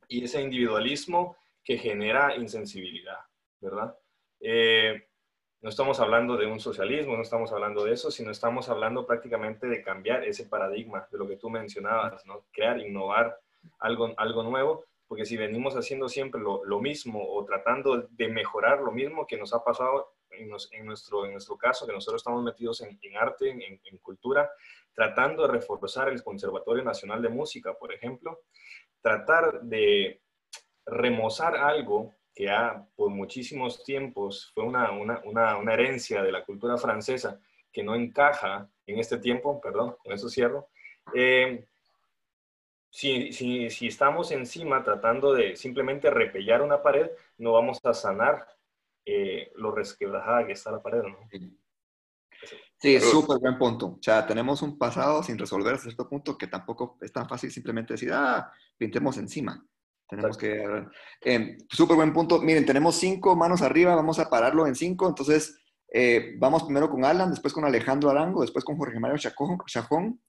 Y 0.06 0.24
ese 0.24 0.42
individualismo 0.42 1.36
que 1.64 1.78
genera 1.78 2.36
insensibilidad. 2.36 3.18
¿verdad? 3.60 3.96
Eh, 4.40 5.02
no 5.60 5.70
estamos 5.70 5.98
hablando 6.00 6.36
de 6.36 6.46
un 6.46 6.60
socialismo, 6.60 7.16
no 7.16 7.22
estamos 7.22 7.52
hablando 7.52 7.84
de 7.84 7.92
eso, 7.92 8.10
sino 8.10 8.30
estamos 8.30 8.68
hablando 8.68 9.06
prácticamente 9.06 9.66
de 9.66 9.82
cambiar 9.82 10.24
ese 10.24 10.46
paradigma 10.46 11.08
de 11.10 11.18
lo 11.18 11.26
que 11.26 11.36
tú 11.36 11.50
mencionabas, 11.50 12.24
¿no? 12.26 12.44
Crear, 12.52 12.78
innovar 12.78 13.40
algo, 13.80 14.14
algo 14.16 14.42
nuevo, 14.44 14.84
porque 15.08 15.24
si 15.24 15.36
venimos 15.36 15.74
haciendo 15.74 16.08
siempre 16.08 16.40
lo 16.40 16.80
mismo 16.80 17.26
o 17.28 17.44
tratando 17.44 18.06
de 18.10 18.28
mejorar 18.28 18.80
lo 18.80 18.92
mismo 18.92 19.26
que 19.26 19.36
nos 19.36 19.52
ha 19.52 19.64
pasado 19.64 20.12
en, 20.30 20.48
nuestro, 20.86 21.26
en 21.26 21.32
nuestro 21.32 21.56
caso, 21.56 21.86
que 21.86 21.92
nosotros 21.92 22.20
estamos 22.20 22.42
metidos 22.42 22.80
en, 22.80 22.98
en 23.02 23.16
arte, 23.16 23.50
en, 23.50 23.80
en, 23.82 23.98
cultura, 23.98 24.50
tratando 24.92 25.42
de 25.42 25.52
reforzar 25.52 26.08
el 26.08 26.22
Conservatorio 26.22 26.84
Nacional 26.84 27.22
de 27.22 27.28
Música, 27.28 27.74
por 27.74 27.92
ejemplo, 27.92 28.40
tratar 29.00 29.62
de 29.62 30.20
remozar 30.86 31.56
algo 31.56 32.14
que 32.34 32.48
ha, 32.50 32.86
por 32.94 33.10
muchísimos 33.10 33.82
tiempos 33.82 34.52
fue 34.54 34.64
una, 34.64 34.92
una, 34.92 35.20
una, 35.56 35.74
herencia 35.74 36.22
de 36.22 36.30
la 36.30 36.44
cultura 36.44 36.78
francesa 36.78 37.40
que 37.72 37.82
no 37.82 37.94
encaja 37.94 38.70
en 38.86 38.98
este 38.98 39.18
tiempo, 39.18 39.60
perdón, 39.60 39.96
con 40.02 40.12
eso 40.12 40.28
cierro. 40.28 40.68
Eh, 41.14 41.64
si, 42.90 43.32
si, 43.32 43.68
si, 43.70 43.88
estamos 43.88 44.30
encima 44.30 44.82
tratando 44.82 45.34
de 45.34 45.56
simplemente 45.56 46.10
repellar 46.10 46.62
una 46.62 46.82
pared, 46.82 47.10
no 47.36 47.52
vamos 47.52 47.80
a 47.84 47.92
sanar 47.92 48.46
eh, 49.08 49.52
lo 49.56 49.72
resquebrajada 49.72 50.46
que 50.46 50.52
está 50.52 50.70
la 50.70 50.82
pared, 50.82 51.02
¿no? 51.02 51.18
Sí, 52.80 53.00
súper 53.00 53.38
buen 53.38 53.58
punto. 53.58 53.86
O 53.86 53.98
sea, 54.00 54.26
tenemos 54.26 54.62
un 54.62 54.78
pasado 54.78 55.22
sin 55.22 55.36
resolver 55.36 55.74
hasta 55.74 55.84
cierto 55.84 56.08
punto 56.08 56.38
que 56.38 56.46
tampoco 56.46 56.96
es 57.00 57.12
tan 57.12 57.28
fácil 57.28 57.50
simplemente 57.50 57.94
decir, 57.94 58.12
ah, 58.12 58.52
pintemos 58.76 59.16
encima. 59.18 59.64
Tenemos 60.08 60.38
que... 60.38 60.86
Eh, 61.22 61.58
Súper 61.68 61.96
buen 61.96 62.12
punto. 62.12 62.40
Miren, 62.40 62.64
tenemos 62.64 62.94
cinco 62.94 63.34
manos 63.34 63.62
arriba, 63.62 63.94
vamos 63.94 64.18
a 64.18 64.30
pararlo 64.30 64.66
en 64.66 64.74
cinco. 64.74 65.08
Entonces, 65.08 65.58
eh, 65.92 66.34
vamos 66.38 66.64
primero 66.64 66.88
con 66.88 67.04
Alan, 67.04 67.30
después 67.30 67.52
con 67.52 67.64
Alejandro 67.64 68.10
Arango, 68.10 68.42
después 68.42 68.64
con 68.64 68.76
Jorge 68.76 69.00
Mario 69.00 69.18
Chajón, 69.18 70.22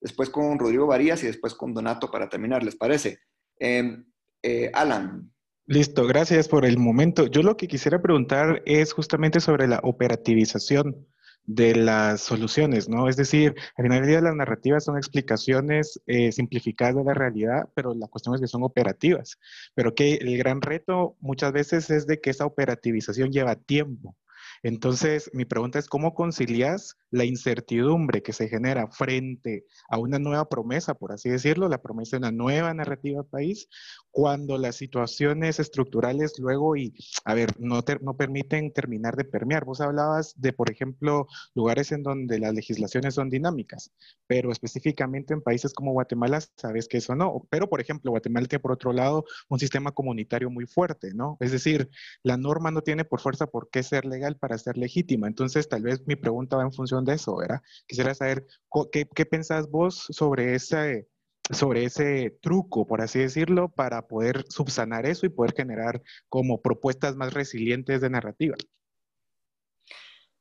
después 0.00 0.30
con 0.30 0.58
Rodrigo 0.58 0.86
Varías 0.86 1.22
y 1.22 1.26
después 1.26 1.54
con 1.54 1.72
Donato 1.72 2.10
para 2.10 2.28
terminar, 2.28 2.62
¿les 2.62 2.76
parece? 2.76 3.20
Em, 3.58 4.04
eh, 4.42 4.70
Alan. 4.74 5.30
Listo, 5.66 6.06
gracias 6.06 6.46
por 6.48 6.66
el 6.66 6.76
momento. 6.78 7.26
Yo 7.26 7.42
lo 7.42 7.56
que 7.56 7.68
quisiera 7.68 8.02
preguntar 8.02 8.62
es 8.66 8.92
justamente 8.92 9.40
sobre 9.40 9.66
la 9.66 9.80
operativización 9.82 11.06
de 11.46 11.74
las 11.74 12.20
soluciones, 12.20 12.88
¿no? 12.88 13.08
Es 13.08 13.16
decir, 13.16 13.54
al 13.76 13.84
final 13.84 14.00
del 14.00 14.08
día 14.08 14.20
las 14.20 14.34
narrativas 14.34 14.84
son 14.84 14.98
explicaciones 14.98 16.00
eh, 16.06 16.32
simplificadas 16.32 16.96
de 16.96 17.04
la 17.04 17.14
realidad, 17.14 17.68
pero 17.74 17.94
la 17.94 18.08
cuestión 18.08 18.34
es 18.34 18.42
que 18.42 18.46
son 18.46 18.62
operativas. 18.62 19.38
Pero 19.74 19.94
que 19.94 20.14
el 20.14 20.36
gran 20.36 20.60
reto 20.60 21.16
muchas 21.20 21.52
veces 21.52 21.88
es 21.90 22.06
de 22.06 22.20
que 22.20 22.30
esa 22.30 22.44
operativización 22.46 23.30
lleva 23.32 23.56
tiempo. 23.56 24.16
Entonces, 24.64 25.30
mi 25.34 25.44
pregunta 25.44 25.78
es, 25.78 25.88
¿cómo 25.88 26.14
concilias 26.14 26.96
la 27.10 27.26
incertidumbre 27.26 28.22
que 28.22 28.32
se 28.32 28.48
genera 28.48 28.90
frente 28.90 29.66
a 29.90 29.98
una 29.98 30.18
nueva 30.18 30.48
promesa, 30.48 30.94
por 30.94 31.12
así 31.12 31.28
decirlo, 31.28 31.68
la 31.68 31.82
promesa 31.82 32.16
de 32.16 32.20
una 32.20 32.32
nueva 32.32 32.72
narrativa 32.72 33.22
país, 33.24 33.68
cuando 34.10 34.56
las 34.56 34.76
situaciones 34.76 35.60
estructurales 35.60 36.38
luego 36.38 36.76
y, 36.76 36.94
a 37.26 37.34
ver, 37.34 37.50
no, 37.60 37.80
no 38.00 38.16
permiten 38.16 38.72
terminar 38.72 39.16
de 39.16 39.24
permear? 39.24 39.66
Vos 39.66 39.82
hablabas 39.82 40.32
de, 40.40 40.54
por 40.54 40.70
ejemplo, 40.70 41.26
lugares 41.54 41.92
en 41.92 42.02
donde 42.02 42.38
las 42.38 42.54
legislaciones 42.54 43.14
son 43.14 43.28
dinámicas, 43.28 43.92
pero 44.26 44.50
específicamente 44.50 45.34
en 45.34 45.42
países 45.42 45.74
como 45.74 45.92
Guatemala, 45.92 46.40
sabes 46.56 46.88
que 46.88 46.96
eso 46.96 47.14
no. 47.14 47.46
Pero, 47.50 47.68
por 47.68 47.82
ejemplo, 47.82 48.12
Guatemala 48.12 48.46
tiene, 48.46 48.62
por 48.62 48.72
otro 48.72 48.94
lado, 48.94 49.26
un 49.50 49.58
sistema 49.58 49.92
comunitario 49.92 50.48
muy 50.48 50.64
fuerte, 50.64 51.12
¿no? 51.12 51.36
Es 51.40 51.52
decir, 51.52 51.90
la 52.22 52.38
norma 52.38 52.70
no 52.70 52.80
tiene 52.80 53.04
por 53.04 53.20
fuerza 53.20 53.46
por 53.46 53.68
qué 53.68 53.82
ser 53.82 54.06
legal 54.06 54.38
para 54.38 54.53
ser 54.58 54.76
legítima. 54.76 55.26
Entonces, 55.26 55.68
tal 55.68 55.82
vez 55.82 56.06
mi 56.06 56.16
pregunta 56.16 56.56
va 56.56 56.62
en 56.62 56.72
función 56.72 57.04
de 57.04 57.14
eso, 57.14 57.36
¿verdad? 57.36 57.60
Quisiera 57.86 58.14
saber 58.14 58.46
qué, 58.92 59.06
qué 59.14 59.26
pensás 59.26 59.70
vos 59.70 60.06
sobre 60.10 60.54
ese, 60.54 61.08
sobre 61.50 61.84
ese 61.84 62.36
truco, 62.40 62.86
por 62.86 63.00
así 63.00 63.18
decirlo, 63.18 63.68
para 63.68 64.06
poder 64.06 64.44
subsanar 64.48 65.06
eso 65.06 65.26
y 65.26 65.30
poder 65.30 65.54
generar 65.54 66.02
como 66.28 66.60
propuestas 66.62 67.16
más 67.16 67.32
resilientes 67.34 68.00
de 68.00 68.10
narrativa. 68.10 68.56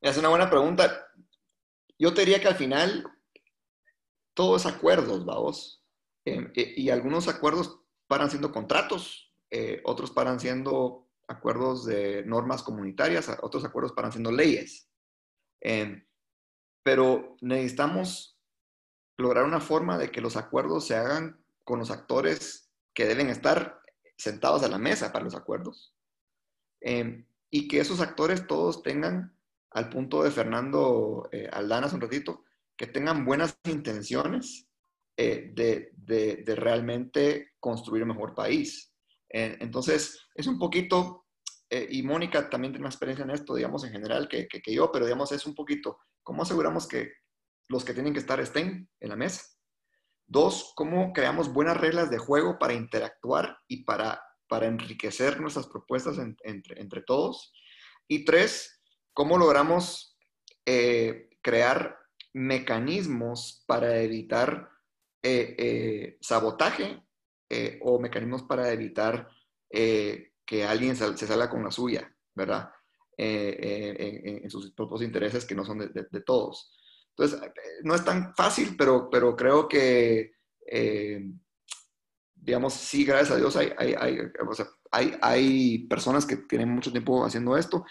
Es 0.01 0.17
una 0.17 0.29
buena 0.29 0.49
pregunta. 0.49 1.07
Yo 1.97 2.13
te 2.13 2.21
diría 2.21 2.41
que 2.41 2.47
al 2.47 2.55
final 2.55 3.05
todo 4.33 4.57
es 4.57 4.65
acuerdos, 4.65 5.25
vamos. 5.25 5.83
Eh, 6.25 6.51
y 6.55 6.89
algunos 6.89 7.27
acuerdos 7.27 7.79
paran 8.07 8.29
siendo 8.29 8.51
contratos, 8.51 9.33
eh, 9.49 9.81
otros 9.85 10.11
paran 10.11 10.39
siendo 10.39 11.02
acuerdos 11.27 11.85
de 11.85 12.23
normas 12.25 12.63
comunitarias, 12.63 13.29
otros 13.41 13.63
acuerdos 13.65 13.93
para 13.93 14.11
siendo 14.11 14.31
leyes. 14.31 14.89
Em, 15.61 16.05
pero 16.83 17.37
necesitamos 17.41 18.39
lograr 19.17 19.45
una 19.45 19.61
forma 19.61 19.97
de 19.97 20.11
que 20.11 20.21
los 20.21 20.35
acuerdos 20.35 20.87
se 20.87 20.95
hagan 20.95 21.43
con 21.63 21.79
los 21.79 21.91
actores 21.91 22.71
que 22.93 23.05
deben 23.05 23.29
estar 23.29 23.81
sentados 24.17 24.63
a 24.63 24.67
la 24.67 24.77
mesa 24.77 25.11
para 25.11 25.25
los 25.25 25.35
acuerdos. 25.35 25.95
Em, 26.81 27.25
y 27.49 27.67
que 27.67 27.79
esos 27.79 28.01
actores 28.01 28.47
todos 28.47 28.83
tengan, 28.83 29.37
al 29.71 29.89
punto 29.89 30.23
de 30.23 30.31
Fernando 30.31 31.29
eh, 31.31 31.49
Aldana 31.51 31.87
hace 31.87 31.95
un 31.95 32.01
ratito, 32.01 32.43
que 32.75 32.87
tengan 32.87 33.25
buenas 33.25 33.57
intenciones 33.65 34.67
eh, 35.15 35.51
de, 35.53 35.91
de, 35.95 36.55
realmente 36.55 37.53
construir 37.59 38.03
un 38.03 38.09
mejor 38.09 38.33
país. 38.33 38.92
Eh, 39.33 39.57
entonces, 39.59 40.27
es 40.35 40.45
un 40.45 40.59
poquito, 40.59 41.25
eh, 41.69 41.87
y 41.89 42.03
Mónica 42.03 42.49
también 42.49 42.71
tiene 42.71 42.83
más 42.83 42.93
experiencia 42.93 43.23
en 43.23 43.31
esto, 43.31 43.55
digamos, 43.55 43.83
en 43.83 43.91
general 43.91 44.29
que, 44.29 44.47
yo, 44.67 44.91
pero 44.91 45.05
digamos, 45.05 45.31
es 45.31 45.45
un 45.47 45.55
poquito, 45.55 45.97
¿cómo 46.21 46.43
aseguramos 46.43 46.87
que 46.87 47.11
los 47.67 47.83
que 47.83 47.95
tienen 47.95 48.13
que 48.13 48.19
estar 48.19 48.39
estén 48.39 48.87
en 48.99 49.09
la 49.09 49.15
mesa? 49.15 49.43
Dos, 50.27 50.73
¿cómo 50.75 51.11
creamos 51.13 51.51
buenas 51.51 51.77
reglas 51.77 52.11
de 52.11 52.19
juego 52.19 52.59
para 52.59 52.73
interactuar 52.73 53.57
y 53.67 53.83
para, 53.83 54.23
para 54.47 54.67
enriquecer 54.67 55.41
nuestras 55.41 55.67
propuestas 55.67 56.19
entre, 56.43 56.79
entre 56.79 57.01
todos? 57.01 57.51
Y 58.07 58.25
tres, 58.25 58.83
¿cómo 59.13 59.37
logramos 59.39 60.15
eh, 60.65 61.29
crear 61.41 61.97
mecanismos 62.33 63.63
para 63.67 63.97
evitar 63.97 64.69
sabotaje 66.19 67.01
eh, 67.55 67.79
o 67.83 67.99
mecanismos 67.99 68.41
para 68.41 68.71
evitar 68.71 69.29
eh, 69.69 70.31
que 70.43 70.65
alguien 70.65 70.95
se 70.95 71.27
salga 71.27 71.51
con 71.51 71.63
la 71.63 71.69
suya, 71.69 72.11
¿verdad? 72.33 72.71
Eh, 73.15 74.41
en, 74.43 74.49
sus 74.49 74.71
propios 74.71 75.03
intereses 75.03 75.45
que 75.45 75.53
no 75.53 75.63
son 75.63 75.77
de, 75.77 76.21
todos. 76.25 76.73
Entonces, 77.09 77.39
no 77.83 77.93
es 77.93 78.03
tan 78.03 78.33
fácil, 78.33 78.75
pero, 78.75 79.07
pero 79.07 79.35
creo 79.35 79.67
que, 79.67 80.31
digamos, 82.33 82.73
sí, 82.73 83.05
gracias 83.05 83.31
a 83.31 83.37
Dios 83.37 83.55
hay, 83.55 83.71
hay, 83.77 84.17
hay, 85.21 85.87
personas 85.87 86.25
que 86.25 86.37
tienen 86.37 86.69
mucho 86.69 86.91
tiempo 86.91 87.23
haciendo 87.23 87.55
esto. 87.55 87.85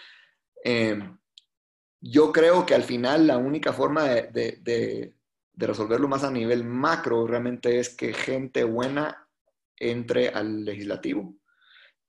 yo 2.01 2.31
creo 2.33 2.65
que 2.65 2.75
al 2.75 2.83
final 2.83 3.27
la 3.27 3.37
única 3.37 3.71
forma 3.71 4.03
de 4.03 5.15
resolverlo 5.55 6.09
más 6.09 6.25
a 6.25 6.31
nivel 6.31 6.65
macro 6.65 7.25
realmente 7.25 7.79
es 7.79 7.95
que 7.95 8.13
gente 8.13 8.65
buena 8.65 9.22
entre 9.77 10.29
al 10.29 10.65
legislativo 10.65 11.35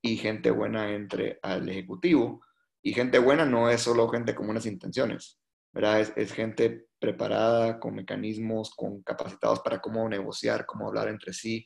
y 0.01 0.17
gente 0.17 0.51
buena 0.51 0.93
entre 0.93 1.39
al 1.41 1.67
ejecutivo. 1.67 2.41
Y 2.81 2.93
gente 2.93 3.17
buena 3.17 3.45
no 3.45 3.69
es 3.69 3.81
solo 3.81 4.07
gente 4.09 4.35
con 4.35 4.45
buenas 4.45 4.67
intenciones, 4.67 5.39
¿verdad? 5.73 6.01
Es, 6.15 6.31
gente 6.33 6.87
preparada, 6.99 7.79
con 7.79 7.95
mecanismos, 7.95 8.73
con 8.75 9.01
capacitados 9.01 9.61
para 9.61 9.81
cómo 9.81 10.07
negociar, 10.07 10.65
cómo 10.65 10.87
hablar 10.87 11.07
entre 11.07 11.33
sí. 11.33 11.65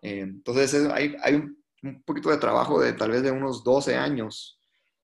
Entonces 0.00 0.74
hay, 0.92 1.16
hay 1.22 1.34
un, 1.34 2.02
poquito 2.04 2.30
de 2.30 2.38
trabajo 2.38 2.80
de 2.80 2.92
tal 2.92 3.10
vez 3.10 3.22
de 3.22 3.32
unos 3.32 3.64
12 3.64 3.96
años 3.96 4.60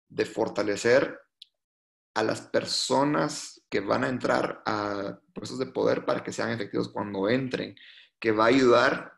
de 0.09 0.25
fortalecer 0.25 1.19
a 2.15 2.23
las 2.23 2.43
personas 2.43 3.61
que 3.69 3.81
van 3.81 4.05
a 4.05 4.09
entrar 4.09 4.63
a 4.65 5.19
puestos 5.35 5.59
de 5.59 5.67
poder 5.67 6.05
para 6.05 6.23
que 6.23 6.33
sean 6.33 6.51
efectivos 6.51 6.89
cuando 6.89 7.29
entren 7.29 7.75
que 8.21 8.33
va 8.33 8.45
a 8.45 8.49
ayudar, 8.49 9.13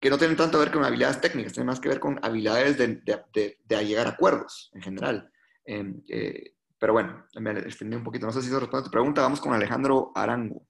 que 0.00 0.10
no 0.10 0.18
tienen 0.18 0.36
tanto 0.36 0.58
que 0.58 0.64
ver 0.64 0.72
con 0.72 0.84
habilidades 0.84 1.20
técnicas, 1.20 1.52
tienen 1.52 1.68
más 1.68 1.80
que 1.80 1.88
ver 1.88 2.00
con 2.00 2.18
habilidades 2.22 2.76
de, 2.78 3.02
de, 3.04 3.84
llegar 3.84 4.06
a 4.06 4.10
acuerdos 4.10 4.70
en 4.74 4.82
general. 4.82 5.30
Em, 5.64 6.02
eh, 6.08 6.54
pero 6.78 6.92
bueno, 6.92 7.24
me 7.40 7.52
extendí 7.52 7.96
un 7.96 8.04
poquito. 8.04 8.26
No 8.26 8.32
sé 8.32 8.42
si 8.42 8.48
eso 8.48 8.60
responde 8.60 8.82
a 8.82 8.84
tu 8.84 8.90
pregunta. 8.90 9.22
Vamos 9.22 9.40
con 9.40 9.54
Alejandro 9.54 10.12
Arango. 10.14 10.66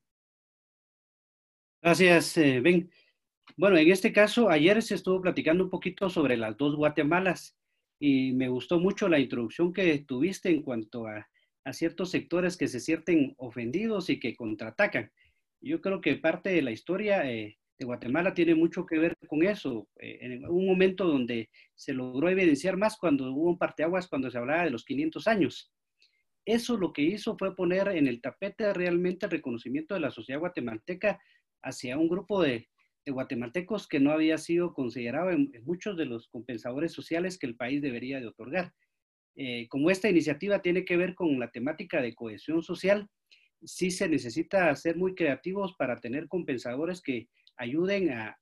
Gracias, 1.83 2.37
eh, 2.37 2.61
Ben. 2.61 2.91
Bueno, 3.57 3.77
en 3.77 3.91
este 3.91 4.13
caso, 4.13 4.49
ayer 4.49 4.83
se 4.83 4.95
estuvo 4.95 5.21
platicando 5.21 5.65
un 5.65 5.71
poquito 5.71 6.11
sobre 6.11 6.37
las 6.37 6.57
dos 6.57 6.77
Guatemalas 6.77 7.57
y 7.99 8.33
me 8.33 8.49
gustó 8.49 8.79
mucho 8.79 9.09
la 9.09 9.19
introducción 9.19 9.73
que 9.73 9.99
tuviste 10.01 10.51
en 10.51 10.63
cuanto 10.63 11.07
a, 11.07 11.29
a 11.65 11.73
ciertos 11.73 12.11
sectores 12.11 12.57
que 12.57 12.69
se 12.69 12.81
sienten 12.81 13.35
ofendidos 13.39 14.09
y 14.09 14.21
que 14.21 14.37
contraatacan. 14.37 15.11
Yo 15.61 15.81
creo 15.81 16.01
que 16.01 16.17
parte 16.17 16.51
de 16.51 16.63
la 16.63 16.71
historia 16.71 17.29
eh, 17.29 17.59
de 17.79 17.85
Guatemala 17.85 18.35
tiene 18.35 18.55
mucho 18.55 18.87
que 18.87 18.99
ver 18.99 19.17
con 19.27 19.43
eso. 19.43 19.89
Eh, 20.01 20.19
en 20.21 20.47
un 20.47 20.67
momento 20.67 21.05
donde 21.05 21.51
se 21.75 21.93
logró 21.93 22.29
evidenciar 22.29 22.77
más 22.77 22.97
cuando 22.97 23.31
hubo 23.33 23.51
un 23.51 23.59
parteaguas, 23.59 24.09
cuando 24.09 24.31
se 24.31 24.39
hablaba 24.39 24.65
de 24.65 24.71
los 24.71 24.85
500 24.85 25.27
años. 25.27 25.73
Eso 26.45 26.77
lo 26.77 26.93
que 26.93 27.03
hizo 27.03 27.37
fue 27.37 27.57
poner 27.57 27.89
en 27.89 28.07
el 28.07 28.21
tapete 28.21 28.73
realmente 28.73 29.27
el 29.27 29.33
reconocimiento 29.33 29.95
de 29.95 30.01
la 30.01 30.11
sociedad 30.11 30.41
guatemalteca 30.41 31.21
hacia 31.63 31.99
un 31.99 32.09
grupo 32.09 32.43
de, 32.43 32.69
guatemaltecos 33.05 33.87
que 33.87 34.01
no 34.01 34.11
había 34.11 34.37
sido 34.37 34.75
considerado 34.75 35.31
en, 35.31 35.53
muchos 35.65 35.97
de 35.97 36.07
los 36.07 36.29
compensadores 36.29 36.93
sociales 36.93 37.39
que 37.39 37.47
el 37.47 37.57
país 37.57 37.81
debería 37.81 38.19
de 38.19 38.27
otorgar. 38.27 38.73
Eh, 39.37 39.69
como 39.69 39.91
esta 39.91 40.09
iniciativa 40.09 40.61
tiene 40.61 40.85
que 40.85 40.97
ver 40.97 41.15
con 41.15 41.39
la 41.39 41.51
temática 41.51 42.01
de 42.01 42.15
cohesión 42.15 42.63
social, 42.63 43.09
sí 43.63 43.91
se 43.91 44.09
necesita 44.09 44.75
ser 44.75 44.97
muy 44.97 45.15
creativos 45.15 45.75
para 45.77 46.01
tener 46.01 46.27
compensadores 46.27 47.01
que 47.01 47.29
ayuden 47.57 48.11
a, 48.11 48.39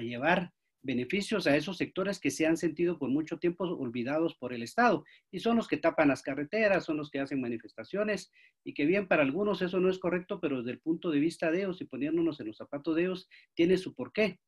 llevar 0.00 0.52
beneficios 0.82 1.46
a 1.46 1.56
esos 1.56 1.78
sectores 1.78 2.20
que 2.20 2.30
se 2.30 2.46
han 2.46 2.58
sentido 2.58 2.98
por 2.98 3.08
mucho 3.08 3.38
tiempo 3.38 3.64
olvidados 3.64 4.34
por 4.34 4.52
el 4.52 4.62
Estado. 4.62 5.04
Y 5.30 5.40
son 5.40 5.56
los 5.56 5.66
que 5.66 5.78
tapan 5.78 6.08
las 6.08 6.22
carreteras, 6.22 6.84
son 6.84 6.98
los 6.98 7.10
que 7.10 7.20
hacen 7.20 7.40
manifestaciones 7.40 8.30
y 8.64 8.74
que 8.74 8.84
bien 8.84 9.08
para 9.08 9.22
algunos 9.22 9.62
eso 9.62 9.80
no 9.80 9.88
es 9.88 9.98
correcto, 9.98 10.40
pero 10.40 10.58
desde 10.58 10.72
el 10.72 10.80
punto 10.80 11.10
de 11.10 11.20
vista 11.20 11.50
de 11.50 11.60
ellos 11.60 11.80
y 11.80 11.86
poniéndonos 11.86 12.38
en 12.40 12.48
los 12.48 12.58
zapatos 12.58 12.96
de 12.96 13.02
ellos, 13.02 13.28
tiene 13.54 13.78
su 13.78 13.94
porqué. 13.94 14.38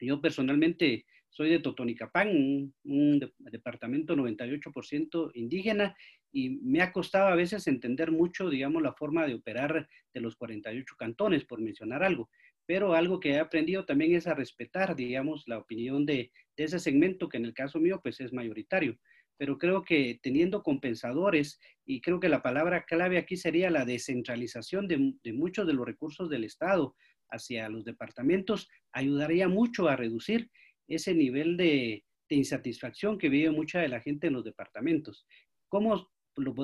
Yo 0.00 0.20
personalmente 0.20 1.04
soy 1.28 1.50
de 1.50 1.60
Totonicapán, 1.60 2.72
un, 2.84 3.32
departamento 3.38 4.16
98% 4.16 5.30
indígena, 5.34 5.96
y 6.32 6.50
me 6.50 6.80
ha 6.80 6.92
costado 6.92 7.28
a 7.28 7.34
veces 7.34 7.66
entender 7.66 8.12
mucho, 8.12 8.48
digamos, 8.48 8.82
la 8.82 8.92
forma 8.92 9.26
de 9.26 9.34
operar 9.34 9.88
de 10.14 10.20
los 10.20 10.36
48 10.36 10.94
cantones, 10.96 11.44
por 11.44 11.60
mencionar 11.60 12.02
algo 12.02 12.30
pero 12.70 12.94
algo 12.94 13.18
que 13.18 13.30
he 13.30 13.38
aprendido 13.40 13.84
también 13.84 14.14
es 14.14 14.28
a 14.28 14.34
respetar, 14.34 14.94
digamos, 14.94 15.42
la 15.48 15.58
opinión 15.58 16.06
de, 16.06 16.30
ese 16.56 16.78
segmento 16.78 17.28
que 17.28 17.36
en 17.36 17.44
el 17.44 17.52
caso 17.52 17.80
mío 17.80 17.98
pues 18.00 18.20
es 18.20 18.32
mayoritario. 18.32 18.96
Pero 19.36 19.58
creo 19.58 19.82
que 19.82 20.20
teniendo 20.22 20.62
compensadores, 20.62 21.58
y 21.84 22.00
creo 22.00 22.20
que 22.20 22.28
la 22.28 22.42
palabra 22.42 22.84
clave 22.84 23.18
aquí 23.18 23.36
sería 23.36 23.70
la 23.70 23.84
descentralización 23.84 24.86
de, 24.86 25.32
muchos 25.32 25.66
de 25.66 25.72
los 25.72 25.84
recursos 25.84 26.30
del 26.30 26.44
Estado 26.44 26.94
hacia 27.30 27.68
los 27.68 27.84
departamentos, 27.84 28.68
ayudaría 28.92 29.48
mucho 29.48 29.88
a 29.88 29.96
reducir 29.96 30.48
ese 30.86 31.12
nivel 31.12 31.56
de, 31.56 32.04
insatisfacción 32.28 33.18
que 33.18 33.30
vive 33.30 33.50
mucha 33.50 33.80
de 33.80 33.88
la 33.88 34.00
gente 34.00 34.28
en 34.28 34.34
los 34.34 34.44
departamentos. 34.44 35.26
¿Cómo 35.68 36.08
lo, 36.36 36.54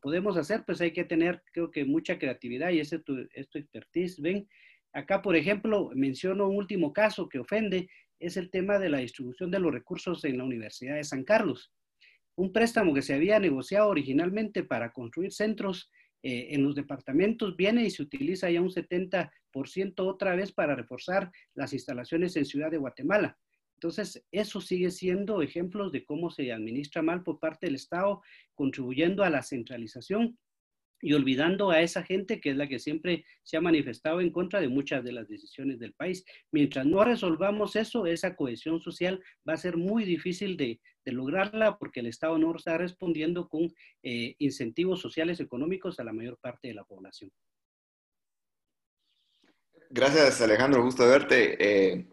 podemos 0.00 0.36
hacer? 0.36 0.64
Pues 0.66 0.80
hay 0.80 0.92
que 0.92 1.04
tener, 1.04 1.40
creo 1.52 1.70
que, 1.70 1.84
mucha 1.84 2.18
creatividad 2.18 2.70
y 2.70 2.80
ese 2.80 2.98
tu, 2.98 3.28
esto 3.32 3.60
expertise, 3.60 4.20
ven, 4.20 4.48
Acá, 4.92 5.22
por 5.22 5.36
ejemplo, 5.36 5.90
menciono 5.94 6.48
un 6.48 6.56
último 6.56 6.92
caso 6.92 7.28
que 7.28 7.38
ofende, 7.38 7.88
es 8.18 8.36
el 8.36 8.50
tema 8.50 8.78
de 8.78 8.88
la 8.88 8.98
distribución 8.98 9.50
de 9.50 9.58
los 9.58 9.72
recursos 9.72 10.24
en 10.24 10.38
la 10.38 10.44
Universidad 10.44 10.96
de 10.96 11.04
San 11.04 11.24
Carlos. 11.24 11.72
Un 12.36 12.52
préstamo 12.52 12.94
que 12.94 13.02
se 13.02 13.14
había 13.14 13.38
negociado 13.40 13.88
originalmente 13.88 14.62
para 14.62 14.92
construir 14.92 15.32
centros 15.32 15.90
eh, 16.22 16.54
en 16.54 16.62
los 16.62 16.74
departamentos 16.74 17.56
viene 17.56 17.84
y 17.84 17.90
se 17.90 18.02
utiliza 18.02 18.48
ya 18.48 18.60
un 18.60 18.70
70% 18.70 19.30
otra 19.98 20.36
vez 20.36 20.52
para 20.52 20.76
reforzar 20.76 21.32
las 21.54 21.72
instalaciones 21.72 22.36
en 22.36 22.44
Ciudad 22.44 22.70
de 22.70 22.78
Guatemala. 22.78 23.36
Entonces, 23.74 24.24
eso 24.30 24.60
sigue 24.60 24.92
siendo 24.92 25.42
ejemplos 25.42 25.90
de 25.90 26.04
cómo 26.04 26.30
se 26.30 26.52
administra 26.52 27.02
mal 27.02 27.24
por 27.24 27.40
parte 27.40 27.66
del 27.66 27.74
Estado, 27.74 28.22
contribuyendo 28.54 29.24
a 29.24 29.30
la 29.30 29.42
centralización 29.42 30.38
y 31.02 31.12
olvidando 31.12 31.70
a 31.70 31.82
esa 31.82 32.02
gente 32.02 32.40
que 32.40 32.50
es 32.50 32.56
la 32.56 32.68
que 32.68 32.78
siempre 32.78 33.26
se 33.42 33.56
ha 33.56 33.60
manifestado 33.60 34.20
en 34.20 34.30
contra 34.30 34.60
de 34.60 34.68
muchas 34.68 35.04
de 35.04 35.12
las 35.12 35.28
decisiones 35.28 35.80
del 35.80 35.92
país. 35.92 36.24
Mientras 36.52 36.86
no 36.86 37.04
resolvamos 37.04 37.76
eso, 37.76 38.06
esa 38.06 38.36
cohesión 38.36 38.80
social 38.80 39.22
va 39.46 39.54
a 39.54 39.58
ser 39.58 39.76
muy 39.76 40.04
difícil 40.04 40.56
de, 40.56 40.80
lograrla 41.04 41.78
porque 41.78 41.98
el 41.98 42.06
Estado 42.06 42.38
no 42.38 42.54
está 42.54 42.78
respondiendo 42.78 43.48
con 43.48 43.68
eh, 44.04 44.36
incentivos 44.38 45.00
sociales 45.00 45.40
económicos 45.40 45.98
a 45.98 46.04
la 46.04 46.12
mayor 46.12 46.38
parte 46.40 46.68
de 46.68 46.74
la 46.74 46.84
población. 46.84 47.32
Gracias, 49.90 50.40
Alejandro. 50.40 50.84
Gusto 50.84 51.06
verte. 51.08 51.56
Eh, 51.58 52.06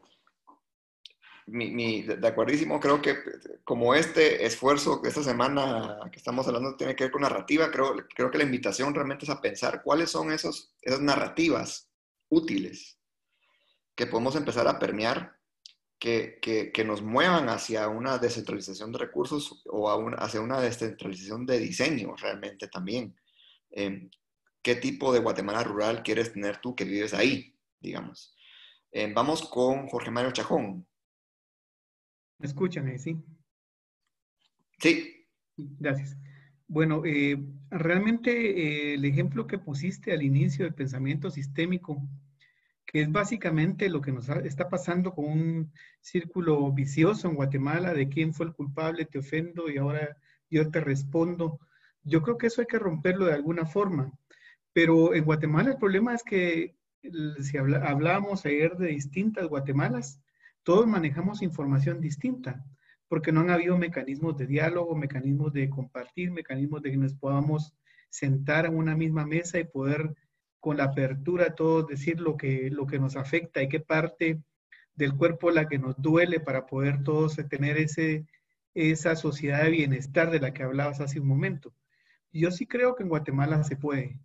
mi, 1.52 2.04
de 2.04 2.28
acuerdísimo, 2.28 2.80
creo 2.80 3.02
que 3.02 3.18
como 3.64 3.95
este 3.95 4.45
esfuerzo 4.45 5.02
esta 5.04 5.24
semana 5.24 6.00
que 6.12 6.18
estamos 6.18 6.47
hablando 6.47 6.76
tiene 6.76 6.95
que 6.95 7.06
ver 7.06 7.12
con 7.12 7.22
narrativa, 7.22 7.72
creo, 7.72 7.95
creo 8.16 8.32
que 8.32 8.38
la 8.38 8.43
invitación 8.43 8.93
realmente 8.93 9.26
es 9.26 9.32
a 9.32 9.41
pensar 9.41 9.82
cuáles 9.84 10.10
son 10.10 10.32
esos, 10.32 10.74
esas 10.82 11.02
narrativas 11.02 11.89
útiles 12.30 13.00
que 13.95 14.08
podemos 14.08 14.36
empezar 14.36 14.68
a 14.68 14.80
permear, 14.80 15.38
que, 16.00 16.39
que, 16.41 16.72
que 16.72 16.86
nos 16.86 17.02
muevan 17.02 17.50
hacia 17.50 17.89
una 17.89 18.18
descentralización 18.18 18.93
de 18.93 19.00
recursos 19.00 19.62
o 19.66 19.89
a 19.89 20.24
hacia 20.24 20.39
una 20.39 20.62
descentralización 20.62 21.45
de 21.45 21.60
diseño 21.60 22.16
realmente 22.16 22.70
también. 22.70 23.16
Em, 23.70 24.10
¿Qué 24.62 24.76
tipo 24.76 25.12
de 25.12 25.20
Guatemala 25.20 25.64
rural 25.64 26.04
quieres 26.04 26.32
tener 26.34 26.62
tú 26.62 26.76
que 26.76 26.86
vives 26.86 27.14
ahí, 27.14 27.56
digamos? 27.80 28.36
Em, 28.91 29.14
vamos 29.14 29.47
con 29.47 29.88
Jorge 29.88 30.12
Mario 30.12 30.32
Chajón. 30.32 30.88
¿Me 32.40 32.48
escuchan 32.48 32.88
ahí, 32.88 32.98
sí? 32.98 33.22
Sí. 34.80 35.26
Gracias. 35.58 36.18
Bueno, 36.68 37.04
eh, 37.06 37.38
realmente 37.70 38.32
eh, 38.32 38.94
el 38.94 39.04
ejemplo 39.04 39.46
que 39.46 39.58
pusiste 39.58 40.14
al 40.14 40.24
inicio 40.24 40.64
del 40.64 40.74
pensamiento 40.74 41.30
sistémico, 41.30 42.02
que 42.86 43.02
es 43.02 43.12
básicamente 43.12 43.90
lo 43.90 44.02
que 44.02 44.14
nos 44.14 44.30
está 44.30 44.70
pasando 44.70 45.14
con 45.14 45.26
un 45.26 45.74
círculo 46.00 46.72
vicioso 46.72 47.28
en 47.28 47.36
Guatemala 47.36 47.94
de 47.94 48.08
quién 48.08 48.34
fue 48.34 48.46
el 48.46 48.54
culpable, 48.54 49.06
te 49.06 49.20
ofendo 49.20 49.70
y 49.70 49.78
ahora 49.78 50.18
yo 50.50 50.72
te 50.72 50.80
respondo. 50.80 51.60
Yo 52.04 52.22
creo 52.22 52.38
que 52.38 52.48
eso 52.48 52.62
hay 52.62 52.68
que 52.68 52.80
romperlo 52.80 53.26
de 53.26 53.34
alguna 53.34 53.66
forma. 53.66 54.14
Pero 54.72 55.14
en 55.14 55.26
Guatemala 55.26 55.72
el 55.72 55.78
problema 55.78 56.16
es 56.16 56.24
que 56.24 56.76
si 57.42 57.58
hablábamos 57.58 58.46
ayer 58.46 58.78
de 58.78 58.88
distintas 58.88 59.48
Guatemalas, 59.48 60.22
todos 60.64 60.88
manejamos 60.88 61.41
información 61.41 62.01
distinta, 62.01 62.64
porque 63.07 63.32
no 63.32 63.41
han 63.41 63.49
habido 63.49 63.78
mecanismos 63.78 64.38
de 64.38 64.47
diálogo, 64.47 64.95
mecanismos 64.95 65.51
de 65.53 65.70
compartir, 65.70 66.32
mecanismos 66.32 66.82
de 66.82 66.91
que 66.91 66.97
nos 66.97 67.14
podamos 67.16 67.74
sentar 68.10 68.66
en 68.66 68.76
una 68.76 68.95
misma 68.95 69.26
mesa 69.26 69.60
y 69.60 69.64
poder 69.64 70.16
con 70.60 70.78
la 70.78 70.86
apertura 70.86 71.55
todos 71.55 71.88
decir 71.88 72.20
lo 72.20 72.38
que, 72.38 72.70
lo 72.70 72.86
que 72.86 72.99
nos 72.99 73.16
afecta 73.16 73.64
y 73.64 73.70
qué 73.70 73.80
parte 73.80 74.41
del 74.95 75.16
cuerpo 75.16 75.51
la 75.51 75.68
que 75.68 75.80
nos 75.80 75.95
duele 76.01 76.39
para 76.39 76.66
poder 76.66 77.03
todos 77.03 77.38
tener 77.49 77.78
ese, 77.78 78.26
esa 78.74 79.16
sociedad 79.16 79.64
de 79.64 79.72
bienestar 79.72 80.30
de 80.30 80.39
la 80.39 80.53
que 80.53 80.64
hablabas 80.64 80.99
hace 80.99 81.20
un 81.20 81.28
momento. 81.28 81.74
Yo 82.32 82.51
sí 82.51 82.68
creo 82.68 82.95
que 82.95 83.03
en 83.03 83.10
Guatemala 83.10 83.64
se 83.64 83.78
puede 83.78 84.20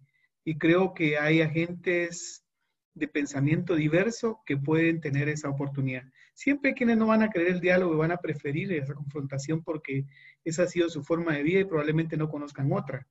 y 0.45 0.59
creo 0.59 0.93
que 0.93 1.19
hay 1.19 1.41
agentes 1.41 2.44
de 2.95 3.09
pensamiento 3.09 3.75
diverso 3.75 4.41
que 4.47 4.57
pueden 4.57 5.01
tener 5.01 5.29
esa 5.29 5.49
oportunidad. 5.49 6.05
Siempre 6.33 6.75
quienes 6.75 6.97
no 6.97 7.09
van 7.09 7.23
a 7.23 7.31
querer 7.31 7.49
el 7.49 7.61
diálogo 7.61 7.95
y 7.95 7.99
van 7.99 8.13
a 8.13 8.19
preferir 8.19 8.73
esa 8.73 8.95
confrontación 8.95 9.63
porque 9.63 10.07
esa 10.45 10.63
ha 10.63 10.69
sido 10.69 10.89
su 10.89 11.03
forma 11.03 11.35
de 11.35 11.43
vida 11.43 11.61
y 11.61 11.65
probablemente 11.65 12.17
no 12.17 12.29
conozcan 12.29 12.73
otra, 12.73 13.07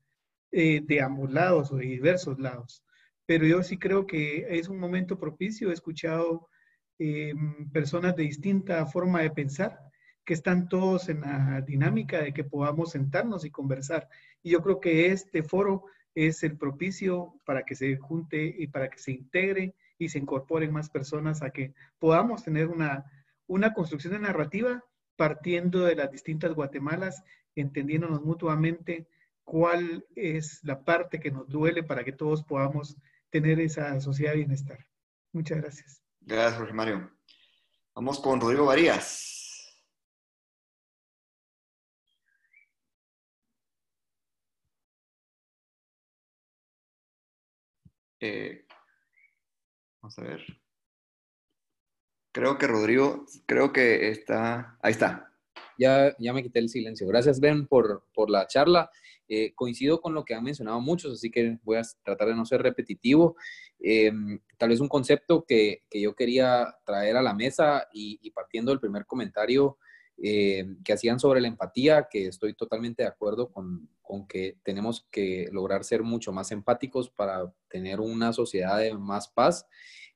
eh, 0.52 0.82
de 0.86 1.02
ambos 1.02 1.32
lados 1.32 1.72
o 1.72 1.78
de 1.78 1.86
diversos 1.86 2.40
lados. 2.40 2.84
Pero 3.26 3.46
yo 3.46 3.64
sí 3.64 3.78
creo 3.78 4.08
que 4.08 4.46
es 4.50 4.70
un 4.70 4.80
momento 4.80 5.18
propicio. 5.18 5.70
He 5.70 5.74
escuchado 5.74 6.50
eh, 7.00 7.34
personas 7.72 8.16
de 8.16 8.24
distinta 8.24 8.86
forma 8.86 9.22
de 9.22 9.32
pensar 9.32 9.80
que 10.26 10.34
están 10.34 10.70
todos 10.70 11.10
en 11.10 11.22
la 11.22 11.62
dinámica 11.62 12.22
de 12.22 12.34
que 12.34 12.44
podamos 12.44 12.92
sentarnos 12.92 13.44
y 13.46 13.52
conversar. 13.52 14.08
Y 14.42 14.52
yo 14.52 14.62
creo 14.62 14.80
que 14.80 15.08
este 15.08 15.44
foro 15.44 15.86
es 16.16 16.44
el 16.44 16.58
propicio 16.58 17.40
para 17.46 17.64
que 17.64 17.76
se 17.76 17.96
junte 17.98 18.56
y 18.58 18.68
para 18.68 18.90
que 18.90 19.00
se 19.00 19.12
integre 19.12 19.76
y 19.98 20.10
se 20.10 20.20
incorporen 20.20 20.72
más 20.72 20.90
personas 20.90 21.42
a 21.42 21.52
que 21.52 21.74
podamos 22.00 22.44
tener 22.44 22.68
una, 22.68 23.06
una 23.48 23.74
construcción 23.74 24.14
de 24.14 24.20
narrativa 24.20 24.84
partiendo 25.16 25.82
de 25.86 25.96
las 25.96 26.12
distintas 26.12 26.54
Guatemalas, 26.54 27.24
entendiéndonos 27.56 28.24
mutuamente 28.24 29.08
cuál 29.44 30.06
es 30.16 30.60
la 30.64 30.84
parte 30.84 31.20
que 31.20 31.32
nos 31.32 31.48
duele 31.48 31.84
para 31.84 32.04
que 32.04 32.12
todos 32.12 32.44
podamos 32.44 32.98
tener 33.30 33.60
esa 33.60 34.00
sociedad 34.02 34.32
de 34.32 34.40
bienestar. 34.40 34.88
Muchas 35.32 35.60
gracias. 35.60 36.02
Gracias, 36.22 36.58
Jorge 36.58 36.74
Mario. 36.74 37.12
Vamos 37.96 38.20
con 38.20 38.40
Rodrigo 38.40 38.66
Varías. 38.66 39.33
Eh, 48.26 48.66
vamos 50.02 50.18
a 50.18 50.22
ver. 50.22 50.42
Creo 52.32 52.58
que 52.58 52.68
Rodrigo, 52.68 53.26
creo 53.46 53.74
que 53.74 54.08
está, 54.08 54.78
ahí 54.82 54.94
está. 54.94 55.30
Ya, 55.78 56.16
ya 56.18 56.32
me 56.32 56.42
quité 56.42 56.60
el 56.60 56.70
silencio. 56.70 57.06
Gracias, 57.06 57.42
Ben, 57.42 57.68
por, 57.68 58.06
por 58.14 58.30
la 58.30 58.48
charla. 58.48 58.90
Eh, 59.28 59.54
coincido 59.56 60.00
con 60.00 60.14
lo 60.14 60.24
que 60.24 60.36
han 60.36 60.44
mencionado 60.46 60.80
muchos, 60.80 61.12
así 61.12 61.30
que 61.30 61.60
voy 61.64 61.76
a 61.76 61.82
tratar 62.02 62.30
de 62.30 62.36
no 62.36 62.46
ser 62.46 62.62
repetitivo. 62.62 63.36
Em, 63.78 64.40
tal 64.58 64.70
vez 64.70 64.80
un 64.80 64.88
concepto 64.88 65.44
que, 65.46 65.84
que, 65.90 66.00
yo 66.00 66.16
quería 66.16 66.78
traer 66.86 67.18
a 67.18 67.22
la 67.22 67.34
mesa 67.34 67.90
y, 67.92 68.32
partiendo 68.32 68.72
del 68.72 68.80
primer 68.80 69.06
comentario 69.06 69.78
em, 70.18 70.82
que 70.84 70.94
hacían 70.94 71.20
sobre 71.20 71.42
la 71.42 71.48
empatía, 71.48 72.08
que 72.10 72.28
estoy 72.28 72.54
totalmente 72.54 73.04
de 73.04 73.10
acuerdo 73.10 73.52
con, 73.52 73.90
con, 74.02 74.28
que 74.28 74.58
tenemos 74.64 75.08
que 75.12 75.48
lograr 75.52 75.84
ser 75.84 76.04
mucho 76.04 76.32
más 76.32 76.52
empáticos 76.52 77.10
para 77.10 77.54
tener 77.70 78.00
una 78.00 78.34
sociedad 78.34 78.80
de 78.80 78.94
más 78.94 79.28
paz, 79.28 79.66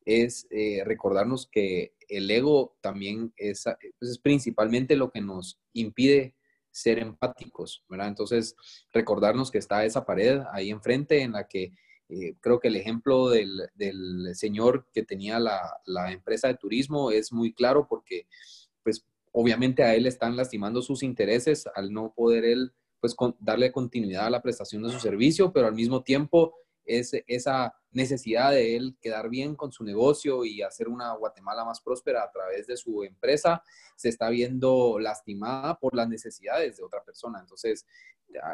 es 0.06 0.48
eh, 0.52 0.84
recordarnos 0.86 1.48
que 1.48 1.94
el 2.08 2.32
ego 2.32 2.78
también 2.80 3.34
es, 3.36 3.66
pues, 4.00 4.12
es 4.12 4.20
principalmente 4.20 4.96
lo 4.96 5.12
que 5.12 5.20
nos 5.20 5.60
impide 5.74 6.36
ser 6.72 7.00
empáticos, 7.00 7.84
¿verdad? 7.90 8.08
Entonces, 8.08 8.56
recordarnos 8.94 9.52
que 9.52 9.58
está 9.58 9.84
esa 9.84 10.06
pared 10.06 10.42
ahí 10.54 10.70
enfrente 10.70 11.22
en 11.22 11.34
la 11.34 11.48
que 11.48 11.74
eh, 12.10 12.36
creo 12.40 12.60
que 12.60 12.70
el 12.70 12.78
ejemplo 12.78 13.30
del, 13.30 13.70
del 13.76 14.34
señor 14.34 14.88
que 14.94 15.04
tenía 15.04 15.40
la, 15.40 15.60
la, 15.86 16.12
empresa 16.12 16.48
de 16.48 16.56
turismo 16.56 17.12
es 17.12 17.34
muy 17.34 17.54
claro 17.54 17.86
porque, 17.86 18.28
pues, 18.84 19.06
obviamente 19.40 19.84
a 19.84 19.94
él 19.94 20.08
están 20.08 20.36
lastimando 20.36 20.82
sus 20.82 21.04
intereses 21.04 21.70
al 21.76 21.94
no 21.94 22.12
poder 22.12 22.44
él, 22.44 22.74
pues, 23.00 23.16
darle 23.38 23.72
continuidad 23.72 24.26
a 24.26 24.30
la 24.32 24.42
prestación 24.42 24.82
de 24.82 24.90
su 24.90 25.00
servicio, 25.00 25.54
pero 25.54 25.68
al 25.68 25.76
mismo 25.76 26.02
tiempo 26.02 26.56
es 26.84 27.12
esa 27.28 27.76
necesidad 27.92 28.50
de 28.50 28.76
él 28.76 28.98
quedar 29.00 29.30
bien 29.30 29.56
con 29.56 29.72
su 29.72 29.84
negocio 29.84 30.44
y 30.44 30.64
hacer 30.64 30.88
una 30.88 31.14
Guatemala 31.14 31.64
más 31.64 31.82
próspera 31.82 32.24
a 32.24 32.32
través 32.32 32.66
de 32.66 32.78
su 32.78 33.04
empresa, 33.04 33.62
se 33.96 34.10
está 34.10 34.30
viendo 34.30 34.98
lastimada 35.00 35.78
por 35.78 35.96
las 35.96 36.10
necesidades 36.10 36.78
de 36.78 36.84
otra 36.84 37.04
persona. 37.04 37.40
Entonces, 37.40 37.86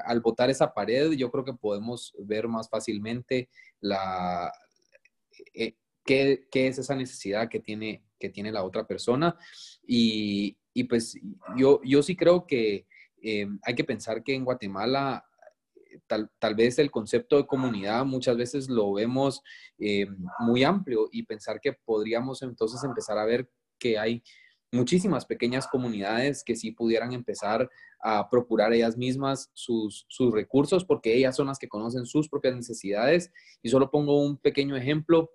al 0.06 0.20
botar 0.20 0.50
esa 0.50 0.74
pared, 0.74 1.12
yo 1.12 1.32
creo 1.32 1.46
que 1.46 1.54
podemos 1.54 2.14
ver 2.20 2.50
más 2.50 2.70
fácilmente 2.70 3.48
la, 3.80 4.52
eh, 5.54 5.78
qué, 6.04 6.46
qué, 6.52 6.68
es 6.68 6.78
esa 6.78 6.96
necesidad 6.96 7.48
que 7.48 7.62
tiene, 7.62 8.04
que 8.20 8.30
tiene 8.30 8.52
la 8.52 8.64
otra 8.64 8.86
persona. 8.86 9.38
Y, 9.88 10.58
y 10.74 10.86
pues 10.86 11.18
yo, 11.58 11.82
yo 11.84 12.02
sí 12.04 12.16
creo 12.16 12.46
que 12.48 12.88
eh, 13.22 13.48
hay 13.64 13.76
que 13.76 13.84
pensar 13.84 14.24
que 14.24 14.34
en 14.34 14.44
Guatemala 14.44 15.26
tal, 16.08 16.30
tal, 16.40 16.56
vez 16.56 16.80
el 16.80 16.92
concepto 16.92 17.38
de 17.38 17.46
comunidad 17.46 18.06
muchas 18.06 18.36
veces 18.36 18.70
lo 18.70 18.94
vemos 18.94 19.42
eh, 19.80 20.08
muy 20.40 20.64
amplio 20.64 21.08
y 21.12 21.24
pensar 21.24 21.60
que 21.62 21.74
podríamos 21.74 22.42
entonces 22.42 22.84
empezar 22.84 23.18
a 23.18 23.26
ver 23.26 23.50
que 23.80 23.98
hay 23.98 24.24
muchísimas 24.74 25.26
pequeñas 25.26 25.68
comunidades 25.68 26.44
que 26.44 26.56
sí 26.56 26.72
pudieran 26.72 27.14
empezar 27.14 27.70
a 28.00 28.28
procurar 28.30 28.74
ellas 28.74 28.98
mismas 28.98 29.52
sus, 29.54 30.06
sus 30.10 30.34
recursos 30.34 30.84
porque 30.84 31.16
ellas 31.16 31.36
son 31.36 31.48
las 31.48 31.60
que 31.60 31.70
conocen 31.70 32.06
sus 32.06 32.28
propias 32.28 32.56
necesidades. 32.56 33.32
Y 33.62 33.70
solo 33.70 33.92
pongo 33.92 34.22
un 34.22 34.38
pequeño 34.38 34.76
ejemplo 34.76 35.32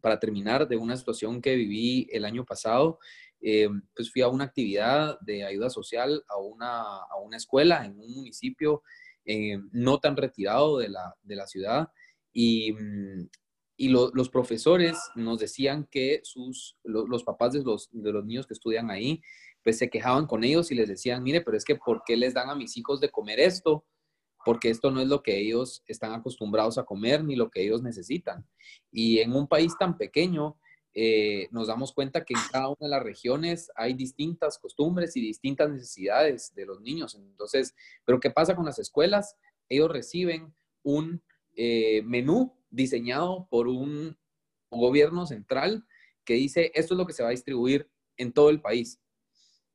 para 0.00 0.18
terminar 0.18 0.66
de 0.66 0.76
una 0.76 0.96
situación 0.96 1.42
que 1.42 1.54
viví 1.54 2.08
el 2.10 2.24
año 2.24 2.44
pasado. 2.44 2.98
Eh, 3.46 3.68
pues 3.94 4.10
fui 4.10 4.22
a 4.22 4.28
una 4.28 4.44
actividad 4.44 5.20
de 5.20 5.44
ayuda 5.44 5.68
social 5.68 6.24
a 6.28 6.38
una, 6.38 6.80
a 6.80 7.16
una 7.22 7.36
escuela 7.36 7.84
en 7.84 7.92
un 8.00 8.14
municipio 8.14 8.82
eh, 9.26 9.58
no 9.70 9.98
tan 10.00 10.16
retirado 10.16 10.78
de 10.78 10.88
la, 10.88 11.14
de 11.22 11.36
la 11.36 11.46
ciudad. 11.46 11.88
Y, 12.32 12.72
mm, 12.72 13.28
y 13.76 13.88
los 13.88 14.28
profesores 14.30 14.96
nos 15.16 15.38
decían 15.40 15.86
que 15.90 16.20
sus, 16.22 16.78
los 16.84 17.24
papás 17.24 17.52
de 17.52 17.62
los, 17.62 17.88
de 17.92 18.12
los 18.12 18.24
niños 18.24 18.46
que 18.46 18.54
estudian 18.54 18.90
ahí, 18.90 19.20
pues 19.64 19.78
se 19.78 19.90
quejaban 19.90 20.26
con 20.26 20.44
ellos 20.44 20.70
y 20.70 20.74
les 20.76 20.88
decían, 20.88 21.22
mire, 21.22 21.40
pero 21.40 21.56
es 21.56 21.64
que 21.64 21.74
¿por 21.74 22.02
qué 22.06 22.16
les 22.16 22.34
dan 22.34 22.50
a 22.50 22.54
mis 22.54 22.76
hijos 22.76 23.00
de 23.00 23.10
comer 23.10 23.40
esto? 23.40 23.84
Porque 24.44 24.70
esto 24.70 24.90
no 24.90 25.00
es 25.00 25.08
lo 25.08 25.22
que 25.22 25.38
ellos 25.38 25.82
están 25.86 26.12
acostumbrados 26.12 26.78
a 26.78 26.84
comer 26.84 27.24
ni 27.24 27.34
lo 27.34 27.50
que 27.50 27.62
ellos 27.62 27.82
necesitan. 27.82 28.46
Y 28.92 29.18
en 29.18 29.32
un 29.32 29.48
país 29.48 29.76
tan 29.78 29.96
pequeño, 29.96 30.56
eh, 30.94 31.48
nos 31.50 31.66
damos 31.66 31.92
cuenta 31.92 32.24
que 32.24 32.34
en 32.34 32.40
cada 32.52 32.68
una 32.68 32.78
de 32.80 32.88
las 32.88 33.02
regiones 33.02 33.70
hay 33.74 33.94
distintas 33.94 34.58
costumbres 34.58 35.16
y 35.16 35.20
distintas 35.20 35.70
necesidades 35.70 36.54
de 36.54 36.66
los 36.66 36.80
niños. 36.80 37.14
Entonces, 37.16 37.74
pero 38.04 38.20
¿qué 38.20 38.30
pasa 38.30 38.54
con 38.54 38.64
las 38.64 38.78
escuelas? 38.78 39.36
Ellos 39.68 39.90
reciben 39.90 40.54
un 40.82 41.22
eh, 41.56 42.02
menú 42.04 42.56
diseñado 42.70 43.48
por 43.50 43.66
un 43.66 44.16
gobierno 44.70 45.26
central 45.26 45.84
que 46.24 46.34
dice, 46.34 46.70
esto 46.74 46.94
es 46.94 46.98
lo 46.98 47.06
que 47.06 47.12
se 47.12 47.22
va 47.22 47.28
a 47.28 47.32
distribuir 47.32 47.90
en 48.16 48.32
todo 48.32 48.50
el 48.50 48.60
país 48.60 49.00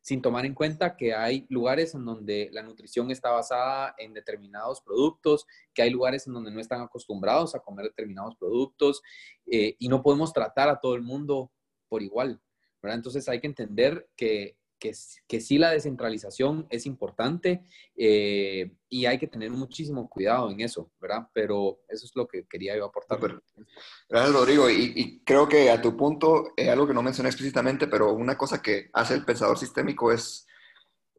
sin 0.09 0.23
tomar 0.23 0.43
en 0.47 0.55
cuenta 0.55 0.97
que 0.97 1.13
hay 1.13 1.45
lugares 1.49 1.93
en 1.93 2.03
donde 2.03 2.49
la 2.51 2.63
nutrición 2.63 3.11
está 3.11 3.29
basada 3.29 3.93
en 3.99 4.11
determinados 4.11 4.81
productos, 4.81 5.45
que 5.71 5.83
hay 5.83 5.91
lugares 5.91 6.25
en 6.25 6.33
donde 6.33 6.49
no 6.49 6.59
están 6.59 6.81
acostumbrados 6.81 7.53
a 7.53 7.59
comer 7.59 7.85
determinados 7.85 8.35
productos 8.35 9.03
eh, 9.45 9.75
y 9.77 9.87
no 9.87 10.01
podemos 10.01 10.33
tratar 10.33 10.67
a 10.67 10.79
todo 10.79 10.95
el 10.95 11.03
mundo 11.03 11.51
por 11.87 12.01
igual. 12.01 12.41
Entonces 12.81 13.29
hay 13.29 13.39
que 13.39 13.45
entender 13.45 14.09
que 14.15 14.57
que, 14.79 14.93
que 15.27 15.41
sí 15.41 15.57
la 15.57 15.71
descentralización 15.71 16.65
es 16.69 16.85
importante 16.85 17.63
eh, 17.95 18.71
y 18.87 19.05
hay 19.05 19.19
que 19.19 19.27
tener 19.27 19.51
muchísimo 19.51 20.09
cuidado 20.09 20.49
en 20.49 20.61
eso, 20.61 20.91
¿verdad? 20.99 21.27
Pero 21.33 21.81
eso 21.87 22.05
es 22.05 22.11
lo 22.15 22.27
que 22.27 22.47
quería 22.47 22.75
yo 22.75 22.85
aportar. 22.85 23.19
Gracias, 24.09 24.33
Rodrigo. 24.33 24.69
Y, 24.69 25.21
creo 25.25 25.47
que 25.47 25.69
a 25.69 25.81
tu 25.81 25.95
punto, 25.95 26.53
eh, 26.55 26.69
algo 26.69 26.87
que 26.87 26.93
no 26.93 27.03
mencioné 27.03 27.29
explícitamente, 27.29 27.87
pero 27.87 28.13
una 28.13 28.37
cosa 28.37 28.61
que 28.61 28.89
hace 28.93 29.13
el 29.13 29.25
pensador 29.25 29.57
sistémico 29.57 30.11
es 30.11 30.47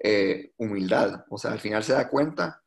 eh, 0.03 0.53
humildad. 0.57 1.25
O 1.29 1.39
sea, 1.39 1.53
al 1.53 1.61
final 1.61 1.85
se 1.85 1.93
da 1.93 2.09
cuenta 2.09 2.65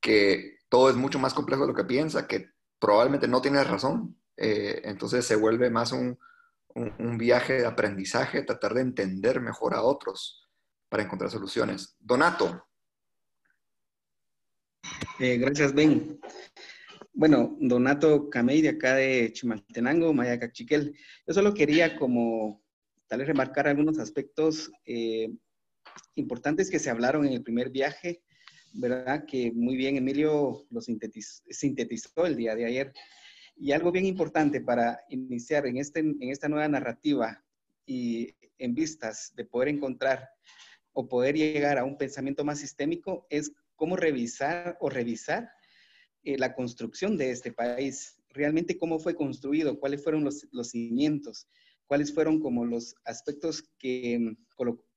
que 0.00 0.58
todo 0.68 0.88
es 0.88 0.96
mucho 0.96 1.18
más 1.18 1.34
complejo 1.34 1.62
de 1.62 1.68
lo 1.68 1.74
que 1.74 1.84
piensa, 1.84 2.26
que 2.26 2.50
probablemente 2.78 3.26
no 3.28 3.42
tiene 3.42 3.62
razón. 3.64 4.16
entonces 4.36 5.26
se 5.26 5.34
vuelve 5.34 5.68
más 5.68 5.90
un, 5.90 6.16
un, 6.74 7.18
viaje 7.18 7.54
de 7.54 7.66
aprendizaje, 7.66 8.42
tratar 8.42 8.74
de 8.74 8.82
entender 8.82 9.40
mejor 9.40 9.74
a 9.74 9.82
otros 9.82 10.48
para 10.88 11.02
encontrar 11.02 11.30
soluciones. 11.30 11.96
Donato. 11.98 12.64
Eh, 15.18 15.36
gracias, 15.38 15.74
Ben. 15.74 16.20
Bueno, 17.12 17.56
Donato 17.58 18.30
Camey 18.30 18.62
de 18.62 18.68
acá 18.70 18.94
de 18.94 19.32
Chimaltenango, 19.32 20.14
Maya 20.14 20.38
Cachiquel. 20.38 20.96
Yo 21.26 21.34
solo 21.34 21.52
quería 21.52 21.96
como 21.96 22.62
tal 23.08 23.20
vez 23.20 23.28
remarcar 23.28 23.66
algunos 23.66 23.98
aspectos 23.98 24.70
eh, 24.86 25.28
importantes 26.14 26.70
que 26.70 26.78
se 26.78 26.90
hablaron 26.90 27.26
en 27.26 27.32
el 27.32 27.42
primer 27.42 27.70
viaje, 27.70 28.22
¿verdad? 28.72 29.24
Que 29.26 29.50
muy 29.52 29.76
bien 29.76 29.96
Emilio 29.96 30.64
lo 30.70 30.80
sintetizó 30.80 32.26
el 32.26 32.36
día 32.36 32.54
de 32.54 32.66
ayer. 32.66 32.92
Y 33.58 33.72
algo 33.72 33.90
bien 33.90 34.06
importante 34.06 34.60
para 34.60 35.00
iniciar 35.08 35.66
en, 35.66 35.78
este, 35.78 36.00
en 36.00 36.30
esta 36.30 36.48
nueva 36.48 36.68
narrativa 36.68 37.44
y 37.84 38.34
en 38.58 38.74
vistas 38.74 39.32
de 39.34 39.44
poder 39.44 39.68
encontrar 39.68 40.28
o 40.92 41.08
poder 41.08 41.36
llegar 41.36 41.78
a 41.78 41.84
un 41.84 41.96
pensamiento 41.96 42.44
más 42.44 42.60
sistémico 42.60 43.26
es 43.30 43.52
cómo 43.76 43.96
revisar 43.96 44.76
o 44.80 44.88
revisar 44.90 45.50
eh, 46.24 46.36
la 46.38 46.54
construcción 46.54 47.16
de 47.16 47.30
este 47.30 47.52
país. 47.52 48.20
Realmente 48.30 48.78
cómo 48.78 48.98
fue 48.98 49.14
construido, 49.14 49.78
cuáles 49.80 50.02
fueron 50.02 50.24
los, 50.24 50.46
los 50.52 50.70
cimientos, 50.70 51.48
cuáles 51.86 52.12
fueron 52.12 52.40
como 52.40 52.64
los 52.64 52.94
aspectos 53.04 53.62
que, 53.78 54.36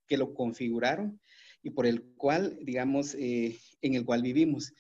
que 0.08 0.18
lo 0.18 0.34
configuraron 0.34 1.20
y 1.64 1.70
por 1.72 1.86
el 1.86 2.04
cual, 2.16 2.58
digamos, 2.62 3.16
eh, 3.16 3.60
en 3.82 3.96
el 3.96 4.06
cual 4.06 4.22
vivimos. 4.22 4.74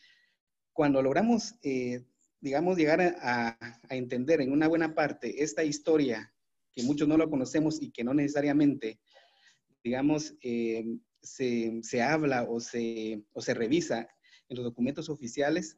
Cuando 0.74 1.02
logramos 1.02 1.56
eh, 1.64 2.06
digamos, 2.42 2.76
llegar 2.76 3.00
a, 3.22 3.80
entender 3.89 4.42
en 4.42 4.52
una 4.52 4.68
buena 4.68 4.96
parte 4.96 5.44
esta 5.44 5.64
historia, 5.64 6.34
que 6.74 6.84
muchos 6.84 7.08
no 7.08 7.18
lo 7.18 7.30
conocemos 7.30 7.82
y 7.82 7.92
que 7.92 8.04
no 8.04 8.14
necesariamente, 8.14 9.00
digamos, 9.84 10.36
eh, 10.42 10.86
se, 11.22 12.02
habla 12.02 12.44
o 12.44 12.60
se, 12.60 13.24
o 13.34 13.42
se 13.42 13.54
revisa 13.54 14.08
en 14.50 14.58
los 14.58 14.66
documentos 14.66 15.10
oficiales, 15.10 15.78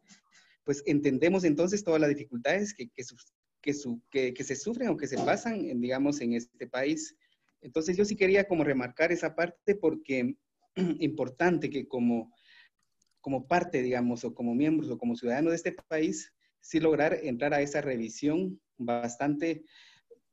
pues 0.63 0.81
entendemos 0.85 1.43
entonces 1.43 1.83
todas 1.83 1.99
las 1.99 2.09
dificultades 2.09 2.73
que, 2.73 2.89
que, 2.89 3.03
que, 4.09 4.33
que, 4.33 4.43
se 4.43 4.55
sufren 4.55 4.89
o 4.89 4.97
que 4.97 5.07
se 5.07 5.17
pasan, 5.17 5.65
en, 5.65 5.81
digamos, 5.81 6.21
en 6.21 6.33
este 6.33 6.67
país. 6.67 7.15
Entonces 7.61 7.97
yo 7.97 8.05
sí 8.05 8.15
quería 8.15 8.47
como 8.47 8.63
remarcar 8.63 9.11
esa 9.11 9.35
parte 9.35 9.75
porque 9.75 10.37
importante 10.99 11.69
que 11.69 11.87
como, 11.87 12.33
como 13.19 13.47
parte, 13.47 13.81
digamos, 13.81 14.23
o 14.23 14.33
como 14.33 14.55
miembros 14.55 14.89
o 14.89 14.97
como 14.97 15.15
ciudadanos 15.17 15.51
de 15.51 15.57
este 15.57 15.73
país, 15.73 16.31
sí 16.63 16.79
lograr 16.79 17.19
entrar 17.21 17.53
a 17.53 17.61
esa 17.61 17.81
revisión 17.81 18.59
bastante 18.77 19.63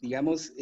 digamos, 0.01 0.53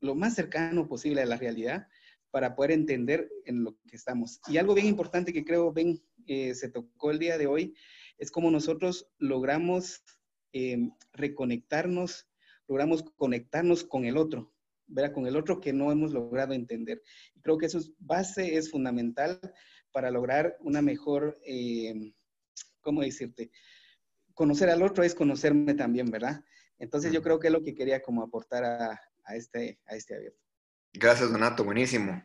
lo 0.00 0.14
más 0.14 0.34
cercano 0.34 0.88
posible 0.88 1.22
a 1.22 1.26
la 1.26 1.36
realidad 1.36 1.86
para 2.30 2.54
poder 2.54 2.72
entender 2.72 3.30
en 3.44 3.64
lo 3.64 3.76
que 3.88 3.96
estamos. 3.96 4.40
Y 4.48 4.58
algo 4.58 4.74
bien 4.74 4.86
importante 4.86 5.32
que 5.32 5.44
creo, 5.44 5.72
ven, 5.72 6.00
eh, 6.26 6.54
se 6.54 6.68
tocó 6.68 7.10
el 7.10 7.18
día 7.18 7.38
de 7.38 7.46
hoy, 7.46 7.74
es 8.18 8.30
cómo 8.30 8.50
nosotros 8.50 9.08
logramos 9.18 10.02
eh, 10.52 10.90
reconectarnos, 11.12 12.28
logramos 12.68 13.02
conectarnos 13.16 13.84
con 13.84 14.04
el 14.04 14.16
otro, 14.16 14.52
¿verdad? 14.86 15.12
con 15.12 15.26
el 15.26 15.36
otro 15.36 15.60
que 15.60 15.72
no 15.72 15.90
hemos 15.90 16.12
logrado 16.12 16.52
entender. 16.52 17.02
Y 17.34 17.40
creo 17.40 17.58
que 17.58 17.66
eso 17.66 17.78
es 17.78 17.92
base, 17.98 18.56
es 18.56 18.70
fundamental 18.70 19.40
para 19.92 20.10
lograr 20.10 20.56
una 20.60 20.82
mejor, 20.82 21.40
eh, 21.44 22.12
¿cómo 22.80 23.02
decirte? 23.02 23.50
Conocer 24.40 24.70
al 24.70 24.82
otro 24.82 25.04
es 25.04 25.14
conocerme 25.14 25.74
también, 25.74 26.10
¿verdad? 26.10 26.42
Entonces 26.78 27.12
yo 27.12 27.22
creo 27.22 27.38
que 27.38 27.48
es 27.48 27.52
lo 27.52 27.62
que 27.62 27.74
quería 27.74 28.00
como 28.00 28.22
aportar 28.22 28.64
a, 28.64 28.98
a 29.24 29.36
este, 29.36 29.78
a 29.84 29.94
este 29.94 30.14
abierto. 30.14 30.40
Gracias, 30.94 31.30
Donato, 31.30 31.62
buenísimo. 31.62 32.24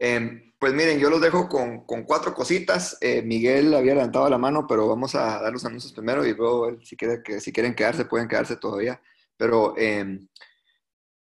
Em, 0.00 0.52
pues 0.58 0.74
miren, 0.74 0.98
yo 0.98 1.08
los 1.08 1.20
dejo 1.20 1.48
con, 1.48 1.86
con 1.86 2.02
cuatro 2.02 2.34
cositas. 2.34 2.98
Eh, 3.00 3.22
Miguel 3.22 3.72
había 3.74 3.94
levantado 3.94 4.28
la 4.28 4.38
mano, 4.38 4.66
pero 4.66 4.88
vamos 4.88 5.14
a 5.14 5.40
dar 5.40 5.52
los 5.52 5.64
anuncios 5.64 5.92
primero 5.92 6.26
y 6.26 6.34
luego 6.34 6.80
si, 6.82 6.96
quiere, 6.96 7.22
que, 7.22 7.38
si 7.38 7.52
quieren 7.52 7.76
quedarse, 7.76 8.06
pueden 8.06 8.26
quedarse 8.26 8.56
todavía. 8.56 9.00
Pero 9.36 9.78
em, 9.78 10.26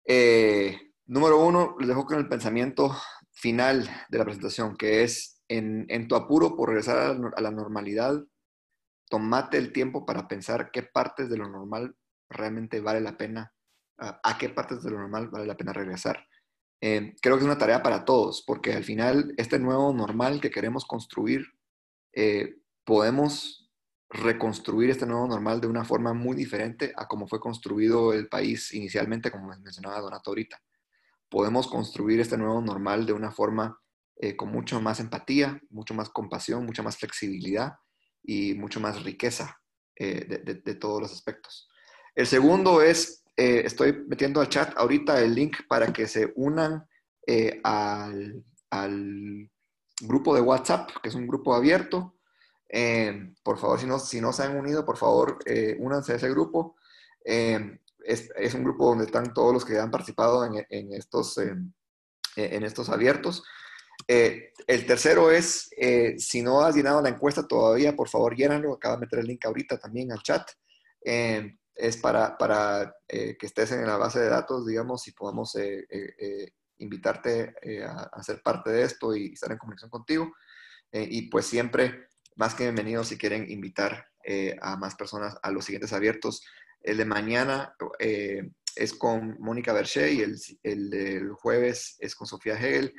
eh, 0.05 0.91
número 1.05 1.45
uno, 1.45 1.75
les 1.77 1.87
dejo 1.87 2.03
con 2.07 2.17
el 2.17 2.27
pensamiento 2.27 2.97
final 3.31 3.87
de 4.09 4.17
la 4.17 4.25
presentación, 4.25 4.75
que 4.75 5.03
es 5.03 5.43
en, 5.49 5.85
en 5.89 6.07
tu 6.07 6.15
apuro 6.15 6.55
por 6.55 6.69
regresar 6.69 6.97
a 6.97 7.41
la, 7.41 7.51
normalidad, 7.51 8.25
tomate 9.09 9.57
el 9.57 9.71
tiempo 9.71 10.05
para 10.05 10.27
pensar 10.27 10.71
qué 10.71 10.83
partes 10.83 11.29
de 11.29 11.37
lo 11.37 11.47
normal 11.47 11.95
realmente 12.29 12.79
vale 12.81 13.01
la 13.01 13.17
pena, 13.17 13.53
a 13.97 14.37
qué 14.37 14.49
partes 14.49 14.83
de 14.83 14.91
lo 14.91 14.99
normal 14.99 15.29
vale 15.29 15.45
la 15.45 15.55
pena 15.55 15.73
regresar. 15.73 16.27
Eh, 16.81 17.15
creo 17.21 17.35
que 17.35 17.41
es 17.41 17.45
una 17.45 17.57
tarea 17.57 17.81
para 17.81 18.05
todos, 18.05 18.43
porque 18.45 18.73
al 18.73 18.83
final 18.83 19.33
este 19.37 19.59
nuevo 19.59 19.93
normal 19.93 20.41
que 20.41 20.51
queremos 20.51 20.85
construir, 20.85 21.45
eh, 22.13 22.57
podemos 22.83 23.71
reconstruir 24.09 24.89
este 24.89 25.05
nuevo 25.05 25.27
normal 25.27 25.61
de 25.61 25.67
una 25.67 25.83
forma 25.83 26.13
muy 26.13 26.35
diferente 26.35 26.93
a 26.95 27.07
como 27.07 27.27
fue 27.27 27.39
construido 27.39 28.13
el 28.13 28.27
país 28.27 28.73
inicialmente, 28.73 29.31
como 29.31 29.47
mencionaba 29.47 30.01
Donato 30.01 30.31
ahorita. 30.31 30.61
Podemos 31.29 31.67
construir 31.67 32.19
este 32.19 32.37
nuevo 32.37 32.61
normal 32.61 33.05
de 33.05 33.13
una 33.13 33.31
forma 33.31 33.79
eh, 34.17 34.35
con 34.35 34.51
mucho 34.51 34.79
más 34.79 34.99
empatía, 34.99 35.59
mucho 35.69 35.93
más 35.93 36.09
compasión, 36.09 36.65
mucha 36.65 36.83
más 36.83 36.97
flexibilidad 36.97 37.75
y 38.25 38.53
mucho 38.55 38.79
más 38.79 39.03
riqueza 39.03 39.61
de 39.95 40.77
todos 40.79 41.01
los 41.01 41.13
aspectos. 41.13 41.69
El 42.15 42.27
segundo 42.27 42.81
es 42.81 43.25
eh, 43.37 43.63
estoy 43.65 44.05
metiendo 44.07 44.39
al 44.39 44.47
chat 44.47 44.73
ahorita 44.77 45.19
el 45.21 45.35
link 45.35 45.57
para 45.67 45.91
que 45.91 46.07
se 46.07 46.31
unan 46.35 46.87
eh, 47.27 47.59
al, 47.63 48.43
grupo 50.01 50.35
de 50.35 50.41
WhatsApp, 50.41 50.89
que 51.01 51.07
es 51.09 51.15
un 51.15 51.27
grupo 51.27 51.55
abierto. 51.55 52.17
Eh, 52.67 53.33
por 53.43 53.57
favor, 53.57 53.79
si 53.79 53.85
no, 53.85 53.99
si 53.99 54.19
no 54.19 54.33
se 54.33 54.43
han 54.43 54.57
unido, 54.57 54.85
por 54.85 54.97
favor, 54.97 55.39
únanse 55.79 56.11
a 56.11 56.15
ese 56.15 56.29
grupo. 56.29 56.75
Es, 57.23 58.53
un 58.53 58.63
grupo 58.63 58.89
donde 58.89 59.05
están 59.05 59.33
todos 59.33 59.53
los 59.53 59.63
que 59.63 59.79
han 59.79 59.91
participado 59.91 60.45
en, 60.45 60.93
estos, 60.93 61.37
en 61.37 62.63
estos 62.63 62.89
abiertos. 62.89 63.43
El 64.07 64.85
tercero 64.85 65.31
es, 65.31 65.69
si 66.17 66.41
no 66.41 66.61
has 66.61 66.75
llenado 66.75 67.01
la 67.01 67.09
encuesta 67.09 67.47
todavía, 67.47 67.95
por 67.95 68.09
favor, 68.09 68.35
llénalo. 68.35 68.73
Acaba 68.73 68.95
de 68.95 69.01
meter 69.01 69.19
el 69.19 69.27
link 69.27 69.45
ahorita 69.45 69.77
también 69.77 70.11
al 70.11 70.21
chat 70.21 70.47
es 71.75 71.97
para, 71.97 72.37
para 72.37 72.95
eh, 73.07 73.35
que 73.37 73.45
estés 73.45 73.71
en 73.73 73.85
la 73.85 73.97
base 73.97 74.19
de 74.19 74.29
datos, 74.29 74.65
digamos, 74.65 75.07
y 75.07 75.11
podamos 75.11 75.55
eh, 75.55 75.85
eh, 75.89 76.51
invitarte 76.77 77.53
a, 77.85 78.23
ser 78.23 78.41
parte 78.41 78.69
de 78.71 78.83
esto 78.83 79.15
y 79.15 79.33
estar 79.33 79.51
en 79.51 79.57
comunicación 79.57 79.89
contigo. 79.89 80.33
y 80.91 81.29
pues 81.29 81.45
siempre, 81.45 82.07
más 82.35 82.55
que 82.55 82.63
bienvenidos 82.63 83.09
si 83.09 83.17
quieren 83.17 83.49
invitar 83.49 84.07
a 84.61 84.75
más 84.77 84.95
personas 84.95 85.37
a 85.41 85.51
los 85.51 85.65
siguientes 85.65 85.93
abiertos. 85.93 86.43
El 86.81 86.97
de 86.97 87.05
mañana 87.05 87.75
es 88.75 88.93
con 88.93 89.37
Mónica 89.39 89.73
Berché 89.73 90.11
y 90.11 90.21
el, 90.21 90.37
el 90.63 90.89
del 90.89 91.33
jueves 91.33 91.95
es 91.99 92.15
con 92.15 92.27
Sofía 92.27 92.55
Hegel. 92.55 92.93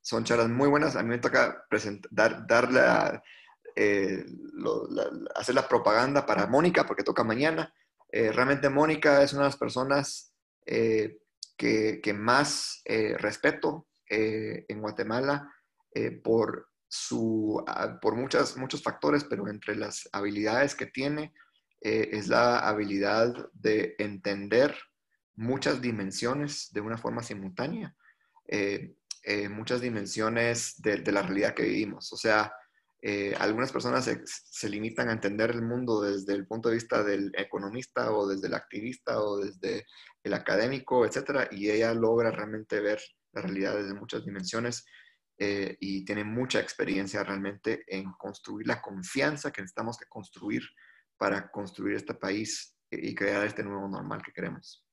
Son 0.00 0.24
charlas 0.24 0.48
muy 0.48 0.68
buenas. 0.68 0.96
A 0.96 1.02
mí 1.02 1.08
me 1.08 1.18
toca 1.18 1.64
dar, 2.10 2.46
dar 2.46 2.72
la 2.72 3.22
eh, 3.74 4.24
hacer 5.34 5.54
la 5.54 5.66
propaganda 5.66 6.26
para 6.26 6.46
Mónica, 6.46 6.84
porque 6.86 7.02
toca 7.02 7.24
mañana. 7.24 7.72
Eh, 8.10 8.30
realmente 8.30 8.68
Mónica 8.68 9.22
es 9.22 9.32
una 9.32 9.42
de 9.42 9.48
las 9.48 9.56
personas 9.56 10.34
eh, 10.66 11.18
que, 11.56 12.00
más 12.14 12.82
respeto 13.18 13.86
en 14.08 14.80
Guatemala 14.80 15.50
por, 16.24 16.68
su, 16.88 17.64
por 18.02 18.16
muchas, 18.16 18.56
muchos 18.56 18.82
factores, 18.82 19.24
pero 19.24 19.48
entre 19.48 19.76
las 19.76 20.08
habilidades 20.12 20.74
que 20.74 20.86
tiene 20.86 21.32
es 21.80 22.26
la 22.26 22.58
habilidad 22.58 23.32
de 23.52 23.94
entender 23.98 24.76
muchas 25.36 25.80
dimensiones 25.80 26.70
de 26.72 26.80
una 26.80 26.98
forma 26.98 27.22
simultánea, 27.22 27.94
muchas 29.50 29.80
dimensiones 29.80 30.80
de, 30.82 30.96
de, 30.98 31.12
la 31.12 31.22
realidad 31.22 31.54
que 31.54 31.64
vivimos. 31.64 32.12
O 32.12 32.16
sea, 32.16 32.52
eh, 33.04 33.34
algunas 33.36 33.72
personas 33.72 34.08
se, 34.24 34.68
limitan 34.68 35.08
a 35.08 35.12
entender 35.12 35.50
el 35.50 35.62
mundo 35.62 36.02
desde 36.02 36.34
el 36.34 36.46
punto 36.46 36.68
de 36.68 36.76
vista 36.76 37.02
del 37.02 37.32
economista 37.36 38.12
o 38.12 38.28
desde 38.28 38.46
el 38.46 38.54
activista 38.54 39.20
o 39.20 39.38
desde 39.38 39.86
el 40.22 40.34
académico, 40.34 41.04
etcétera, 41.04 41.48
y 41.50 41.68
ella 41.68 41.92
logra 41.94 42.30
realmente 42.30 42.78
ver 42.78 43.02
la 43.32 43.42
realidad 43.42 43.74
desde 43.74 43.94
muchas 43.94 44.24
dimensiones 44.24 44.84
eh, 45.36 45.76
y 45.80 46.04
tiene 46.04 46.22
mucha 46.22 46.60
experiencia 46.60 47.24
realmente 47.24 47.82
en 47.88 48.12
construir 48.12 48.68
la 48.68 48.80
confianza 48.80 49.50
que 49.50 49.62
necesitamos 49.62 49.98
que 49.98 50.06
construir 50.08 50.62
para 51.16 51.50
construir 51.50 51.96
este 51.96 52.14
país 52.14 52.76
y 52.88 53.16
crear 53.16 53.44
este 53.44 53.64
nuevo 53.64 53.88
normal 53.88 54.22
que 54.24 54.32
queremos. 54.32 54.86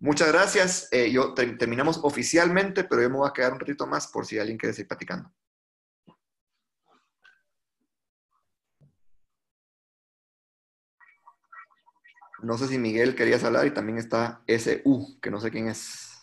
Muchas 0.00 0.28
gracias. 0.28 0.88
Eh, 0.92 1.10
yo 1.10 1.34
terminamos 1.34 2.00
oficialmente, 2.02 2.84
pero 2.84 3.02
yo 3.02 3.10
me 3.10 3.16
voy 3.16 3.28
a 3.28 3.32
quedar 3.32 3.52
un 3.52 3.60
ratito 3.60 3.86
más 3.86 4.06
por 4.06 4.26
si 4.26 4.38
alguien 4.38 4.56
quiere 4.56 4.72
seguir 4.72 4.88
platicando. 4.88 5.32
No 12.40 12.56
sé 12.56 12.68
si 12.68 12.78
Miguel 12.78 13.16
querías 13.16 13.42
hablar 13.42 13.66
y 13.66 13.72
también 13.72 13.98
está 13.98 14.42
SU, 14.46 15.18
que 15.20 15.30
no 15.30 15.40
sé 15.40 15.50
quién 15.50 15.68
es. 15.68 16.20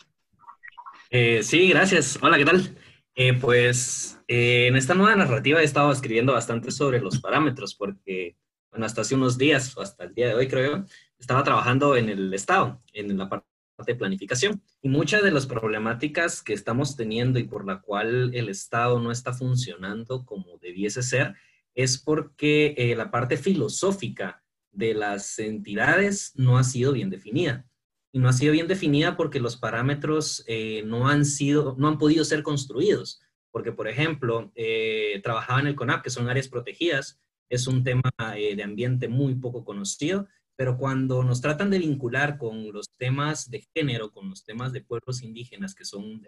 Eh, 1.09 1.43
sí, 1.43 1.67
gracias. 1.69 2.17
Hola, 2.21 2.37
¿qué 2.37 2.45
tal? 2.45 2.77
Eh, 3.15 3.33
pues 3.33 4.19
eh, 4.27 4.67
en 4.67 4.77
esta 4.77 4.93
nueva 4.93 5.15
narrativa 5.15 5.61
he 5.61 5.65
estado 5.65 5.91
escribiendo 5.91 6.33
bastante 6.33 6.71
sobre 6.71 6.99
los 6.99 7.19
parámetros 7.19 7.75
porque, 7.75 8.37
hasta 8.71 9.01
hace 9.01 9.15
unos 9.15 9.37
días, 9.37 9.75
o 9.77 9.81
hasta 9.81 10.05
el 10.05 10.13
día 10.13 10.27
de 10.27 10.35
hoy 10.35 10.47
creo, 10.47 10.85
estaba 11.17 11.43
trabajando 11.43 11.97
en 11.97 12.09
el 12.09 12.33
Estado, 12.33 12.81
en 12.93 13.17
la 13.17 13.29
parte 13.29 13.54
de 13.85 13.95
planificación. 13.95 14.61
Y 14.81 14.89
muchas 14.89 15.23
de 15.23 15.31
las 15.31 15.47
problemáticas 15.47 16.41
que 16.41 16.53
estamos 16.53 16.95
teniendo 16.95 17.39
y 17.39 17.43
por 17.43 17.65
la 17.65 17.81
cual 17.81 18.33
el 18.33 18.49
Estado 18.49 18.99
no 18.99 19.11
está 19.11 19.33
funcionando 19.33 20.25
como 20.25 20.57
debiese 20.59 21.03
ser, 21.03 21.35
es 21.73 21.97
porque 21.97 22.93
la 22.95 23.11
parte 23.11 23.35
filosófica 23.37 24.43
de 24.75 24.93
las 24.93 25.39
entidades 25.39 26.33
no 26.35 26.57
ha 26.57 26.63
sido 26.63 26.93
bien 26.93 27.09
definida. 27.09 27.65
Y 28.11 28.19
no 28.19 28.29
ha 28.29 28.33
sido 28.33 28.53
bien 28.53 28.67
definida 28.67 29.17
porque 29.17 29.39
los 29.39 29.57
parámetros 29.57 30.43
eh, 30.47 30.83
no, 30.85 31.07
han 31.09 31.25
sido, 31.25 31.75
no 31.77 31.87
han 31.87 31.97
podido 31.97 32.23
ser 32.23 32.43
construidos. 32.43 33.21
Porque, 33.51 33.71
por 33.71 33.87
ejemplo, 33.87 34.51
eh, 34.55 35.19
trabajaba 35.23 35.59
en 35.59 35.67
el 35.67 35.75
CONAP, 35.75 36.03
que 36.03 36.09
son 36.09 36.29
áreas 36.29 36.47
protegidas, 36.47 37.19
es 37.49 37.67
un 37.67 37.83
tema 37.83 38.09
eh, 38.37 38.55
de 38.55 38.63
ambiente 38.63 39.07
muy 39.07 39.35
poco 39.35 39.63
conocido, 39.63 40.27
pero 40.55 40.77
cuando 40.77 41.23
nos 41.23 41.41
tratan 41.41 41.69
de 41.69 41.79
vincular 41.79 42.37
con 42.37 42.71
los 42.71 42.89
temas 42.97 43.49
de 43.49 43.65
género, 43.73 44.11
con 44.11 44.29
los 44.29 44.43
temas 44.43 44.71
de 44.71 44.81
pueblos 44.81 45.21
indígenas, 45.23 45.75
que 45.75 45.85
son 45.85 46.21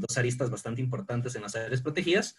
dos 0.00 0.18
aristas 0.18 0.50
bastante 0.50 0.80
importantes 0.80 1.34
en 1.34 1.42
las 1.42 1.56
áreas 1.56 1.82
protegidas, 1.82 2.36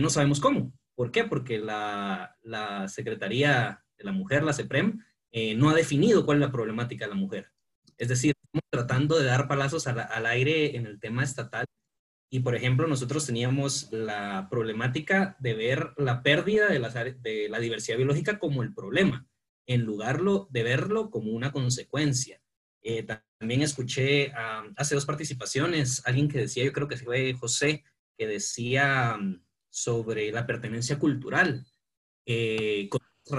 no 0.00 0.10
sabemos 0.10 0.40
cómo. 0.40 0.72
¿Por 0.94 1.10
qué? 1.10 1.24
Porque 1.24 1.58
la, 1.58 2.36
la 2.42 2.88
Secretaría 2.88 3.84
de 3.96 4.04
la 4.04 4.12
mujer, 4.12 4.42
la 4.42 4.52
CEPREM, 4.52 5.00
eh, 5.30 5.54
no 5.54 5.70
ha 5.70 5.74
definido 5.74 6.24
cuál 6.24 6.38
es 6.38 6.46
la 6.46 6.52
problemática 6.52 7.04
de 7.04 7.10
la 7.10 7.20
mujer. 7.20 7.52
Es 7.98 8.08
decir, 8.08 8.34
estamos 8.42 8.64
tratando 8.70 9.18
de 9.18 9.26
dar 9.26 9.48
palazos 9.48 9.86
al, 9.86 10.26
aire 10.26 10.76
en 10.76 10.86
el 10.86 11.00
tema 11.00 11.22
estatal. 11.22 11.66
Y, 12.30 12.40
por 12.40 12.54
ejemplo, 12.54 12.86
nosotros 12.86 13.26
teníamos 13.26 13.90
la 13.90 14.48
problemática 14.50 15.36
de 15.40 15.54
ver 15.54 15.92
la 15.96 16.22
pérdida 16.22 16.68
de 16.68 16.78
la, 16.78 16.90
de 16.90 17.48
la 17.48 17.58
diversidad 17.58 17.96
biológica 17.96 18.38
como 18.38 18.62
el 18.62 18.74
problema, 18.74 19.26
en 19.68 19.82
lugar 19.82 20.20
de 20.48 20.62
verlo 20.62 21.10
como 21.10 21.30
una 21.30 21.52
consecuencia. 21.52 22.40
Eh, 22.82 23.06
también 23.38 23.60
escuché 23.60 24.32
hace 24.76 24.94
dos 24.94 25.04
participaciones 25.04 26.02
alguien 26.06 26.28
que 26.28 26.38
decía, 26.38 26.64
yo 26.64 26.72
creo 26.72 26.88
que 26.88 26.96
fue 26.96 27.34
José, 27.34 27.84
que 28.16 28.26
decía 28.26 29.18
mm, 29.18 29.42
sobre 29.68 30.32
la 30.32 30.46
pertenencia 30.46 30.98
cultural. 30.98 31.66
Eh, 32.24 32.88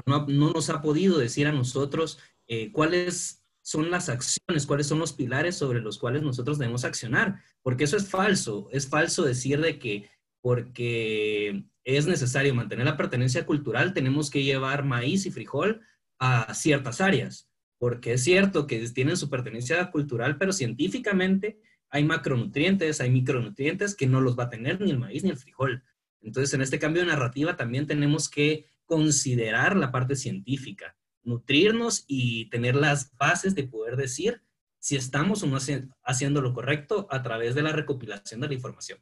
no, 0.06 0.28
nos 0.28 0.70
ha 0.70 0.82
podido 0.82 1.18
decir 1.18 1.48
a 1.48 1.52
nosotros 1.52 2.20
eh, 2.48 2.72
cuál 2.72 2.94
es 2.94 3.44
son 3.62 3.92
las 3.92 4.10
acciones, 4.10 4.66
cuáles 4.66 4.88
son 4.88 5.00
los 5.00 5.14
pilares 5.14 5.56
sobre 5.56 5.82
los 5.82 6.00
cuales 6.00 6.24
nosotros 6.24 6.58
debemos 6.58 6.86
accionar, 6.86 7.44
porque 7.62 7.84
eso 7.84 7.98
es 7.98 8.08
falso, 8.08 8.68
es 8.72 8.88
falso 8.88 9.24
decir 9.24 9.62
de 9.62 9.78
que 9.78 10.10
porque 10.42 11.66
es 11.84 12.08
necesario 12.08 12.56
mantener 12.56 12.86
la 12.86 12.98
pertenencia 12.98 13.46
cultural, 13.46 13.94
tenemos 13.94 14.30
que 14.30 14.44
llevar 14.44 14.86
maíz 14.86 15.26
y 15.26 15.32
frijol 15.32 15.82
a 16.20 16.54
ciertas 16.54 17.02
áreas, 17.02 17.50
porque 17.78 18.14
es 18.14 18.24
cierto 18.24 18.68
que 18.68 18.80
tienen 18.90 19.18
su 19.18 19.30
pertenencia 19.30 19.90
cultural, 19.90 20.38
pero 20.38 20.54
científicamente 20.54 21.60
hay 21.90 22.04
macronutrientes, 22.04 23.02
hay 23.02 23.10
micronutrientes 23.10 23.96
que 23.96 24.08
no 24.08 24.22
los 24.22 24.38
va 24.38 24.44
a 24.44 24.50
tener 24.50 24.80
ni 24.80 24.92
el 24.92 25.00
maíz 25.00 25.24
ni 25.24 25.32
el 25.32 25.38
frijol. 25.38 25.84
Entonces, 26.22 26.54
en 26.54 26.62
este 26.62 26.78
cambio 26.78 27.02
de 27.02 27.08
narrativa 27.08 27.56
también 27.56 27.88
tenemos 27.88 28.30
que 28.30 28.68
considerar 28.86 29.76
la 29.76 29.92
parte 29.92 30.16
científica, 30.16 30.96
nutrirnos 31.24 32.04
y 32.08 32.50
tener 32.50 32.76
las 32.76 33.16
bases 33.16 33.56
de 33.56 33.64
poder 33.64 33.96
decir 33.96 34.42
si 34.80 34.96
estamos 34.96 35.44
o 35.44 35.48
no 35.48 35.58
haciendo 36.04 36.42
lo 36.42 36.54
correcto 36.54 37.08
a 37.10 37.22
través 37.22 37.56
de 37.56 37.62
la 37.62 37.72
recopilación 37.72 38.42
de 38.42 38.48
la 38.48 38.54
información. 38.54 39.00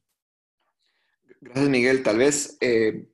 Gracias, 1.40 1.70
Miguel. 1.70 2.04
Tal 2.04 2.18
vez 2.18 2.58
eh, 2.62 3.08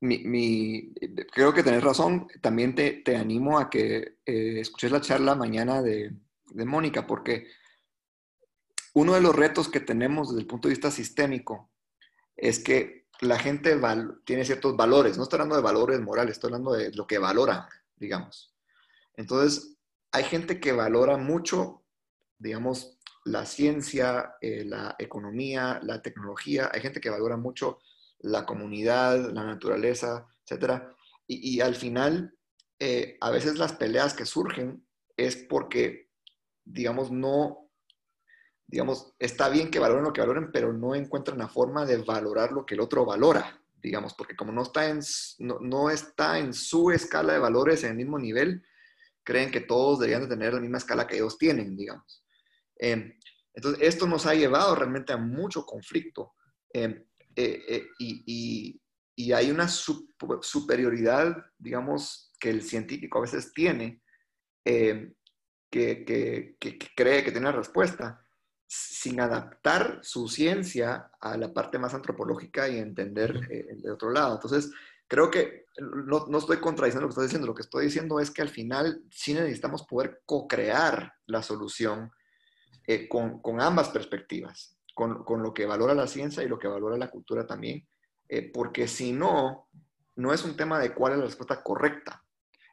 creo 0.00 1.54
que 1.54 1.62
tenés 1.62 1.82
razón. 1.82 2.28
También 2.40 2.74
te, 2.74 3.16
animo 3.16 3.58
a 3.58 3.70
que 3.70 4.18
eh, 4.24 4.60
escuches 4.60 4.90
la 4.90 5.00
charla 5.00 5.34
mañana 5.34 5.82
de, 5.82 6.12
de 6.50 6.64
Mónica, 6.64 7.06
porque 7.06 7.48
uno 8.94 9.14
de 9.14 9.20
los 9.20 9.34
retos 9.34 9.68
que 9.68 9.80
tenemos 9.80 10.28
desde 10.28 10.40
el 10.40 10.46
punto 10.46 10.68
de 10.68 10.74
vista 10.74 10.90
sistémico 10.90 11.70
es 12.36 12.58
que 12.58 13.06
la 13.20 13.38
gente 13.38 13.78
tiene 14.24 14.44
ciertos 14.44 14.76
valores. 14.76 15.16
No 15.16 15.24
estoy 15.24 15.38
hablando 15.38 15.56
de 15.56 15.62
valores 15.62 16.00
morales, 16.00 16.32
estoy 16.32 16.48
hablando 16.48 16.72
de 16.72 16.92
lo 16.92 17.06
que 17.06 17.18
valora, 17.18 17.68
digamos. 17.96 18.54
Entonces, 19.16 19.76
hay 20.12 20.24
gente 20.24 20.60
que 20.60 20.72
valora 20.72 21.16
mucho, 21.16 21.84
digamos, 22.38 22.98
la 23.24 23.44
ciencia, 23.44 24.36
eh, 24.40 24.64
la 24.64 24.94
economía, 24.98 25.80
la 25.82 26.00
tecnología. 26.02 26.70
Hay 26.72 26.80
gente 26.80 27.00
que 27.00 27.10
valora 27.10 27.36
mucho 27.36 27.78
la 28.20 28.44
comunidad, 28.44 29.32
la 29.32 29.44
naturaleza, 29.44 30.26
etc. 30.46 30.82
Y, 31.26 31.60
al 31.60 31.74
final, 31.74 32.34
eh, 32.78 33.16
a 33.20 33.30
veces 33.30 33.58
las 33.58 33.72
peleas 33.72 34.14
que 34.14 34.26
surgen 34.26 34.86
es 35.16 35.36
porque, 35.36 36.10
digamos, 36.64 37.10
no, 37.10 37.70
digamos, 38.66 39.14
está 39.18 39.48
bien 39.48 39.70
que 39.70 39.78
valoren 39.78 40.04
lo 40.04 40.12
que 40.12 40.20
valoren, 40.20 40.50
pero 40.52 40.72
no 40.72 40.94
encuentran 40.94 41.38
la 41.38 41.48
forma 41.48 41.84
de 41.84 41.98
valorar 41.98 42.52
lo 42.52 42.64
que 42.64 42.74
el 42.74 42.80
otro 42.80 43.04
valora, 43.04 43.60
digamos, 43.74 44.14
porque 44.14 44.36
como 44.36 44.52
no 44.52 44.62
está 44.62 44.88
en, 44.88 45.00
no 45.38 45.90
está 45.90 46.38
en 46.38 46.52
su 46.52 46.90
escala 46.90 47.32
de 47.32 47.38
valores 47.38 47.84
en 47.84 47.90
el 47.90 47.96
mismo 47.96 48.18
nivel, 48.18 48.64
creen 49.26 49.50
que 49.50 49.60
todos 49.60 49.98
deberían 49.98 50.22
de 50.22 50.28
tener 50.28 50.54
la 50.54 50.60
misma 50.60 50.78
escala 50.78 51.06
que 51.06 51.16
ellos 51.16 51.36
tienen, 51.36 51.76
digamos. 51.76 52.24
Em, 52.76 53.12
entonces, 53.52 53.82
esto 53.82 54.06
nos 54.06 54.26
ha 54.26 54.34
llevado 54.34 54.74
realmente 54.74 55.12
a 55.12 55.16
mucho 55.16 55.64
conflicto 55.64 56.34
em, 56.72 57.05
eh, 57.36 57.62
eh, 57.68 57.86
y, 57.98 58.80
y, 59.16 59.32
hay 59.32 59.50
una 59.50 59.68
superioridad, 59.68 61.36
digamos, 61.58 62.32
que 62.38 62.50
el 62.50 62.62
científico 62.62 63.18
a 63.18 63.22
veces 63.22 63.52
tiene, 63.52 64.02
em, 64.64 65.14
que, 65.70 66.04
que, 66.04 66.56
que, 66.58 66.78
cree 66.94 67.24
que 67.24 67.32
tiene 67.32 67.46
la 67.46 67.56
respuesta, 67.56 68.26
sin 68.66 69.20
adaptar 69.20 70.00
su 70.02 70.28
ciencia 70.28 71.10
a 71.20 71.36
la 71.36 71.52
parte 71.52 71.78
más 71.78 71.94
antropológica 71.94 72.68
y 72.68 72.78
entender 72.78 73.48
eh, 73.50 73.66
el 73.70 73.82
de 73.82 73.90
otro 73.90 74.10
lado. 74.10 74.34
Entonces, 74.34 74.72
creo 75.06 75.30
que 75.30 75.66
no, 75.78 76.26
no, 76.26 76.38
estoy 76.38 76.58
contradiciendo 76.58 77.02
lo 77.02 77.08
que 77.08 77.12
estoy 77.12 77.26
diciendo, 77.26 77.46
lo 77.46 77.54
que 77.54 77.62
estoy 77.62 77.84
diciendo 77.86 78.20
es 78.20 78.30
que 78.30 78.42
al 78.42 78.48
final 78.48 79.02
sí 79.10 79.34
necesitamos 79.34 79.84
poder 79.84 80.22
co-crear 80.24 81.14
la 81.26 81.42
solución 81.42 82.10
eh, 82.86 83.08
con, 83.08 83.40
con, 83.40 83.60
ambas 83.60 83.88
perspectivas, 83.88 84.75
con, 84.96 85.24
con, 85.24 85.42
lo 85.42 85.52
que 85.52 85.66
valora 85.66 85.92
la 85.92 86.06
ciencia 86.06 86.42
y 86.42 86.48
lo 86.48 86.58
que 86.58 86.68
valora 86.68 86.96
la 86.96 87.10
cultura 87.10 87.46
también, 87.46 87.86
eh, 88.30 88.50
porque 88.50 88.88
si 88.88 89.12
no, 89.12 89.68
no 90.14 90.32
es 90.32 90.42
un 90.42 90.56
tema 90.56 90.78
de 90.78 90.94
cuál 90.94 91.12
es 91.12 91.18
la 91.18 91.26
respuesta 91.26 91.62
correcta, 91.62 92.24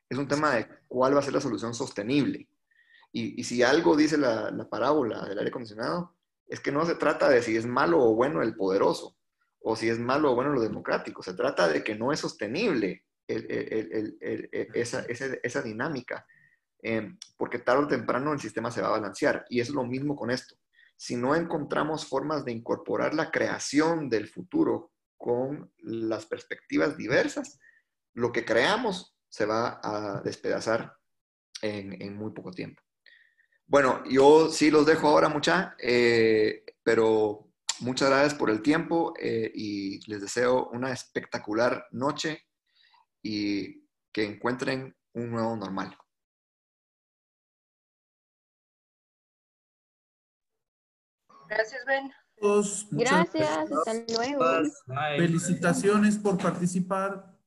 es 0.07 0.17
un 0.17 0.29
tema 0.29 0.55
de 0.55 0.69
cuál 0.87 1.13
va 1.13 1.19
a 1.19 1.21
ser 1.21 1.33
la 1.33 1.41
solución 1.41 1.73
sostenible. 1.73 2.47
Y, 3.11 3.41
y 3.41 3.43
si 3.43 3.61
algo 3.61 3.97
dice 3.97 4.17
la, 4.17 4.51
la 4.51 4.69
parábola 4.69 5.25
del 5.25 5.37
aire 5.37 5.49
acondicionado, 5.49 6.15
es 6.47 6.61
que 6.61 6.71
no 6.71 6.85
se 6.85 6.95
trata 6.95 7.27
de 7.27 7.41
si 7.41 7.57
es 7.57 7.65
malo 7.65 8.01
o 8.01 8.15
bueno 8.15 8.41
el 8.41 8.55
poderoso, 8.55 9.17
o 9.59 9.75
si 9.75 9.89
es 9.89 9.99
malo 9.99 10.31
o 10.31 10.35
bueno 10.35 10.51
lo 10.51 10.61
democrático. 10.61 11.23
Se 11.23 11.33
trata 11.33 11.67
de 11.67 11.83
que 11.83 11.93
no 11.93 12.13
es 12.13 12.21
sostenible 12.21 13.03
esa, 13.27 15.01
esa, 15.09 15.61
dinámica, 15.61 16.25
em, 16.81 17.17
porque 17.35 17.59
tarde 17.59 17.83
o 17.83 17.87
temprano 17.87 18.31
el 18.31 18.39
sistema 18.39 18.71
se 18.71 18.81
va 18.81 18.87
a 18.87 18.91
balancear. 18.91 19.43
Y 19.49 19.59
es 19.59 19.69
lo 19.69 19.83
mismo 19.83 20.15
con 20.15 20.31
esto. 20.31 20.55
Si 21.03 21.15
no 21.15 21.35
encontramos 21.35 22.05
formas 22.05 22.45
de 22.45 22.53
incorporar 22.53 23.13
la 23.13 23.29
creación 23.29 24.09
del 24.09 24.27
futuro 24.27 24.93
con 25.17 25.73
las 25.79 26.25
perspectivas 26.25 26.95
diversas, 26.95 27.59
lo 28.13 28.31
que 28.31 28.45
creamos 28.45 29.17
se 29.27 29.45
va 29.45 29.81
a 29.83 30.21
despedazar 30.21 30.95
en, 31.61 32.15
muy 32.15 32.31
poco 32.31 32.51
tiempo. 32.51 32.81
Bueno, 33.65 34.03
yo 34.09 34.49
sí 34.49 34.71
los 34.71 34.85
dejo 34.85 35.07
ahora, 35.07 35.27
mucha, 35.29 35.75
eh, 35.79 36.63
pero 36.83 37.53
Muchas 37.79 38.09
gracias 38.09 38.35
por 38.35 38.49
el 38.49 38.61
tiempo 38.61 39.13
eh, 39.19 39.51
y 39.53 39.99
les 40.09 40.21
deseo 40.21 40.69
una 40.69 40.93
espectacular 40.93 41.85
noche 41.91 42.43
y 43.21 43.89
que 44.13 44.23
encuentren 44.23 44.95
un 45.13 45.31
nuevo 45.31 45.57
normal. 45.57 45.97
Gracias, 51.53 51.85
Ben. 51.85 52.11
Gracias, 52.91 53.71
hasta 53.71 53.93
luego. 54.15 54.45
Felicitaciones 55.17 56.17
por 56.17 56.37
participar. 56.37 57.37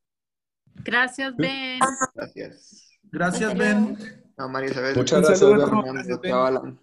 Gracias, 0.83 1.35
Ben. 1.35 1.79
Gracias. 2.15 2.99
Gracias, 3.03 3.57
Ben. 3.57 3.97
María 4.37 4.69
Isabel. 4.69 4.95
Muchas 4.95 5.21
gracias, 5.21 6.21
Ben. 6.21 6.79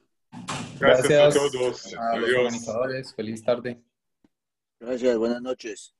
Gracias, 0.78 1.36
a 1.36 1.38
todos. 1.38 1.94
A 1.96 2.16
los 2.16 2.30
organizadores. 2.30 3.14
Feliz 3.14 3.42
tarde. 3.42 3.82
Gracias, 4.80 5.16
buenas 5.16 5.40
noches. 5.40 5.94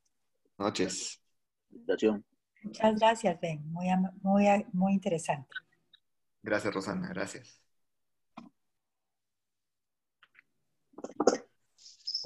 Noches. 0.59 1.21
Muchas 2.63 2.95
gracias, 2.97 3.41
Ben. 3.41 3.63
Muy, 3.73 3.87
muy, 4.23 4.67
muy 4.73 4.93
interesante. 4.93 5.49
Gracias, 6.43 6.75
Rosana. 6.75 7.09
Gracias. 7.09 7.64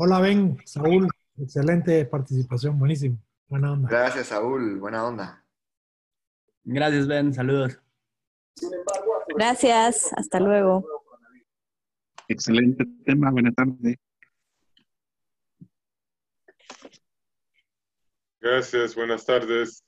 Hola, 0.01 0.20
Ben. 0.20 0.57
Saúl. 0.65 1.09
Excelente 1.37 2.05
participación. 2.05 2.79
Buenísimo. 2.79 3.19
Buena 3.49 3.73
onda. 3.73 3.89
Gracias, 3.89 4.29
Saúl. 4.29 4.79
Buena 4.79 5.05
onda. 5.05 5.45
Gracias, 6.62 7.09
Ben. 7.09 7.35
Saludos. 7.35 7.81
Gracias. 9.37 10.12
Hasta 10.16 10.39
luego. 10.39 10.87
Excelente 12.29 12.85
tema, 13.05 13.33
buenas 13.33 13.57
tardes. 13.57 13.97
Gracias, 18.41 18.95
buenas 18.95 19.27
tardes. 19.27 19.83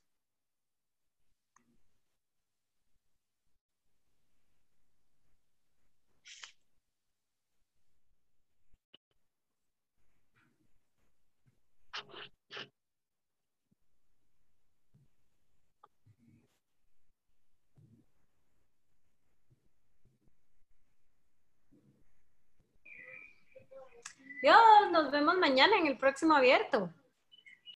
Dios, 24.42 24.90
nos 25.10 25.18
vemos 25.18 25.38
mañana 25.38 25.76
en 25.76 25.88
el 25.88 25.96
próximo 25.96 26.36
abierto. 26.36 26.88